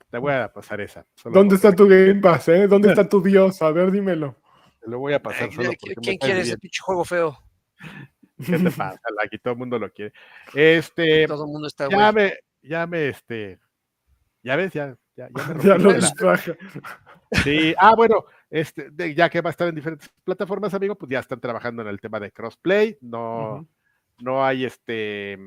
[0.09, 1.05] te voy a pasar esa.
[1.25, 2.67] ¿Dónde está tu Game Pass, eh?
[2.67, 3.61] ¿Dónde está tu Dios?
[3.61, 4.35] A ver, dímelo.
[4.83, 7.37] Lo voy a pasar Ay, solo ¿qui- porque ¿Quién quiere ese pinche juego feo?
[8.45, 8.99] ¿Qué te pasa?
[9.23, 10.13] Aquí todo el mundo lo quiere.
[10.53, 12.25] Este, Todo el mundo está, ya güey.
[12.25, 13.59] me, ya me, este,
[14.43, 16.57] ya ves, ya, ya, ya me Ya rompiste lo distraje.
[17.43, 21.09] Sí, ah, bueno, este, de- ya que va a estar en diferentes plataformas, amigo, pues
[21.11, 22.97] ya están trabajando en el tema de crossplay.
[23.01, 23.67] No,
[24.19, 25.37] no hay este,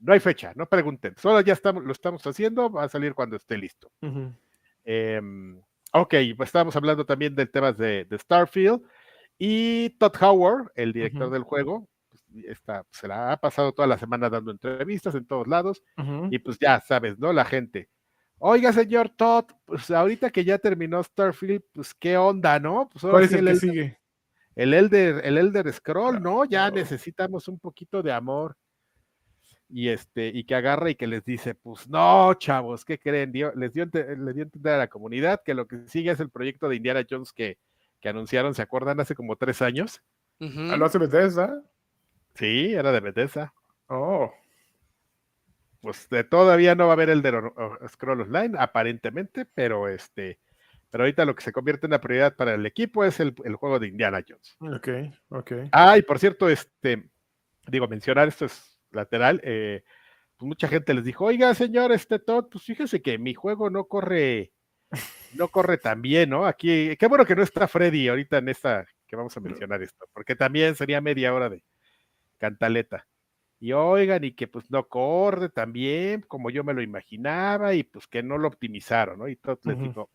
[0.00, 1.14] no hay fecha, no pregunten.
[1.16, 3.90] Solo ya estamos, lo estamos haciendo, va a salir cuando esté listo.
[4.84, 5.60] Em,
[5.92, 8.82] ok, pues estábamos hablando también del tema de, de Starfield
[9.38, 13.98] y Todd Howard, el director del juego, pues, está, se la ha pasado toda la
[13.98, 15.82] semana dando entrevistas en todos lados
[16.30, 17.32] y pues ya sabes, ¿no?
[17.32, 17.88] La gente.
[18.40, 22.88] Oiga, señor Todd, pues ahorita que ya terminó Starfield, pues qué onda, ¿no?
[22.90, 24.00] Pues ahora ¿Cuál es sí el que Elder- sigue?
[24.54, 26.44] el Elder, el Elder Scroll, ¿no?
[26.44, 28.56] Ya necesitamos un poquito de amor.
[29.70, 33.32] Y este, y que agarra y que les dice, pues no, chavos, ¿qué creen?
[33.32, 36.20] Dio- les dio, les dio a entender a la comunidad que lo que sigue es
[36.20, 37.58] el proyecto de Indiana Jones que,
[38.00, 38.98] que anunciaron, ¿se acuerdan?
[39.00, 40.00] Hace como tres años.
[40.40, 40.70] Ujú.
[40.72, 41.62] ¿Ah, ¿Lo hace Bethesda?
[42.34, 43.52] Sí, era de Bethesda.
[43.88, 44.32] Oh.
[45.80, 47.40] Pues de- todavía no va a haber el de
[47.88, 50.38] Scroll Online, aparentemente, pero este,
[50.90, 53.54] pero ahorita lo que se convierte en la prioridad para el equipo es el, el
[53.56, 54.56] juego de Indiana Jones.
[54.60, 54.88] Ok,
[55.28, 55.52] ok.
[55.72, 57.08] Ah, y por cierto, este,
[57.66, 59.40] digo, mencionar esto es lateral.
[59.44, 59.82] eh,
[60.36, 63.86] pues mucha gente les dijo, oiga, señor, este Todd, pues fíjese que mi juego no
[63.86, 64.52] corre,
[65.34, 66.46] no corre tan bien, ¿no?
[66.46, 70.06] Aquí, qué bueno que no está Freddy ahorita en esta que vamos a mencionar esto,
[70.12, 71.64] porque también sería media hora de
[72.38, 73.06] cantaleta.
[73.58, 77.82] Y oigan, y que pues no corre tan bien como yo me lo imaginaba, y
[77.82, 79.28] pues que no lo optimizaron, ¿no?
[79.28, 80.10] Y Todd les dijo,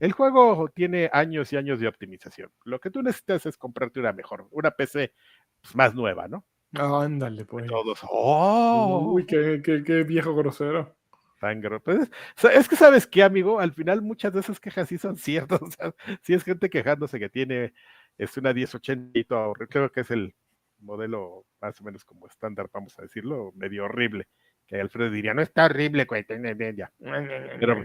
[0.00, 2.50] el juego tiene años y años de optimización.
[2.64, 5.12] Lo que tú necesitas es comprarte una mejor, una PC
[5.60, 6.46] pues, más nueva, ¿no?
[6.74, 7.66] Ándale, pues.
[7.66, 9.12] Todos, ¡oh!
[9.14, 10.94] Uy, qué, qué, qué viejo grosero.
[11.40, 12.10] tan gro- pues,
[12.52, 15.60] es- que sabes qué, amigo, al final muchas de esas quejas sí son ciertas.
[15.62, 17.72] O sea, sí es gente quejándose que tiene
[18.18, 20.34] es una 1080 y todo, creo que es el
[20.80, 24.26] modelo más o menos como estándar, vamos a decirlo, medio horrible.
[24.66, 26.92] Que Alfredo diría, no está horrible, güey, ten- ten- ten", ya.
[27.60, 27.82] Pero,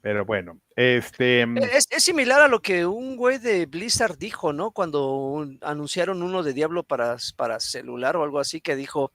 [0.00, 1.42] pero bueno, este.
[1.76, 4.70] Es, es similar a lo que un güey de Blizzard dijo, ¿no?
[4.70, 9.12] Cuando un- anunciaron uno de Diablo para, para celular o algo así, que dijo,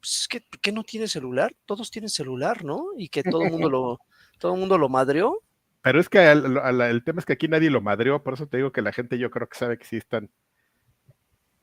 [0.00, 1.54] pues es que, ¿por qué no tiene celular?
[1.66, 2.86] Todos tienen celular, ¿no?
[2.96, 4.00] Y que todo el mundo lo,
[4.38, 5.40] todo el mundo lo madreó.
[5.82, 8.46] Pero es que al- al- el tema es que aquí nadie lo madreó, por eso
[8.46, 10.30] te digo que la gente yo creo que sabe que sí están,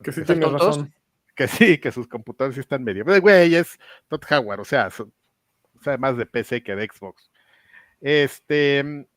[0.04, 0.78] Que sí ¿Están tiene tontos?
[0.78, 0.94] razón.
[1.36, 3.06] que sí, que sus computadores sí están medio.
[3.06, 5.14] Pero, Güey, es Todd Howard, o sea, son-
[5.82, 7.29] sabe más de PC que de Xbox.
[8.02, 9.08] Este, en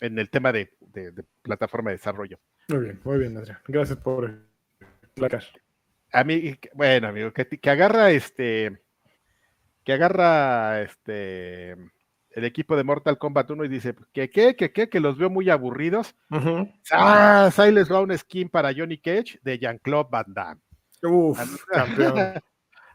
[0.00, 2.38] el tema de, de- de plataforma de desarrollo.
[2.68, 3.58] Muy bien, muy bien, Adrián.
[3.68, 4.32] Gracias por
[5.02, 5.44] explicar.
[6.12, 8.82] A mí, bueno, amigo, que, que agarra este,
[9.84, 14.88] que agarra este, el equipo de Mortal Kombat 1 y dice, que qué, que qué,
[14.88, 16.14] que los veo muy aburridos.
[16.30, 16.70] Ujú.
[16.92, 20.60] Ah, ahí les va un skin para Johnny Cage de Jean-Claude Van Damme.
[21.02, 22.14] Uf, campeón.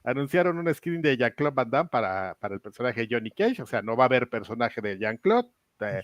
[0.09, 3.65] Anunciaron un skin de Jean-Claude Van Damme para, para el personaje de Johnny Cage, o
[3.65, 5.49] sea, no va a haber personaje de Jean-Claude.
[5.81, 6.01] eh,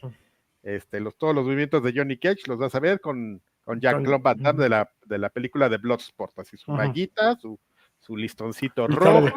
[0.62, 4.22] este, los, todos los movimientos de Johnny Cage los vas a ver con, con Jean-Claude
[4.22, 6.78] Van Damme de la, de la película de Bloodsport, así su Ujú.
[6.82, 7.58] maguita, su,
[8.00, 9.36] su listoncito de- rojo.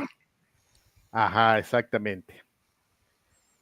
[1.12, 2.42] Ajá, exactamente.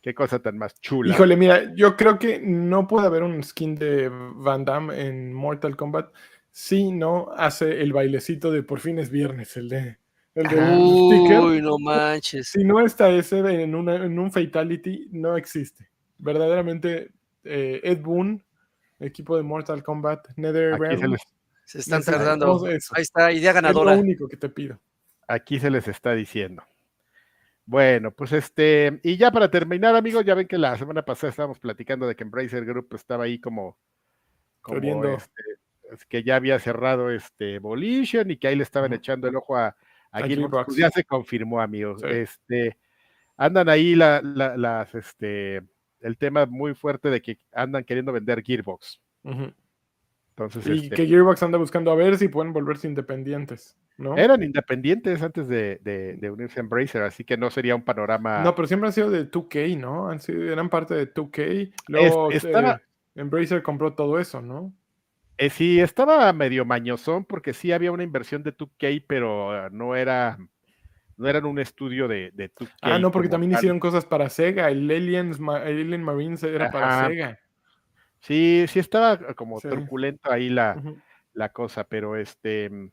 [0.02, 1.14] Qué cosa tan más chula.
[1.14, 5.76] Híjole, mira, yo creo que no puede haber un skin de Van Damme en Mortal
[5.76, 6.12] Kombat
[6.50, 9.98] si no hace el bailecito de por fin es viernes, el de
[10.34, 11.40] el del sticker.
[11.40, 12.48] Uy, no manches.
[12.48, 15.88] Si no está ese en, una- en un Fatality, no existe.
[16.18, 17.10] Verdaderamente,
[17.44, 18.42] eh, Ed Boon,
[19.00, 21.16] equipo de Mortal Kombat, se NetherRealm,
[21.64, 22.64] Se están tardando.
[22.66, 23.92] Ahí está, idea Es lo ganadora.
[23.96, 24.78] único que te pido.
[25.28, 26.62] aquí se les está diciendo.
[27.66, 31.58] Bueno, pues este, y ya para terminar, amigos, ya ven que la semana pasada estábamos
[31.58, 33.78] platicando de que Embracer Group estaba ahí como,
[34.60, 35.42] como este,
[35.90, 39.56] es que ya había cerrado este Volition y que ahí le estaban echando el ojo
[39.56, 39.74] a,
[40.14, 40.36] a A Gearbox.
[40.50, 40.64] Gearbox.
[40.66, 42.00] Pues ya se confirmó, amigos.
[42.00, 42.06] Sí.
[42.10, 42.76] Este,
[43.36, 45.62] andan ahí la, la- las, este,
[46.00, 49.00] el tema muy fuerte de que andan queriendo vender Gearbox.
[50.30, 54.16] Entonces, Y este, que Gearbox anda buscando a ver si pueden volverse independientes, ¿no?
[54.16, 58.42] eran independientes antes de, de- de unirse a Embracer, así que no sería un panorama.
[58.42, 60.08] No, pero siempre han sido de 2K, ¿no?
[60.08, 61.72] Han sido, eran parte de 2K.
[61.88, 62.80] Luego Es- estaba- eh,
[63.20, 64.72] Embracer compró todo eso, ¿no?
[65.36, 69.96] Eh, sí, estaba medio mañosón porque sí había una inversión de 2K, pero eh, no
[69.96, 70.38] era
[71.16, 72.70] no eran un estudio de, de 2K.
[72.82, 73.58] Ah, no, porque también tal.
[73.60, 74.68] hicieron cosas para Sega.
[74.68, 77.08] El Aliens, Ma- Alien Marines era para.
[77.08, 77.38] Sega.
[78.20, 79.68] Sí, sí estaba como Sí.
[79.68, 80.80] truculento ahí la,
[81.34, 82.90] la cosa, pero este, mm,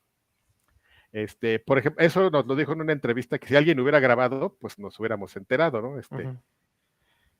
[1.13, 4.55] este, por ejemplo, eso nos lo dijo en una entrevista que si alguien hubiera grabado,
[4.59, 5.97] pues nos hubiéramos enterado, ¿no?
[5.99, 6.29] Este,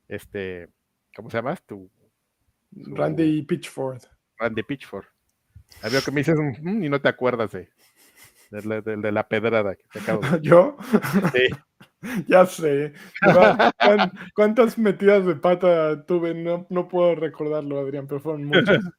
[0.08, 0.68] este,
[1.14, 1.54] ¿cómo se llama?
[1.66, 1.90] Tu
[2.72, 4.02] Randy Pitchford.
[4.42, 5.04] Randy Pitchford.
[5.82, 7.68] Había que me dices "Mm", y no te acuerdas de,
[8.50, 10.76] de, la- de- de la pedrada que te acabo de ¿Yo?
[11.32, 11.48] Sí.
[12.28, 12.92] ya sé.
[13.24, 16.34] Va- ¿cuán- ¿Cuántas metidas de pata tuve?
[16.34, 18.78] No, no puedo recordarlo, Adrián, pero fueron muchas.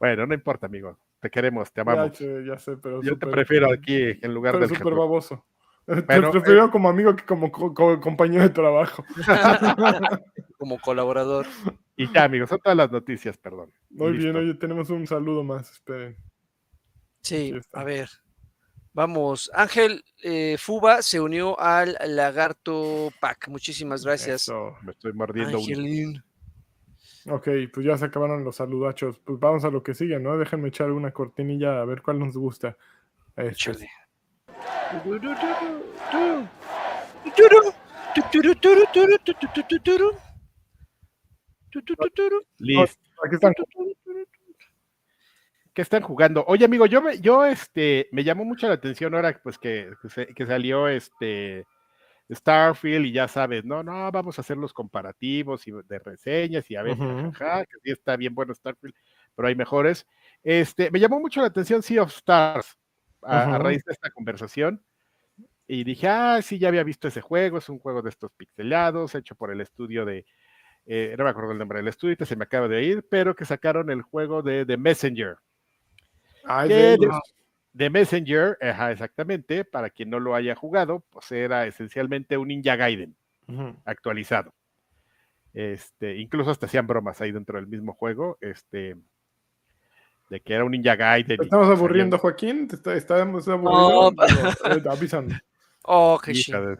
[0.00, 0.96] Bueno, no importa, amigo.
[1.20, 2.16] Te queremos, te ya, amamos.
[2.16, 5.44] sé, ya sé, pero Yo te prefiero aquí en lugar del súper baboso.
[5.84, 9.04] Te Bueno, prefiero como amigo que como co- co- compañero de trabajo.
[10.56, 11.46] Como colaborador.
[11.98, 13.72] Y ya, amigos, son todas las noticias, perdón.
[13.90, 14.38] Muy bien, Listo.
[14.38, 15.68] oye, tenemos un saludo más.
[15.72, 16.16] Esperen.
[17.22, 18.08] Sí, a ver.
[18.92, 23.48] Vamos, Ángel eh, Fuba se unió al Lagarto Pack.
[23.48, 24.42] Muchísimas gracias.
[24.42, 24.76] Eso.
[24.82, 25.64] Me estoy mordiendo un.
[25.64, 26.22] Angelín.
[27.28, 29.18] Ok, pues ya se acabaron los saludachos.
[29.18, 30.38] Pues vamos a lo que sigue, ¿no?
[30.38, 32.76] Déjenme echar una cortinilla a ver cuál nos gusta.
[33.36, 33.90] Este, Échale.
[42.58, 43.00] Listo.
[43.24, 43.54] aquí están.
[45.74, 46.44] ¿Qué están jugando?
[46.48, 50.08] Oye, amigo, yo me, yo este, me llamó mucho la atención ahora pues que, que
[50.08, 51.64] se- que salió este
[52.28, 56.74] Starfield y ya sabes, no, no, vamos a hacer los comparativos y de reseñas y
[56.74, 58.94] a ver, jajaja, que sí está bien bueno Starfield,
[59.36, 60.04] pero hay mejores.
[60.42, 62.76] Este, me llamó mucho la atención Sea of Stars
[63.22, 64.82] a, raíz de esta conversación.
[65.66, 69.14] Y dije, ah, sí, ya había visto ese juego, es un juego de estos pixelados,
[69.14, 70.24] hecho por el estudio de,
[70.90, 73.44] eh, no me acuerdo el nombre del estudio, se me acaba de ir, pero que
[73.44, 75.36] sacaron el juego de The Messenger.
[76.44, 77.10] Ay, ¿Qué de.
[77.76, 82.74] The Messenger, ajá, exactamente, para quien no lo haya jugado, pues era esencialmente un Ninja
[82.74, 83.14] Gaiden
[83.84, 84.54] actualizado.
[85.52, 88.96] Este, incluso hasta hacían bromas ahí dentro del mismo juego, este,
[90.30, 91.36] de que era un Ninja Gaiden.
[91.36, 92.66] ¿Te y estamos aburriendo, Joaquín?
[92.66, 94.10] ¿Te está, estamos aburriendo?
[94.12, 94.26] No,
[94.74, 95.38] Digo, eh, avísanos.
[95.82, 96.78] Oh, qué hijo, de,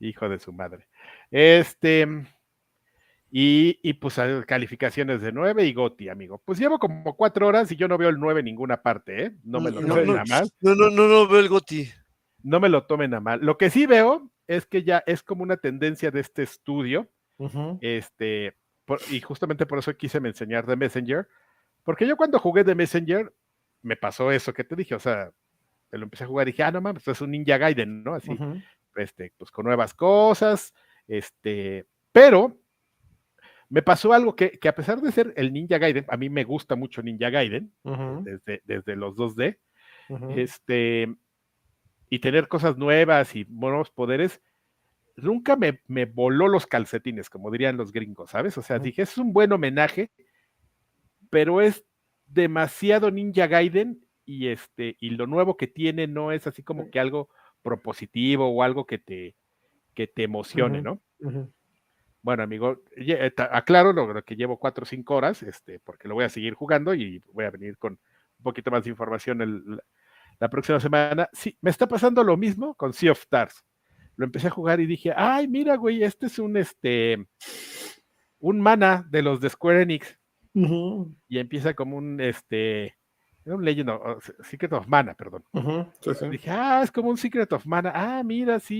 [0.00, 0.86] hijo de su madre.
[1.30, 2.08] Este,
[3.36, 4.14] y, y pues
[4.46, 6.40] calificaciones de 9 y Goti, amigo.
[6.44, 9.36] Pues llevo como cuatro horas y yo no veo el 9 en ninguna parte, ¿eh?
[9.42, 10.48] No me lo No, tomen no, a mal.
[10.60, 11.90] No, no, no, no veo el Goti.
[12.44, 13.40] No me lo tomen a mal.
[13.44, 17.76] Lo que sí veo es que ya es como una tendencia de este estudio, Ujú.
[17.82, 21.26] este, por- y justamente por eso quise me enseñar de Messenger,
[21.82, 23.34] porque yo cuando jugué de Messenger
[23.82, 25.32] me pasó eso que te dije, o sea,
[25.90, 28.04] me lo empecé a jugar y dije, ah, no mames, esto es un Ninja Gaiden,
[28.04, 28.14] ¿no?
[28.14, 28.60] Así, Ujú.
[28.94, 30.72] este, pues con nuevas cosas,
[31.08, 32.56] este, pero
[33.74, 36.44] me pasó algo que, que a pesar de ser el Ninja Gaiden, a mí me
[36.44, 37.72] gusta mucho Ninja Gaiden,
[38.22, 39.58] desde, desde los 2D,
[40.10, 40.30] Ujú.
[40.30, 41.12] este,
[42.08, 44.40] y tener cosas nuevas y nuevos poderes,
[45.16, 48.56] nunca me, me voló los calcetines, como dirían los gringos, ¿sabes?
[48.58, 48.84] O sea, Ujú.
[48.84, 50.12] dije, es un buen homenaje,
[51.28, 51.84] pero es
[52.26, 57.00] demasiado Ninja Gaiden y este, y lo nuevo que tiene no es así como que
[57.00, 57.28] algo
[57.62, 59.34] propositivo o algo que te,
[59.94, 60.80] que te emocione.
[60.80, 61.02] ¿no?
[62.24, 66.24] Bueno, amigo, eh, aclaro lo, que llevo cuatro o cinco horas, este, porque lo voy
[66.24, 67.92] a seguir jugando y voy a venir con
[68.38, 69.78] un poquito más de información el-
[70.40, 71.28] la, próxima semana.
[71.34, 73.62] Sí, me está pasando lo mismo con Sea of Stars.
[74.16, 77.26] Lo empecé a jugar y dije, ay, mira, güey, este es un este
[78.38, 80.18] un mana de los de Square Enix.
[81.28, 82.96] Y empieza como un este
[83.44, 85.44] un Legend of, of- Secret of Mana, perdón.
[86.00, 86.28] Sí, sí.
[86.30, 87.92] Dije, ah, es como un Secret of Mana.
[87.94, 88.76] Ah, mira, sí,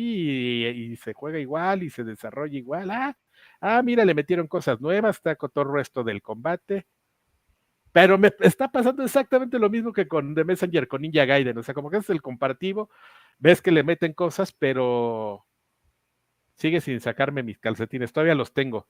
[0.64, 2.90] y, y se juega igual y se desarrolla igual.
[2.90, 3.14] Ah,
[3.60, 6.86] ah, mira, le metieron cosas nuevas, está el resto del combate.
[7.92, 11.56] Pero me está pasando exactamente lo mismo que con The Messenger, con Ninja Gaiden.
[11.58, 12.90] O sea, como que es el comparativo,
[13.38, 15.46] ves que le meten cosas, pero
[16.56, 18.12] sigue sin sacarme mis calcetines.
[18.12, 18.88] Todavía los tengo.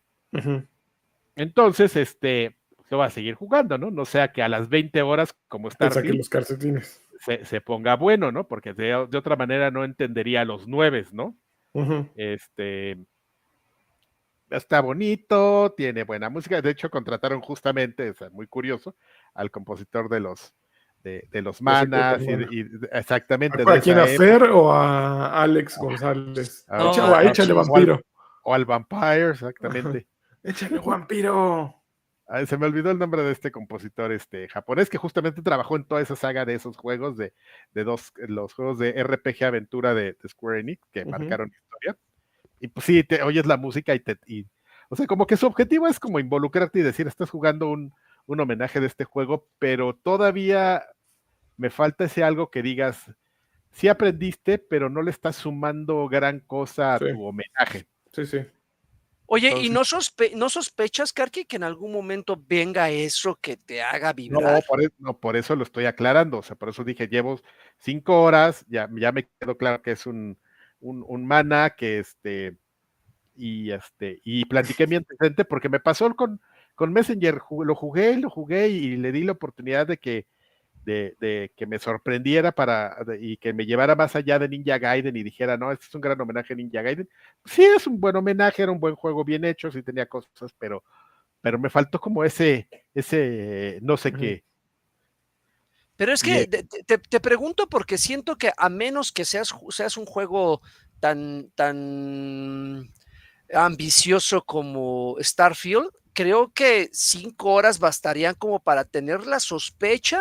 [1.37, 2.57] Entonces, este,
[2.91, 3.91] yo voy a seguir jugando, ¿no?
[3.91, 7.07] No sea que a las 20 horas, como Starfield, los calcetines.
[7.21, 8.49] se, se ponga bueno, ¿no?
[8.49, 11.37] Porque de, de otra manera no entendería los nueves, ¿no?
[12.15, 12.97] Este
[14.51, 16.61] está bonito, tiene buena música.
[16.63, 18.97] De hecho, contrataron justamente, es muy curioso,
[19.35, 20.55] al compositor de los
[21.03, 26.65] de, de los manas y, y exactamente ¿A quién hacer o a Alex González?
[26.67, 28.01] Ah, No, Échale, a- échale o al- vampiro.
[28.43, 30.07] o al Vampire, exactamente.
[30.43, 31.83] Échale vampiro.
[32.27, 35.85] Ah, se me olvidó el nombre de este compositor este, japonés que justamente trabajó en
[35.85, 37.35] toda esa saga de esos juegos de,
[37.73, 41.11] de dos, los juegos de RPG aventura de, de Square Enix que Ujú.
[41.11, 41.99] marcaron historia.
[42.65, 44.17] Y pues sí, te oyes la música y te.
[44.27, 44.47] y-
[44.89, 47.93] o sea, como que su objetivo es como involucrarte y decir, estás jugando un,
[48.25, 50.83] un homenaje de este juego, pero todavía
[51.59, 53.11] me falta ese algo que digas,
[53.71, 57.05] sí aprendiste, pero no le estás sumando gran cosa a Sí.
[57.13, 57.87] tu homenaje.
[58.13, 58.39] Sí, sí.
[59.27, 63.59] Oye, Entonces- ¿y no, sospe- no sospechas, Karki, que en algún momento venga eso que
[63.59, 64.65] te haga No vibrar?
[64.67, 66.39] por, e- no, por eso lo estoy aclarando.
[66.39, 67.39] O sea, por eso dije, llevo
[67.77, 70.39] cinco horas, ya, ya me quedó claro que es un,
[70.85, 72.57] un, un mana, que este,
[73.37, 76.41] y este, y platiqué mi antecedente porque me pasó con,
[76.75, 80.27] con Messenger, lo jugué, lo jugué y le di la oportunidad de que,
[80.85, 85.23] de, que me sorprendiera para y que me llevara más allá de Ninja Gaiden y
[85.23, 87.09] dijera, no, este es un gran homenaje a Ninja Gaiden.
[87.45, 90.85] Sí, es un buen homenaje, era un buen juego bien hecho, sí tenía cosas, pero,
[91.41, 94.45] pero me faltó como ese, ese, no sé qué.
[95.97, 100.61] Pero es que te, pregunto porque siento que a menos que seas, seas un juego
[100.99, 102.91] tan, tan
[103.53, 110.21] ambicioso como Starfield, creo que cinco horas bastarían como para tener la sospecha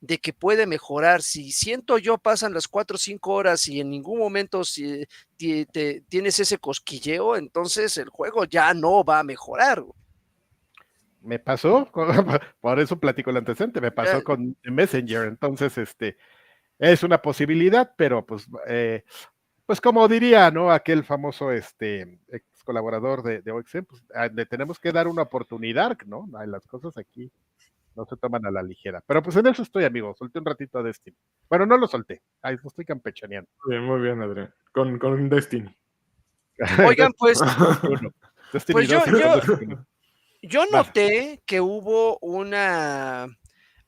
[0.00, 1.22] de que puede mejorar.
[1.22, 5.06] Si siento yo pasan las cuatro o cinco horas y en ningún momento si
[5.36, 9.82] te, tienes ese cosquilleo, entonces el juego ya no va a mejorar.
[11.22, 11.90] Me pasó,
[12.60, 14.22] por eso platico el antecedente, me pasó eh.
[14.22, 16.16] con Messenger, entonces este
[16.78, 19.04] es una posibilidad, pero pues, eh,
[19.66, 20.72] pues como diría, ¿no?
[20.72, 25.22] Aquel famoso este ex colaborador de, de OXM, pues ah, le tenemos que dar una
[25.22, 26.26] oportunidad, ¿no?
[26.46, 27.30] Las cosas aquí
[27.96, 29.02] no se toman a la ligera.
[29.06, 30.14] Pero pues en eso estoy, amigo.
[30.14, 31.16] Solté un ratito a Destiny.
[31.48, 32.22] Bueno, no lo solté.
[32.42, 33.50] Ahí estoy campechaneando.
[33.66, 34.52] Bien, muy bien, Adrián.
[34.72, 35.74] Con, con Destiny.
[36.86, 37.40] Oigan, pues.
[38.72, 39.84] pues yo, yo,
[40.70, 43.26] noté que hubo una.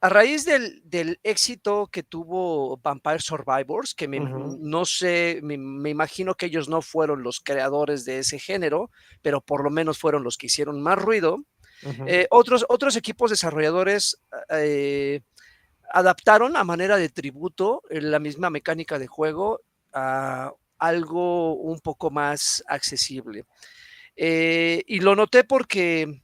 [0.05, 5.91] A raíz del, del, éxito que tuvo Vampire Survivors, que me, no sé, me, me,
[5.91, 8.91] imagino que ellos no fueron los creadores de ese género,
[9.23, 11.45] pero por lo menos fueron los que hicieron más ruido.
[12.07, 14.21] Eh, otros, otros equipos desarrolladores
[14.51, 15.21] eh,
[15.93, 19.61] adaptaron a manera de tributo la misma mecánica de juego
[19.93, 23.45] a algo un poco más accesible.
[24.17, 26.23] Eh, y lo noté porque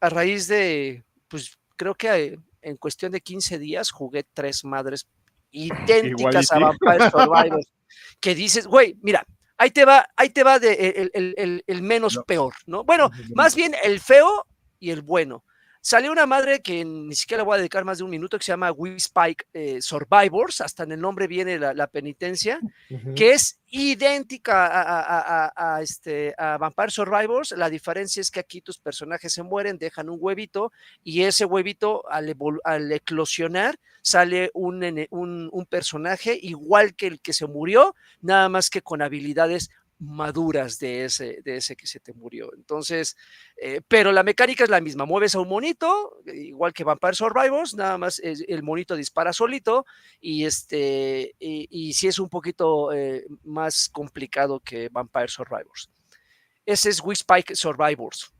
[0.00, 5.06] a raíz de, pues creo que en cuestión de 15 días jugué tres madres
[5.50, 7.72] idénticas a Vampire Survivors.
[8.20, 11.10] que dices, güey, mira, ahí te va, ahí te va de
[11.66, 12.84] el, menos peor, ¿no?
[12.84, 14.46] Bueno, más bien el feo
[14.78, 15.44] y el bueno.
[15.82, 18.44] Salió una madre que ni siquiera le voy a dedicar más de un minuto, que
[18.44, 22.60] se llama Wii Spike eh, Survivors, hasta en el nombre viene la, penitencia,
[23.16, 24.68] que es idéntica
[25.56, 27.52] a, este, a Vampire Survivors.
[27.52, 30.70] La diferencia es que aquí tus personajes se mueren, dejan un huevito,
[31.02, 37.32] y ese huevito al, al eclosionar sale un, un, un personaje igual que el que
[37.32, 39.70] se murió, nada más que con habilidades
[40.00, 42.52] maduras de ese, de ese que se te murió.
[42.54, 43.16] Entonces,
[43.60, 45.04] eh, pero la mecánica es la misma.
[45.04, 49.84] Mueves a un monito, igual que Vampire Survivors, nada más el monito dispara solito
[50.20, 55.90] y este y, sí es un poquito eh, más complicado que Vampire Survivors.
[56.64, 58.32] Ese es Spike Survivors.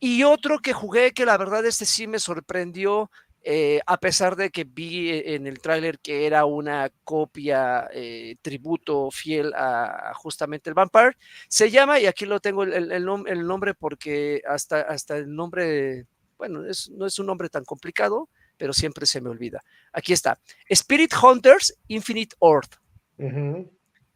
[0.00, 3.10] Y otro que jugué que la verdad este sí me sorprendió
[3.46, 8.36] eh, a pesar de que vi e, en el tráiler que era una copia eh,
[8.40, 13.04] tributo fiel a, justamente el Vampire, se llama, y aquí lo tengo el,
[13.46, 16.06] nombre porque hasta, hasta el nombre,
[16.38, 16.62] bueno,
[16.92, 19.62] no es un nombre tan complicado, pero siempre se me olvida.
[19.92, 22.76] Aquí está, Spirit Hunters Infinite Earth.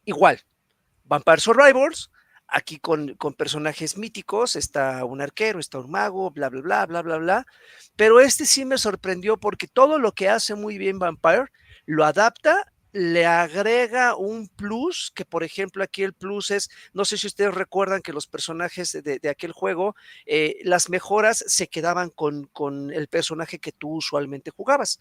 [0.06, 0.40] Igual,
[1.04, 2.10] Vampire Survivors,
[2.48, 7.16] aquí con, personajes míticos, está un arquero, está un mago, bla, bla, bla, bla, bla,
[7.18, 7.46] bla.
[7.94, 11.46] Pero este sí me sorprendió porque todo lo que hace muy bien Vampire
[11.86, 17.16] lo adapta le agrega un plus, que por ejemplo aquí el plus es, no sé
[17.18, 19.94] si ustedes recuerdan que los personajes de, aquel juego,
[20.26, 24.98] eh, las mejoras se quedaban con, con, el personaje que tú usualmente jugabas.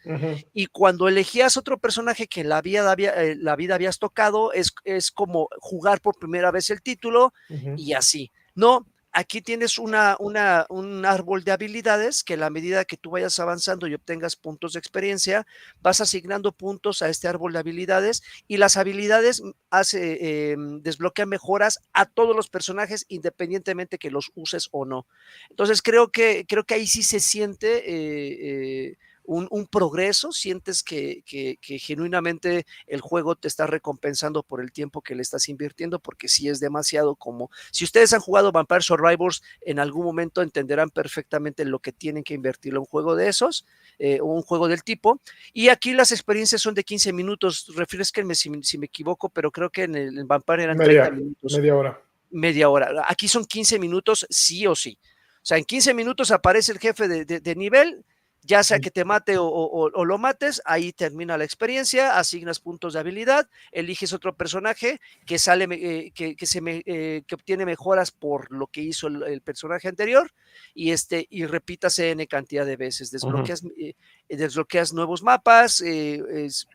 [0.54, 5.12] Y cuando elegías otro personaje que la vida, eh, la vida habías tocado, es, es
[5.12, 7.34] como jugar por primera vez el título
[7.78, 8.32] y así.
[8.56, 13.40] No, aquí tienes una, un árbol de habilidades que a la medida que tú vayas
[13.40, 15.48] avanzando y obtengas puntos de experiencia,
[15.82, 19.42] vas asignando puntos a este árbol de habilidades y las habilidades
[19.72, 25.08] hace, em, desbloquean mejoras a todos los personajes independientemente que los uses o no.
[25.50, 27.90] Entonces creo que, creo que ahí sí se siente...
[27.90, 28.98] Eh, eh,
[29.28, 31.24] un, progreso, sientes que,
[31.62, 36.48] genuinamente el juego te está recompensando por el tiempo que le estás invirtiendo, porque si
[36.48, 41.80] es demasiado como, si ustedes han jugado Vampire Survivors, en algún momento entenderán perfectamente lo
[41.80, 43.66] que tienen que invertir en un juego de esos,
[44.00, 45.22] eh, un juego del tipo,
[45.54, 49.70] y aquí las experiencias son de 15 minutos, refresquenme si, si me equivoco, pero creo
[49.70, 51.54] que en el Vampire eran media, 30 minutos.
[51.58, 52.02] Media hora.
[52.30, 53.06] Media hora.
[53.08, 54.98] Aquí son 15 minutos sí o sí.
[55.38, 58.04] O sea, en 15 minutos aparece el jefe de, de nivel,
[58.48, 63.00] ya sea que te mate o, lo mates, ahí termina la experiencia, asignas puntos de
[63.00, 68.68] habilidad, eliges otro personaje que sale, eh, que, se eh, que obtiene mejoras por lo
[68.68, 70.32] que hizo el, personaje anterior
[70.74, 73.96] y este y repitas n cantidad de veces, desbloqueas, eh,
[74.36, 75.82] desbloqueas nuevos mapas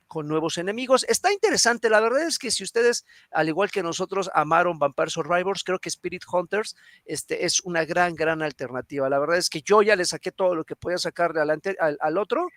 [0.06, 1.04] con nuevos enemigos.
[1.08, 5.62] Está interesante, la verdad es que si ustedes, al igual que nosotros, amaron Vampire Survivors,
[5.64, 9.08] creo que Spirit Hunters este, es una gran, gran alternativa.
[9.10, 12.18] La verdad es que yo ya le saqué todo lo que podía sacarle adelante al,
[12.18, 12.48] otro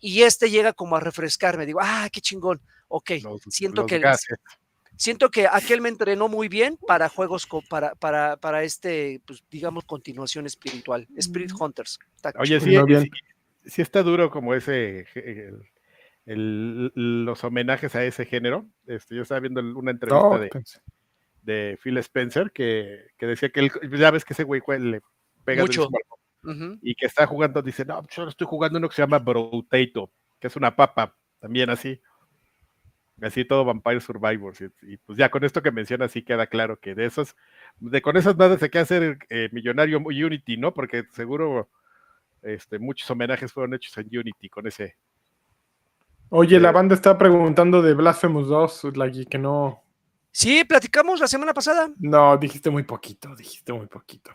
[0.00, 1.66] y este llega como a refrescarme.
[1.66, 2.60] Digo, ah, qué chingón.
[2.88, 4.38] Ok, Los- siento los que gases.
[4.96, 9.42] siento que aquel me entrenó muy bien para juegos co- para, para, para este, pues,
[9.50, 11.06] digamos, continuación espiritual.
[11.16, 11.98] Spirit Hunters.
[12.16, 13.08] Está Oye, sí, No, bien.
[13.64, 15.62] Sí, está duro como ese, el-
[16.26, 16.92] el-
[17.24, 18.66] los homenajes a ese género.
[18.86, 20.50] Este, yo estaba viendo una entrevista No, de,
[21.42, 25.00] de Phil Spencer que, que decía que él, ya ves que ese güey le
[25.44, 25.88] pega Mucho.
[26.44, 26.78] Ujú.
[26.82, 29.18] y que está jugando, dice, no, pues, yo ahora estoy jugando uno que se llama
[29.18, 32.00] Brotato, que es una papa, también así.
[33.20, 34.60] Así todo Vampire Survivors.
[34.60, 37.34] Y, y, pues ya con esto que menciona, sí queda claro que de esos,
[37.80, 40.72] de con esas nada se queda hacer eh, millonario Unity, ¿no?
[40.72, 41.68] Porque seguro
[42.48, 44.96] este, muchos homenajes fueron hechos en Unity con ese.
[46.30, 49.82] Oye, la Eh, banda está preguntando de Blasphemous 2, Lagui, que no.
[50.30, 51.90] Sí, platicamos la semana pasada.
[51.98, 54.30] No, dijiste muy poquito, dijiste muy poquito.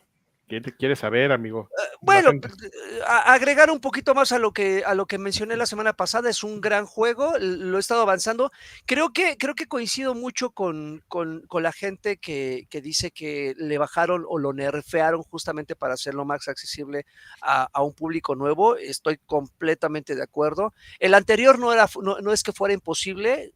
[0.54, 1.68] ¿Quién te quiere saber, amigo?
[2.02, 2.48] Bueno, gente.
[2.48, 6.30] eh, agregar un poquito más a lo que a lo que mencioné la semana pasada,
[6.30, 8.52] es un gran juego, lo he estado avanzando.
[8.86, 13.56] Creo que, creo que coincido mucho con, con- con la gente que, que dice que
[13.58, 17.08] le bajaron o lo nerfearon justamente para hacerlo más accesible
[17.42, 18.76] a, a un público nuevo.
[18.76, 20.72] Estoy completamente de acuerdo.
[21.00, 23.54] El anterior no era, no, no es que fuera imposible,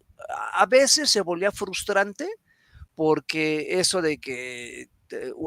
[0.53, 2.27] a veces se volvía frustrante
[2.95, 4.89] porque eso de que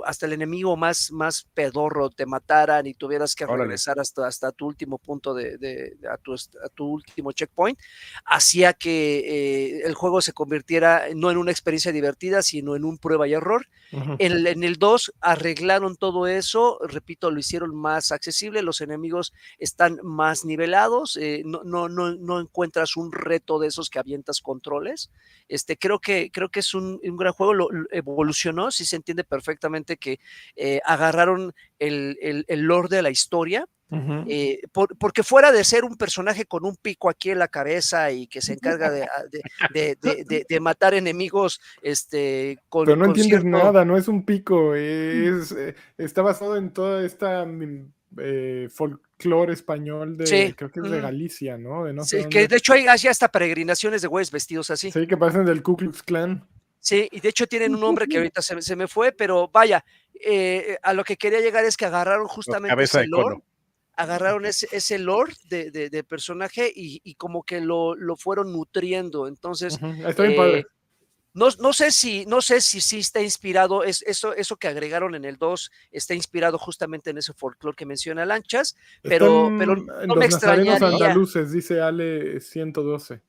[0.05, 3.63] hasta el enemigo más, más pedorro te mataran y tuvieras que Órale.
[3.65, 7.79] regresar hasta, hasta tu último punto de, de- de- a, tu, a tu último checkpoint,
[8.25, 12.99] hacía que eh, el juego se convirtiera no en una experiencia divertida, sino en un
[12.99, 13.67] prueba y error.
[13.93, 14.15] Ujú.
[14.19, 19.33] En el, en el 2 arreglaron todo eso, repito, lo hicieron más accesible, los enemigos
[19.59, 24.41] están más nivelados, eh, no, no, no, no encuentras un reto de esos que avientas
[24.41, 25.11] controles.
[25.49, 29.25] Este, creo, que, creo que es un, un gran juego, lo evolucionó, si se entiende
[29.25, 29.50] perfectamente
[29.97, 30.21] que
[30.57, 33.67] eh, agarraron el, el, el lore de la historia,
[34.29, 38.13] eh, por- porque fuera de ser un personaje con un pico aquí en la cabeza
[38.13, 39.09] y que se encarga de, a-
[39.73, 44.25] de- de- matar enemigos este, con, Pero no con entiendes cierto- nada, no es un
[44.25, 50.71] pico, es, eh, está basado en toda esta mm, eh, folclore español de, Sí, creo
[50.71, 51.01] que es de.
[51.01, 51.85] Galicia, ¿no?
[51.85, 54.93] De no sé Sí, que de hecho hay hay hasta peregrinaciones de güeyes vestidos así.
[54.93, 56.47] Sí, que parecen del Ku Klux Klan.
[56.83, 59.49] Sí, y de hecho tienen un nombre que ahorita se, me- se me fue, pero
[59.49, 59.85] vaya,
[60.15, 63.37] eh, a lo que quería llegar es que agarraron justamente ese lore,
[63.97, 68.51] agarraron ese, ese lore de, de- de personaje y, y como que lo, lo fueron
[68.53, 69.29] nutriendo.
[69.29, 70.67] Entonces, Ujú, Está bien eh, padre.
[71.35, 75.15] no, no sé si, no sé si sí está inspirado, es, eso, eso que agregaron
[75.15, 79.77] en el 2 está inspirado justamente en ese folclore que menciona Lanchas, pero, Están pero
[79.77, 81.07] no me los nazarenos extrañaría.
[81.09, 83.21] andaluces, dice Ale 112.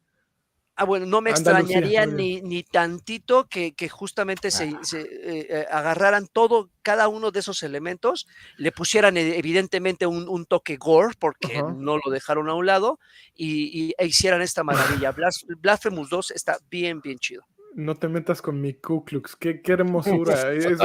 [0.77, 5.47] Ah, bueno, no me Andalucía, extrañaría ni, ni tantito que, que justamente se, se, eh,
[5.49, 8.25] eh, agarraran todo, cada uno de esos elementos,
[8.57, 12.99] le pusieran eh, evidentemente un, un toque gore, porque no lo dejaron a un lado,
[13.35, 15.11] y, y- e hicieran esta maravilla.
[15.15, 17.43] Blas- Blasphemous 2 está bien, bien chido.
[17.73, 19.35] No te metas con mi Ku Klux.
[19.35, 20.51] Qué, qué hermosura.
[20.53, 20.79] Es- es-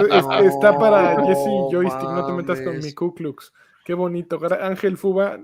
[0.54, 2.02] está para Jesse No Joystick.
[2.10, 2.92] No te metas con mi.
[2.92, 3.52] Ku Klux.
[3.84, 4.38] Qué bonito.
[4.60, 5.38] Ángel Fuba,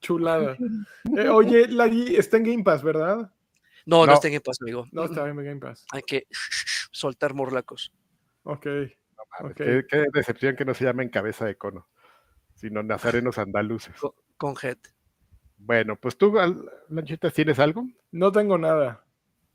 [0.00, 0.56] chulada.
[1.16, 3.32] Eh, oye, Lagui está en Game Pass, ¿verdad?
[3.86, 4.12] No, no, No.
[4.14, 4.86] está en paz, amigo.
[4.92, 5.86] No, está en Game Pass.
[5.92, 6.26] Hay que
[6.90, 7.92] soltar morlacos.
[8.42, 8.66] Ok.
[8.66, 9.56] Mames, Ok.
[9.56, 11.88] Qué, qué decepción que no se llamen cabeza de cono,
[12.54, 13.94] sino nazarenos andaluces.
[14.36, 14.78] Con Head.
[15.58, 17.86] Bueno, pues tú, Al- Lanchitas, ¿tienes algo?
[18.12, 19.04] No tengo nada.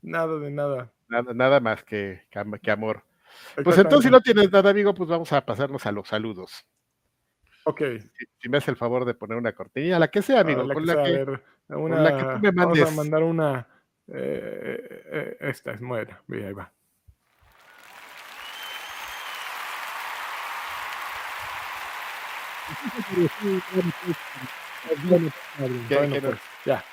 [0.02, 0.92] Nada de nada.
[1.08, 3.04] Nada, nada más que, que am- que amor.
[3.62, 6.66] Pues entonces, si no tienes nada, amigo, pues vamos a pasarnos a los saludos.
[7.64, 7.80] Ok.
[8.18, 10.64] Si, si me hace el favor de poner una cortinilla, la que sea, amigo, Ah,
[10.64, 12.82] la con que la sea, a que, ver, una, la que tú me Vamos a
[12.82, 12.96] mandes.
[12.96, 13.68] mandar una.
[14.14, 16.20] Eh, eh, esta es buena.
[16.26, 16.72] Mira, ahí va.
[25.88, 26.84] Bueno, pues, ya.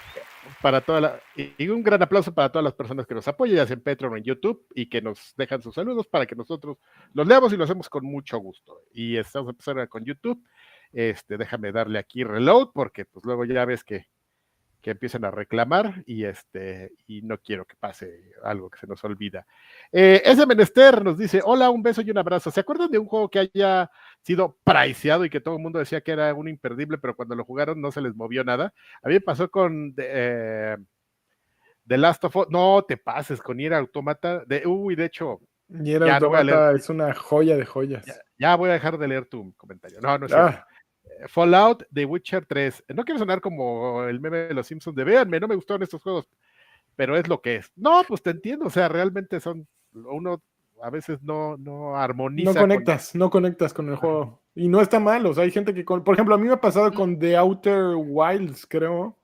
[0.61, 3.67] para toda la, y un gran aplauso para todas las personas que nos apoyan, ya
[3.67, 6.77] sea en Patreon o en YouTube, y que nos dejan sus saludos para que nosotros
[7.13, 8.81] los leamos y lo hacemos con mucho gusto.
[8.93, 10.41] Y estamos a empezar con YouTube.
[10.91, 14.07] Este, déjame darle aquí reload, porque pues luego ya ves que,
[14.81, 19.03] que empiezan a reclamar y este, y no quiero que pase algo que se nos
[19.03, 19.45] olvida.
[19.91, 22.49] Eh, ese menester nos dice: Hola, un beso y un abrazo.
[22.49, 23.91] ¿Se acuerdan de un juego que haya
[24.21, 27.43] sido priceado y que todo el mundo decía que era un imperdible, pero cuando lo
[27.43, 28.73] jugaron no se les movió nada?
[29.03, 30.77] A mí me pasó con eh,
[31.85, 32.47] The Last of Us.
[32.49, 34.43] No te pases con Nier Automata.
[34.45, 36.75] De, uy, de hecho, no a Automata, leer.
[36.77, 38.05] es una joya de joyas.
[38.05, 39.99] ya, ya voy a dejar de leer tu comentario.
[40.01, 40.67] No, no es Ah, cierto.
[41.27, 42.85] Fallout, The Witcher 3.
[42.95, 46.01] No quiero sonar como el meme de los Simpsons de véanme, no me gustaron estos
[46.01, 46.29] juegos,
[46.95, 47.71] pero es lo que es.
[47.75, 50.41] No, pues te entiendo, o sea, realmente son, uno
[50.81, 52.51] a veces no, no armoniza.
[52.51, 54.41] no con- conectas, no conectas con el juego.
[54.55, 56.53] Y no está mal, o sea, hay gente que, con, por ejemplo, a mí me
[56.53, 59.17] ha pasado con The Outer Wilds, creo,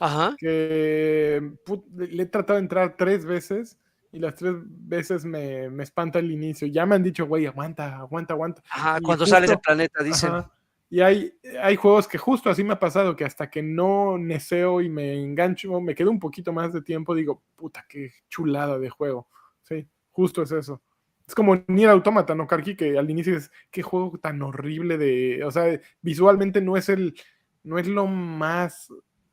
[0.00, 0.34] Ajá.
[0.38, 3.78] que put, le he tratado de entrar tres veces
[4.12, 6.66] y las tres veces me, me espanta el inicio.
[6.68, 8.62] Ya me han dicho, güey, aguanta, aguanta, aguanta.
[8.70, 10.30] Ajá, Y cuando sales del justo- planeta, dicen.
[10.30, 10.52] Ajá.
[10.88, 14.80] Y hay, hay juegos que justo así me ha pasado, que hasta que no neseo
[14.80, 18.88] y me engancho, me quedo un poquito más de tiempo, digo, puta, qué chulada de
[18.88, 19.28] juego.
[19.62, 20.80] Sí, justo es eso.
[21.26, 22.76] Es como Nier Automata, ¿no, Karki?
[22.76, 25.42] Que al inicio es, qué juego tan horrible de...
[25.44, 27.18] O sea, visualmente no es el...
[27.64, 28.88] No es lo más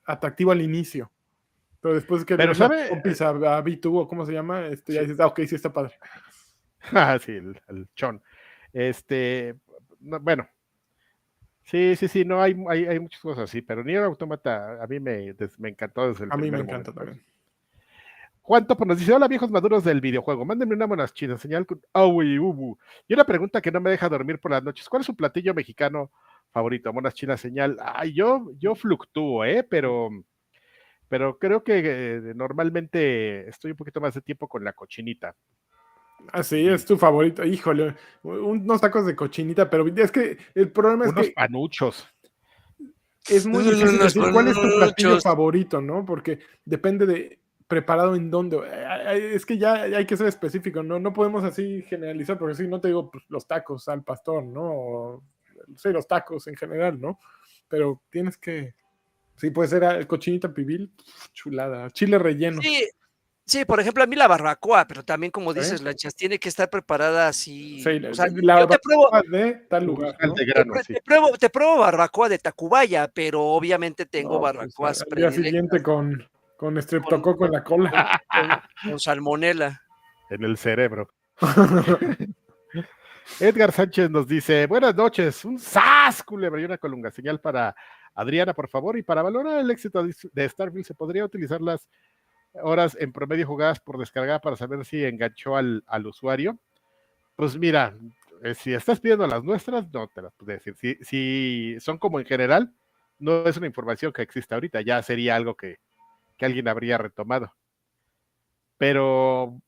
[0.05, 1.11] atractivo al inicio.
[1.79, 2.89] Pero después que Pero, ¿sabe?
[2.89, 5.71] compis a, a B2 o cómo se llama, este, ya dices, ah, ok, sí está
[5.71, 5.93] padre.
[6.91, 8.21] Ah, sí, el, el chon.
[8.73, 9.55] Este,
[10.01, 10.45] no, bueno.
[11.65, 14.99] Sí, sí, sí, no, hay, hay, hay muchas cosas así, pero Nier Automata a mí
[14.99, 16.93] me, des- me encantó desde el A mí me encanta momento.
[16.93, 17.23] también.
[18.41, 21.81] Juan Topo nos dice, hola viejos maduros del videojuego, mándenme una buena china señal con
[21.93, 22.77] au y ubu.
[23.07, 25.53] Y una pregunta que no me deja dormir por las noches, ¿cuál es su platillo
[25.53, 26.11] mexicano
[26.51, 26.91] favorito?
[26.91, 27.77] Monas chinas señal.
[27.81, 29.63] Ay, yo, yo fluctúo, ¿eh?
[29.63, 30.09] Pero,
[31.07, 35.35] pero creo que eh, normalmente estoy un poquito más de tiempo con la cochinita.
[36.31, 37.43] Ah, sí, es tu favorito.
[37.43, 42.07] Híjole, unos tacos de cochinita, pero es que el problema es Unos que panuchos.
[43.27, 46.05] es muy Unos difícil decir cuál es tu platillo favorito, ¿no?
[46.05, 48.59] Porque depende de preparado en dónde.
[49.33, 50.99] Es que ya hay que ser específico, ¿no?
[50.99, 54.61] No podemos así generalizar, porque si no te digo pues, los tacos al pastor, ¿no?
[54.63, 55.23] O,
[55.75, 57.19] sí, los tacos en general, ¿no?
[57.67, 58.73] Pero tienes que.
[59.35, 60.91] Sí, puede ser el cochinita pibil,
[61.33, 61.89] chulada.
[61.89, 62.61] Chile relleno.
[62.61, 62.87] Sí,
[63.45, 65.55] sí, por ejemplo, a mí la barbacoa, pero también como ¿Eh?
[65.55, 67.81] dices, Lanchas, tiene que estar preparada así.
[67.81, 70.17] Sí, o sea, la yo te pruebo, de tal lugar.
[70.17, 70.93] De te, grano, sí.
[70.93, 75.31] te pruebo, te pruebo barbacoa de Tacubaya, pero obviamente tengo No, pues, barbacoas al día
[75.31, 78.21] siguiente con, con estreptococo en la cola.
[78.29, 79.81] con, con salmonela.
[80.29, 81.09] En el cerebro.
[83.39, 87.11] Edgar Sánchez nos dice, buenas noches, un sas, culebra y una colunga.
[87.11, 87.75] Señal para
[88.13, 91.87] Adriana, por favor, y para valorar el éxito de Starfield, ¿se podría utilizar las
[92.61, 96.59] horas en promedio jugadas por descargar para saber si enganchó al, al usuario?
[97.35, 97.97] Pues mira,
[98.43, 100.75] eh, si estás pidiendo las nuestras, no te las puedo decir.
[100.75, 102.73] Si, si son como en general,
[103.19, 105.79] no es una información que existe ahorita, ya sería algo que,
[106.37, 107.53] que alguien habría retomado.
[108.77, 109.61] Pero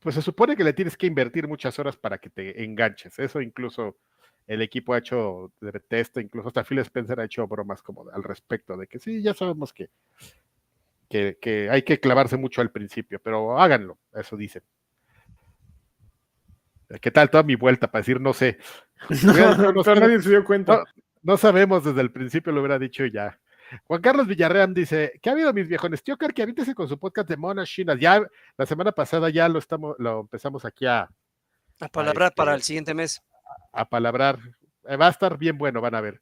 [0.00, 3.18] pues se supone que le tienes que invertir muchas horas para que te enganches.
[3.18, 3.98] Eso incluso
[4.46, 8.24] el equipo ha hecho de test, incluso hasta Phil Spencer ha hecho bromas como al
[8.24, 9.90] respecto, de que sí, ya sabemos que,
[11.10, 14.62] que, que hay que clavarse mucho al principio, pero háganlo, eso dicen.
[17.00, 18.58] ¿Qué tal toda mi vuelta para decir no sé?
[19.24, 20.76] No, Pero sé, nadie se dio cuenta.
[20.76, 20.84] no,
[21.22, 23.38] no sabemos desde el principio, lo hubiera dicho ya.
[23.84, 26.02] Juan Carlos Villarreal dice, ¿qué ha habido mis viejones?
[26.02, 27.98] Tío Car, que avítese con su podcast de monas chinas.
[28.00, 28.20] Ya
[28.56, 31.08] la semana pasada ya lo estamos, lo empezamos aquí a,
[31.80, 33.22] A palabrar para este, el siguiente mes.
[33.72, 34.38] a palabrar.
[34.84, 36.20] Eh, Va a estar bien bueno, van a ver.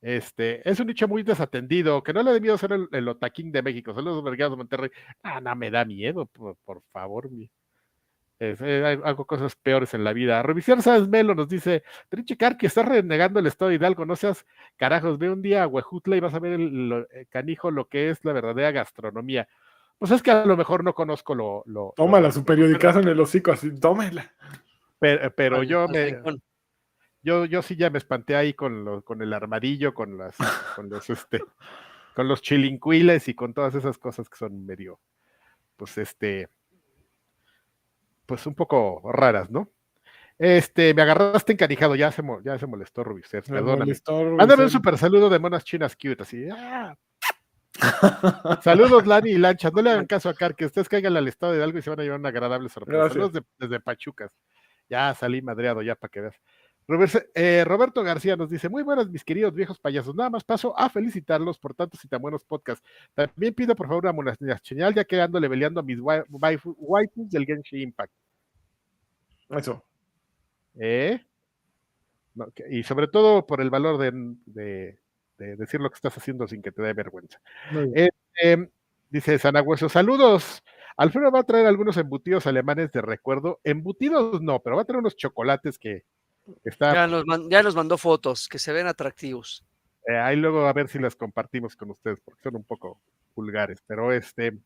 [0.00, 3.50] Este, es un nicho muy desatendido, que no le dé miedo ser el, el otaquín
[3.50, 3.92] de México.
[3.94, 4.90] Saludos, Vergados de Monterrey.
[5.22, 7.30] Ah, no, me da miedo, por, por favor.
[7.30, 7.50] mi-
[8.40, 10.40] Es- eh, hay- hago cosas peores en la vida.
[10.44, 14.46] Revisión Sáenz Melo nos dice, Trinche que estás renegando el estado de Hidalgo, no seas
[14.76, 17.86] carajos, ve un día a Huejutla y vas a ver el, lo- eh, canijo lo
[17.88, 19.48] que es la verdadera gastronomía.
[19.98, 21.64] Pues es que a lo mejor no conozco lo...
[21.66, 24.32] lo- Tómala, lo- su periodicazo en el hocico, así, tómela.
[25.00, 26.40] pero, pero al- yo me, rincón.
[27.22, 30.36] Yo, yo sí ya me espanté ahí con, lo- con el armadillo, con las,
[30.76, 31.42] con los, este,
[32.14, 35.00] con los chilincuiles y con todas esas cosas que son medio,
[35.76, 36.48] pues este,
[38.26, 39.70] pues un poco raras, ¿no?
[40.38, 43.86] Este, me agarraste encanijado, ya se, ya se molestó Rubicer, Me perdóname.
[44.36, 46.46] Mándame un super saludo de monas chinas cute, así.
[46.52, 46.96] ¡ah!
[48.62, 49.70] Saludos, Lani y Lancha.
[49.70, 51.90] No le hagan caso a Car, que ustedes caigan al estado de algo y se
[51.90, 53.02] van a llevar una agradable sorpresa.
[53.14, 54.32] Saludos de- desde Pachucas.
[54.88, 56.36] Ya salí madreado, ya para que veas.
[56.88, 60.14] Roberto, eh, Roberto García nos dice: Muy buenas, mis queridos viejos payasos.
[60.14, 62.82] Nada más paso a felicitarlos por tantos y tan buenos podcasts.
[63.14, 67.28] También pido por favor una señal, ya que ando leveleando a mis wai- waifu- waifus
[67.30, 68.12] del Genshin Impact.
[69.50, 69.84] Eso.
[70.78, 71.20] ¿Eh?
[72.34, 74.10] No, y sobre todo por el valor de,
[74.46, 74.98] de-
[75.38, 77.38] de decir lo que estás haciendo sin que te dé vergüenza.
[77.70, 78.10] Bien.
[78.42, 78.68] Eh,
[79.10, 80.62] dice Sanagüeso, saludos.
[80.96, 83.60] Alfredo va a traer algunos embutidos alemanes de recuerdo.
[83.62, 86.04] Embutidos no, pero va a traer unos chocolates que
[86.64, 89.64] está Ya nos, man- ya nos mandó fotos que se ven atractivos.
[90.06, 93.00] eh, ahí luego a ver si las compartimos con ustedes, porque son un poco
[93.34, 94.56] vulgares, pero este,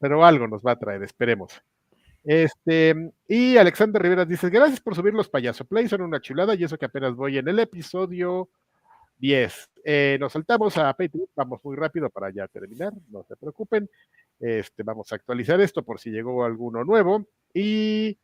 [0.00, 1.52] pero algo nos va a traer, esperemos.
[2.24, 6.64] Este, y Alexander Rivera dice, gracias por subir los payaso play, son una chulada, y
[6.64, 8.48] eso que apenas voy en el episodio
[9.18, 9.70] 10.
[9.84, 13.88] Eh, nos saltamos a Patreon, vamos muy rápido para ya terminar, no se preocupen.
[14.40, 17.24] Este, vamos a actualizar esto por si llegó alguno nuevo.
[17.54, 18.18] Y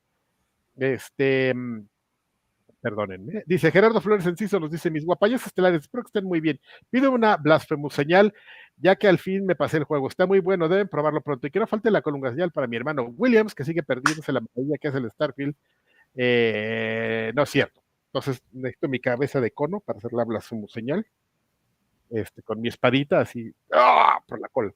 [0.77, 1.55] este,
[2.85, 6.61] perdónenme, dice Gerardo Flores Enciso, nos dice, mis guapayas estelares, espero que estén muy bien.
[6.91, 8.35] Pido una blasfemo señal
[8.77, 10.07] ya que al fin me pasé el juego.
[10.07, 11.47] Está muy bueno, deben probarlo pronto.
[11.47, 14.41] Y que no falte la columna señal para mi hermano Williams, que sigue perdiéndose la
[14.41, 15.55] maravilla que es el Starfield.
[16.15, 17.83] Eh, no es cierto.
[18.09, 21.07] Entonces necesito mi cabeza de cono para hacer la blasfemo señal.
[22.11, 24.19] Este, con mi espadita así, ¡ah!
[24.29, 24.73] por la cola.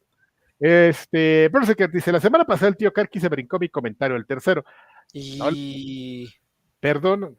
[0.58, 4.26] Este, pero que dice, la semana pasada el tío Karki se brincó mi comentario, el
[4.26, 4.64] tercero.
[5.12, 6.26] Y...
[6.80, 7.36] Perdón.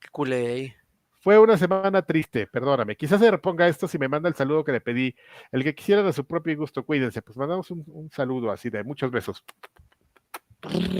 [0.00, 0.76] Qué culé.
[1.20, 2.96] Fue una semana triste, perdóname.
[2.96, 5.14] Quizás se reponga esto si me manda el saludo que le pedí.
[5.50, 7.22] El que quisiera de su propio gusto, cuídense.
[7.22, 9.44] Pues mandamos un, un saludo así de muchos besos.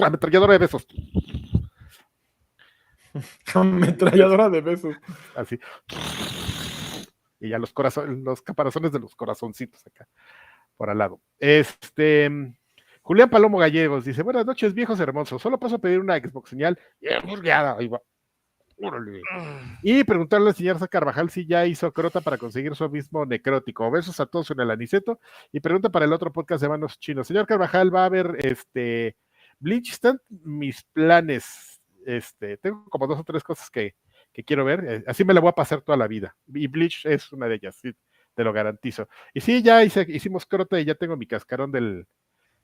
[0.03, 0.87] Ametralladora de besos.
[3.55, 4.97] Ametralladora de besos.
[5.35, 5.59] Así.
[7.41, 10.09] Y ya los corazones, los caparazones de los corazoncitos acá,
[10.77, 11.21] por al lado.
[11.39, 12.31] Este.
[13.03, 15.41] Julián Palomo Gallegos dice: Buenas noches, viejos hermosos.
[15.41, 16.79] Solo paso a pedir una Xbox señal.
[17.79, 18.01] Ahí va.
[19.83, 23.91] Y preguntarle al señor Carvajal si ya hizo crota para conseguir su abismo necrótico.
[23.91, 25.21] Besos a todos en el aniceto.
[25.53, 27.27] Y pregunta para el otro podcast de manos chinos.
[27.27, 29.17] Señor Carvajal, va a haber este
[29.59, 29.91] Bleach.
[29.93, 31.81] Están mis planes.
[32.07, 33.95] Este, tengo como dos o tres cosas que,
[34.33, 34.85] que quiero ver.
[34.87, 36.37] Eh, así me la voy a pasar toda la vida.
[36.47, 37.93] Y Bleach es una de ellas, sí,
[38.35, 39.09] te lo garantizo.
[39.35, 42.07] Y sí, ya hice, hicimos crota y ya tengo mi cascarón del,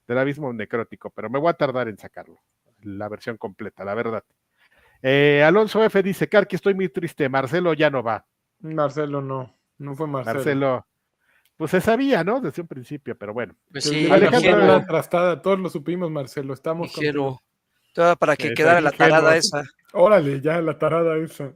[0.07, 2.41] del abismo necrótico, pero me voy a tardar en sacarlo.
[2.83, 4.25] La versión completa, la verdad.
[5.07, 8.25] Eh, Alonso F dice, Carqui, estoy muy triste, Marcelo ya no va.
[8.61, 10.35] Marcelo no, no fue Marcelo.
[10.39, 10.87] Marcelo,
[11.59, 12.41] pues se sabía, ¿no?
[12.41, 13.55] Desde un principio, pero bueno.
[13.71, 17.37] Pues sí, Alejandro la trastada, todos lo supimos, Marcelo, estamos dijeron,
[17.93, 19.63] todo para que quedara la tarada esa.
[19.93, 21.53] Órale, ya la tarada esa.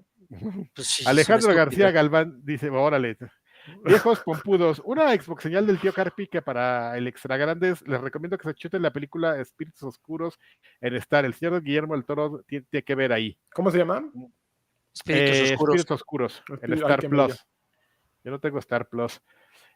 [0.75, 1.91] Pues sí, Alejandro García.
[1.91, 3.16] Galván dice, órale,
[3.85, 8.39] viejos pompudos, una Xbox señal del tío Carpi que para el extra grandes les recomiendo
[8.39, 10.39] que se chuten la película Espíritus Oscuros
[10.81, 11.24] en Star.
[11.24, 13.39] El señor Guillermo del Toro tiene, tiene que ver ahí.
[13.53, 14.05] ¿Cómo se llama?
[14.95, 15.74] Espíritus Eh, oscuros.
[15.74, 17.47] Espíritus Oscuros, en Star Plus.
[18.24, 19.20] Yo no tengo Star Plus.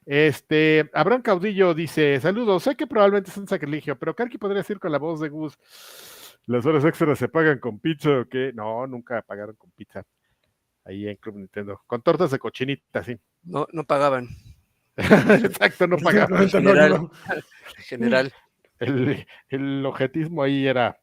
[0.05, 4.81] Este, Abraham Caudillo dice, saludos, sé que probablemente es un sacrilegio, pero Karki podría decir
[4.81, 5.57] con la voz de Gus,
[6.47, 8.53] las horas extras se pagan con pizza o qué?
[8.53, 10.05] No, nunca pagaron con pizza.
[10.85, 11.81] Ahí en Club Nintendo.
[11.87, 13.17] Con tortas de cochinita, sí.
[13.45, 14.29] No, no pagaban,
[14.97, 16.45] Exacto, no pagaban.
[16.45, 16.91] No, general.
[16.91, 17.11] no.
[17.29, 17.43] en
[17.85, 18.33] general.
[18.79, 21.01] El, el objetismo ahí era,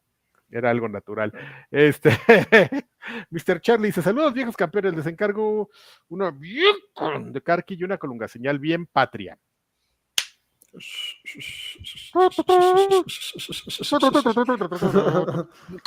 [0.50, 1.32] era algo natural.
[1.70, 2.10] Este,
[3.30, 3.60] Mr.
[3.60, 4.94] Charlie dice: Saludos, viejos campeones.
[4.94, 5.70] Les encargo
[6.08, 6.74] una bien
[7.32, 9.38] de Karki y una colunga señal bien patria.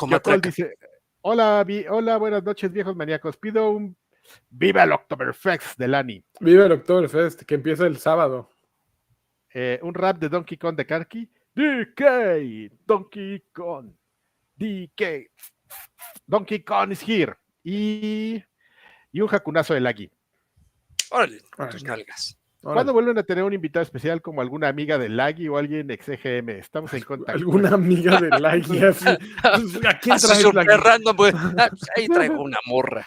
[0.08, 0.50] Matraca.
[0.50, 0.78] dice:
[1.26, 3.38] Hola, vi- hola, buenas noches, viejos maníacos.
[3.38, 3.96] Pido un
[4.50, 6.24] Viva el Oktoberfest de Lani.
[6.40, 8.50] Vive el Oktoberfest, que empieza el sábado.
[9.54, 11.30] Eh, un rap de Donkey Kong de Karki.
[11.56, 13.92] DK, Donkey Kong,
[14.56, 15.30] DK,
[16.26, 17.36] Donkey Kong is here.
[17.64, 18.44] Y,
[19.12, 20.12] y un jacunazo de Lagui.
[21.12, 21.72] Órale, Órale.
[21.72, 22.38] tus nalgas.
[22.64, 26.08] ¿Cuándo vuelven a tener un invitado especial como alguna amiga de Lagui o alguien ex
[26.08, 26.50] EGM?
[26.52, 27.34] Estamos en contacto.
[27.34, 28.90] Alguna amiga de la guía.
[28.92, 29.06] así.
[29.42, 31.36] Pues, ¿A quién traes súper la random, pues.
[31.36, 33.06] Ah, pues, ahí traigo una morra.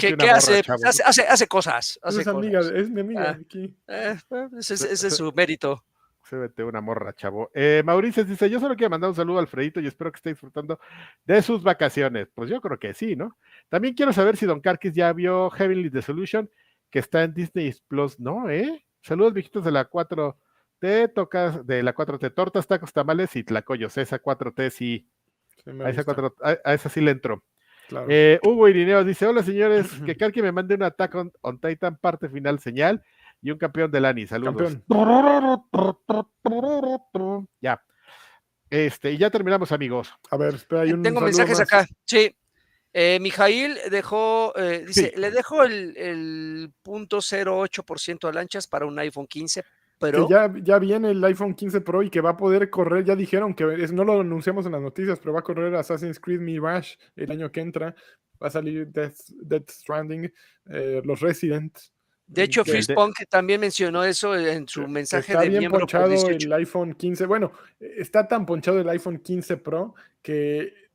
[0.00, 0.62] ¿Qué, una qué morra, hace?
[0.84, 1.02] hace?
[1.04, 1.98] Hace hace cosas.
[2.02, 3.30] Hace Es amiga, es mi amiga.
[3.30, 3.38] Ah.
[3.40, 3.72] aquí.
[3.86, 4.16] Eh,
[4.58, 5.84] ese, es- ese es su mérito.
[6.28, 7.52] Súbete una morra, chavo.
[7.54, 10.30] Eh, Mauricio dice, yo solo quiero mandar un saludo a Alfredito y espero que esté
[10.30, 10.80] disfrutando
[11.24, 12.26] de sus vacaciones.
[12.34, 13.36] Pues yo creo que sí, ¿no?
[13.68, 16.50] También quiero saber si Don Carquis ya vio Heavenly The Solution,
[16.96, 18.48] que está en Disney Plus, ¿no?
[18.48, 18.82] ¿Eh?
[19.02, 23.98] Saludos, viejitos de la 4T, tocas de la 4T, tortas, tacos, tamales y tlacoyos.
[23.98, 25.06] Esa 4T sí,
[25.66, 27.44] a esa, gusta, 4, a, a esa sí le entro.
[27.88, 28.06] claro.
[28.08, 31.98] Eh, Hugo Irineo dice: Hola señores, que Karki me mande un Attack on, on Titan
[31.98, 33.02] parte final señal
[33.42, 34.26] y un campeón del ANI.
[34.26, 34.78] Saludos.
[37.60, 37.82] Ya.
[38.70, 40.14] Este, y ya terminamos, amigos.
[40.30, 41.70] A ver, espera, hay un Tengo mensajes más.
[41.70, 41.86] acá.
[42.06, 42.34] Sí.
[42.98, 45.20] Eh, Mijail dejó, eh, dice, Sí.
[45.20, 49.62] le dejo el, el punto 08% de lanchas para un iPhone 15
[49.98, 50.26] Pro.
[50.26, 53.14] Que ya, ya viene el iPhone 15 Pro y que va a poder correr, ya
[53.14, 56.40] dijeron que es- no lo anunciamos en las noticias, pero va a correr Assassin's Creed
[56.40, 57.94] Mirage el año que entra.
[58.42, 60.32] Va a salir Death, Death Stranding,
[60.70, 61.76] eh, los Resident.
[62.26, 65.80] De hecho, Fritz de- Punk también mencionó eso en su mensaje está de bien miembro
[65.80, 66.46] ponchado 18.
[66.46, 67.26] el iPhone 15.
[67.26, 70.85] Bueno, eh, está tan ponchado el iPhone 15 Pro que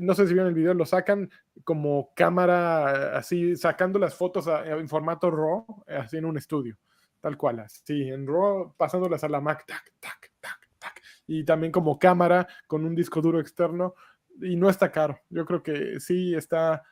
[0.00, 1.30] no sé si vieron el video, lo sacan
[1.64, 6.76] como cámara, así sacando las fotos a- en formato RAW, así en un estudio,
[7.20, 11.72] tal cual, así en RAW, pasándolas a la Mac, tac, tac, tac, tac, y también
[11.72, 13.94] como cámara con un disco duro externo,
[14.40, 15.18] y no está caro.
[15.30, 16.82] Yo creo que sí está.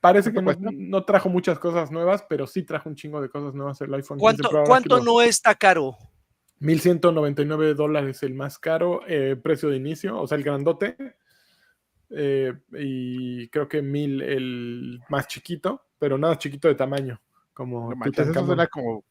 [0.00, 0.40] Parece que
[0.72, 4.18] no, trajo muchas cosas nuevas, pero sí trajo un chingo de cosas nuevas el iPhone
[4.18, 5.96] 15 ¿Cuánto, cuánto no está caro?
[6.58, 10.96] 1199 dólares el más caro, eh, precio de inicio, o sea, el grandote.
[12.10, 17.20] Eh, y creo que 1000 el más chiquito, pero nada chiquito de tamaño.
[17.54, 19.04] Como No manches, eso suena como,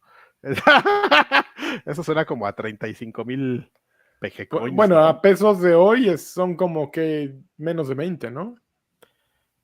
[1.85, 3.71] Eso suena como a 35 mil
[4.19, 4.75] pejecoins.
[4.75, 5.05] Bueno, ¿no?
[5.05, 8.55] a pesos de hoy es- son como que menos de 20, ¿no?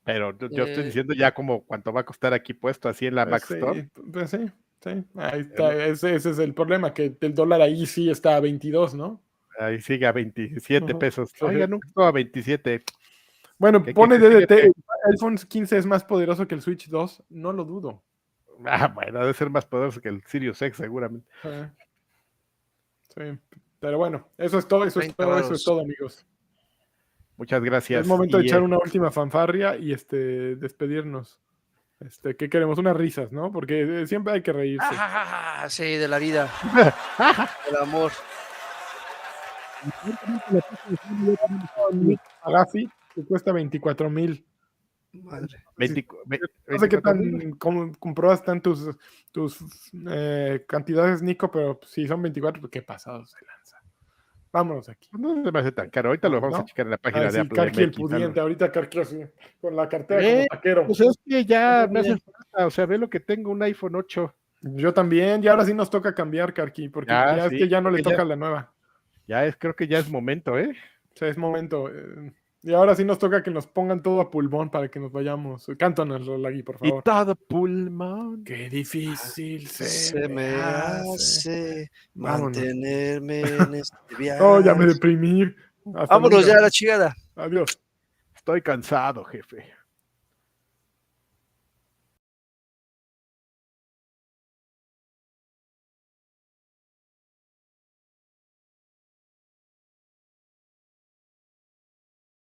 [0.04, 0.86] Pero yo, yo estoy Eh.
[0.86, 3.80] diciendo ya como cuánto va a costar aquí puesto así en la Mac Pues Store.
[3.82, 4.38] sí, pues sí,
[4.80, 5.04] sí.
[5.14, 8.94] Ahí está, ese, ese es el problema, que el dólar ahí sí está a 22,
[8.94, 9.22] ¿no?
[9.60, 10.98] Ahí sigue a 27 Ujú.
[10.98, 11.30] pesos.
[11.32, 11.44] Sí.
[11.44, 12.82] Oiga, nunca estuvo a 27.
[13.62, 14.28] Bueno, ¿Qué- qué- pone qué?
[14.28, 14.72] DDT, el
[15.12, 18.02] iPhone 15 es más poderoso que el Switch 2, no lo dudo.
[18.66, 21.28] Ah, bueno, debe ser más poderoso que el Sirius X seguramente.
[23.14, 23.38] Sí,
[23.78, 26.26] pero bueno, eso es todo, eso es 30 todo, eso es todo, amigos.
[27.36, 28.00] Muchas gracias.
[28.00, 31.38] Es momento de Y, echar eh, una última fanfarria y este despedirnos.
[32.00, 32.78] Este, ¿qué queremos?
[32.78, 33.52] Unas risas, ¿no?
[33.52, 34.88] Porque eh, siempre hay que reírse.
[34.90, 36.50] Ah, sí, de la vida,
[37.70, 38.10] del amor.
[42.42, 44.44] Agafi, que cuesta 24 mil.
[45.12, 45.62] Madre.
[45.76, 47.40] 20 ve- No sé qué 24 mil.
[47.40, 48.88] tan cómo compruebas tan tus,
[49.30, 49.58] tus
[50.10, 53.76] eh, cantidades, Nico, pero si son 24, pues qué pasado se lanza.
[54.50, 55.08] Vámonos aquí.
[55.12, 56.10] No se me hace tan caro.
[56.10, 56.62] Ahorita lo vamos ¿No?
[56.62, 57.56] a checar en la página Ah, de sí, Apple.
[57.56, 58.70] Karki el pudiente, ahorita
[59.00, 59.20] así,
[59.60, 60.86] con la cartera Eh, como taquero.
[60.86, 62.66] Pues es que ya me hace falta.
[62.66, 64.34] O sea, ve lo que tengo, un iPhone 8.
[64.60, 67.68] Yo también, y ahora sí nos toca cambiar, Karki, porque Ya, ya, sí, es que
[67.68, 68.72] ya no le ya- toca la nueva.
[69.26, 70.70] Ya es, creo que ya es momento, ¿eh?
[71.14, 71.88] O sea, es momento.
[71.90, 72.32] eh,
[72.62, 75.66] y ahora sí nos toca que nos pongan todo a pulmón para que nos vayamos.
[75.78, 77.02] Cántanos, Rolagui, por Y favor.
[77.02, 78.44] todo pulmón.
[78.44, 84.42] Qué difícil se, Se me hace mantenerme en este viaje.
[84.42, 85.42] Oh, ya me deprimí.
[85.94, 87.16] Hasta Vámonos ya a la chingada.
[87.36, 87.78] Adiós.
[88.36, 89.64] Estoy cansado, jefe.